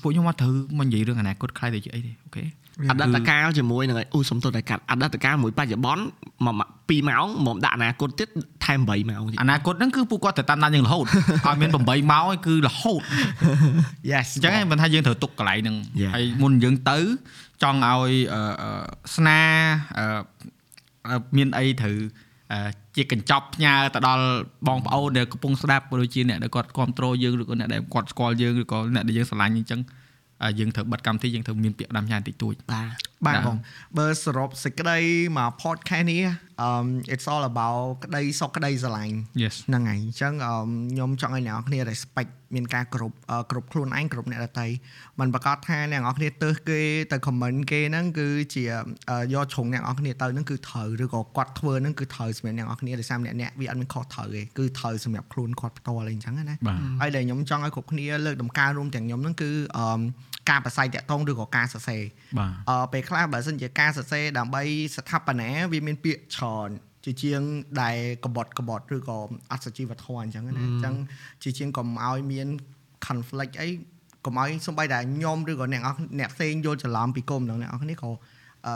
[0.01, 2.43] ពួកខ្ញុំអត់ត្រូវមកនិយាយរឿងអនាគតខ្លាយទៅជាអីទេអូខេ
[2.89, 6.03] អតីតកាលជាមួយនឹងអូសុំទោសតែកាត់អតីតកាលមួយបច្ចុប្បន្ន
[6.45, 6.51] មួ
[6.97, 8.29] យ2ម៉ោងមកដាក់អនាគតទៀត
[8.65, 11.05] ថែម8ម៉ោងទៀតអនាគតហ្នឹងគឺពួកគាត់ត្រូវតាមដានយើងរហូត
[11.45, 13.01] ឲ្យមាន8ម៉ោងគឺរហូត
[14.11, 16.11] Yes អញ្ចឹងឯងមិនថាយើងត្រូវទុកកន្លែងហ្នឹង Yeah.
[16.15, 16.97] ហើយមុនយើងទៅ
[17.63, 18.69] ចង់ឲ្យអឺអឺ
[19.15, 19.39] ស្នា
[19.97, 20.05] អឺ
[21.07, 21.97] អឺមានអីត្រូវ
[22.51, 24.25] អឺជាកញ្ចប់ផ្ញើទៅដល់
[24.67, 29.97] បងប្អូនដែលកំពុងស្ដាប់ក៏ដូចជាអ្នកដែលគាត់គ្រប់គ្រងយើងឬក៏អ្នកដែលគាត់ស្គាល់យើងឬក៏អ្នកដែលយើងស្រឡាញ់អញ្ចឹងអឺ
[30.59, 33.57] យើងត្រូវបិទកម្មវិធីយើងត្រូវមានពាក្យដាំញ៉ានតិចតួចបាទបាទបាទបង
[33.97, 34.97] បើសរុបសេចក្តី
[35.37, 36.23] មក podcast នេះ
[36.65, 40.53] um it's all about ក្តីសុខក្តីស្រឡាញ់ Yes ហ្នឹងហើយអញ្ចឹងអឺ
[40.91, 44.67] ខ្ញុំចង់ឲ្យអ្នកនរគ្នា respect មានការគ្រប់អឺគ្រប់ខ្លួនឯងគ្រប់អ្នកដទៃ
[45.19, 46.79] มันប្រកាសថាអ្នកនរគ្នាទើសគេ
[47.11, 48.63] ទៅ comment គេហ្នឹងគឺជា
[49.09, 60.01] អឺយកជ្រុងអ្នកនរគ្នាទៅហ្នឹងគឺត្រូវឬក៏គាត់ធ្វើហ្នឹងគឺត្រូវសម្រាប់អ្នកនរគ្នាដោយសារម្នាក់ៗវាអត់មានខុសត្រូវទេគឺត្រូវសម្រាប់ខ្លួនគាត់ផ្ទាល់អីអញ្ចឹងណាបាទហើយដែលខ្ញុំចង់ឲ្យគ្រប់គ្នាលើកដំណើររួមទាំងខ្ញុំហ្នឹងគឺអឺ
[60.49, 62.01] ការប្រស័យតាក់ទងឬក៏ការសរសេរ
[62.39, 64.63] បាទអឺពេលខ្លះបើសិនជាការសរសេរដើម្បី
[64.95, 66.69] ស្ថាបនាវាមានពាក្យច្រើន
[67.07, 67.41] ជាជាង
[67.81, 69.17] ដែលកបត់កបត់ឬក៏
[69.51, 70.95] អត្តសជីវធម៌អញ្ចឹងណាអញ្ចឹង
[71.43, 72.47] ជាជាងកុំឲ្យមាន
[73.05, 73.67] conflict អី
[74.25, 78.09] កុំឲ្យសំបីតែខ្ញុំឬក៏អ្នកនរអ្នកផ្សេងយល់ច្រឡំពីគុំហ្នឹងអ្នកនរគ្នាក៏
[78.67, 78.73] អឺ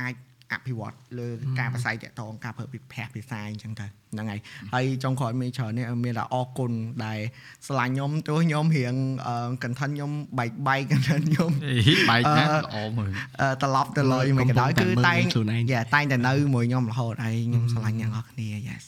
[0.00, 0.14] អាច
[0.54, 1.28] អភិវឌ្ឍលើ
[1.58, 4.40] ការប្រស័យតាក់ទងការប្រើពិភាក្សាភាសាអញ្ចឹងទៅហ្នឹងហើយ
[4.74, 6.72] ហើយចុងក្រោយមានច្រើននេះមានតែអរគុណ
[7.04, 7.18] ដែល
[7.66, 8.94] ស្រឡាញ់ខ្ញុំទោះខ្ញុំរៀង
[9.26, 13.10] អឺ content ខ្ញុំបែកបែក content ខ្ញុំអីបែកណាអឺល្អមើល
[13.40, 18.84] អឺត្រឡប់ទៅលុយមិនក៏ដោយគឺតែងខ្លួនឯងយ៉ាតែងតែនៅមួយខ្ញុំរហូតហើយខ្ញុំស្រឡាញ់អ្នកនរគ្នា yes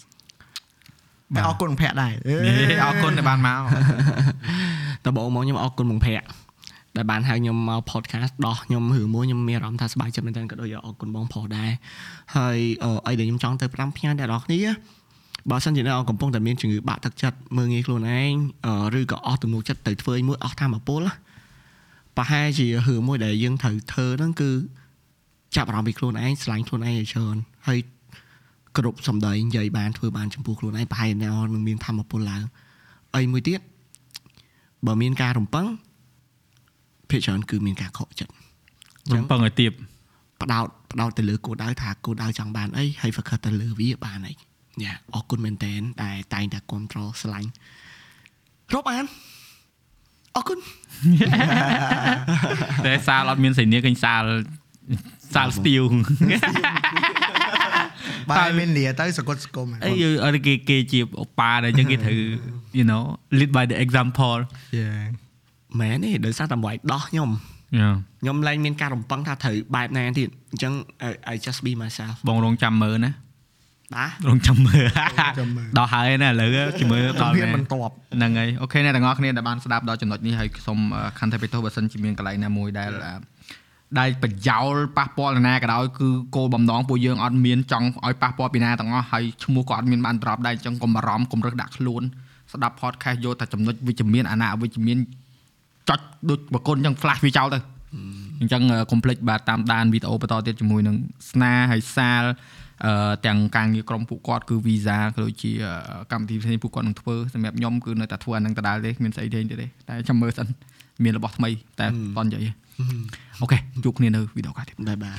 [1.34, 2.36] បាទអរគុណភ័ក្រដែរអឺ
[2.84, 3.60] អរគុណដែលបានមក
[5.04, 6.45] តើបងមកខ្ញុំអរគុណបងភ័ក្រ
[6.96, 11.70] ដែលបានហៅខ្ញុំមក podcast ដោះខ្ញុំរឿងមួយខ្ញុំមានអារម្មណ៍ថាសប្បាយចិត្តមែនទែនក៏ដូចជាអរគុណបងប្រុសដែរ
[12.36, 14.60] ហើយអឺអីដែលខ្ញុំចង់ទៅផ្ដាំផ្ញើអ្នកនរគ្នា
[15.50, 18.32] បើសិនជាអ្នកនរកំពុងតែមានជំងឺបាក់ទឹកចិត្តមើងងាយខ្លួនឯង
[18.66, 21.12] អឺឬក៏អស់ទំនុកចិត្តទៅធ្វើអីមួយអស់ធម៌ពលណា
[22.16, 24.50] ប្រហែលជារឿងមួយដែលយើងត្រូវធ្វើហ្នឹងគឺ
[25.56, 27.36] ចាប់អារម្មណ៍ពីខ្លួនឯងស្រឡាញ់ខ្លួនឯងឲ្យច្រើន
[27.66, 27.78] ហើយ
[28.76, 32.44] គ្រប់សម្ដីនិយាយបានធ្វើបានចំពោះខ្លួនឯងប្រហែលអ្នកនឹងមានធម៌ពលឡើង
[33.16, 33.60] អីមួយទៀត
[34.86, 35.66] បើមានការរំពឹង
[37.10, 38.32] ភាគច្រើនគឺមានការខកចិត្ត
[39.14, 39.72] រំពឹងឲ្យទៀប
[40.42, 44.34] ផ្ដោតផ្ដោតទៅលើគោលដៅថាគោលដៅចង់បានអីហើយ focus ទៅលើវាបានអី
[44.84, 47.50] យ៉ាអរគុណមែនតើដែលតែងតែ control ស្រឡាញ់
[48.74, 49.04] រាប់អាន
[50.36, 50.58] អរគុណ
[52.86, 54.22] តែសាលអត់មានសៃនាឃើញសាល
[55.34, 55.82] សាលស្ទៀវ
[58.30, 59.92] បាទមានលាទៅសកត់សង្គមអី
[60.24, 62.20] អត់គេគេជាអូប៉ាដែរអញ្ចឹងគេត្រូវ
[62.78, 63.02] you know
[63.38, 64.38] lead by the example
[64.78, 64.90] យ៉ា
[65.80, 67.30] មែនទេដោយសារតែមួយដោះខ្ញុំ
[67.80, 67.94] Yeah.
[68.20, 70.72] ខ្ញុំឡើងមានការរំពឹងថាត្រូវបែបណាទៀតអញ្ចឹង
[71.08, 73.12] I- I just be myself បងរងចាំមើលណា
[73.94, 74.84] បាទរងចាំមើល
[75.40, 76.50] ចាំមើលដល់ហើយណាឥឡូវ
[76.80, 83.14] ជំរឿជំដល់រាបណាបន្ទាប់ហ្នឹងហើយអូខេអ្នកទាំងអស់គ្នាដែលបានស្ដាប់ដល់ចំណុចនេះហើយសូមអឺខន្តីបិទទោសបើសិនជាមានកន្លែងណាមួយដែលអឺ
[83.98, 92.02] ដែលប្រយោលប៉ះពាល់នរណាក៏ដោយគឺគោលបំណងពួកយើងអត់មានចង់ឲ្យប៉ះពាល់ពីណាទាំងអស់ហើយឈ្មោះក៏អត់មានបាន drop ដែរអញ្ចឹងកុំបារម្ភកុំរឹសដាក់ខ្លួន
[92.52, 94.98] ស្ដាប់ podcast យកតែចំណុចវិជ្ជមានអាណាអវិជ្ជមាន
[95.88, 96.00] ចុច
[96.30, 97.58] ដូចបកគុណអញ្ចឹង flash វាចោលទៅ
[98.40, 100.96] អញ្ចឹងកុំភ្លេចបាទតាមដានវីដេអូបន្តទៀតជាមួយនឹង
[101.30, 102.24] ស្នាហើយសាល
[102.84, 110.46] អឺទាំងការងារក្រុមពួកគាត់គឺ visa ក៏ដូចជាអឺកម្មវិធីផ្សេងពួកគាត់នឹងធ្វើសម្រាប់ខ្ញុំគឺនៅតែធ្វើអានឹងដដែលទេគ្មានស្អីទេទេតែចាំមើលសិន
[111.04, 111.50] មានរបស់ថ្មី
[111.80, 111.86] តែ
[112.16, 112.50] តន់និយាយទេ
[113.40, 115.12] អូខេជួបគ្នានៅវីដេអូក្រោយទៀតបាយបា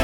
[0.00, 0.03] យ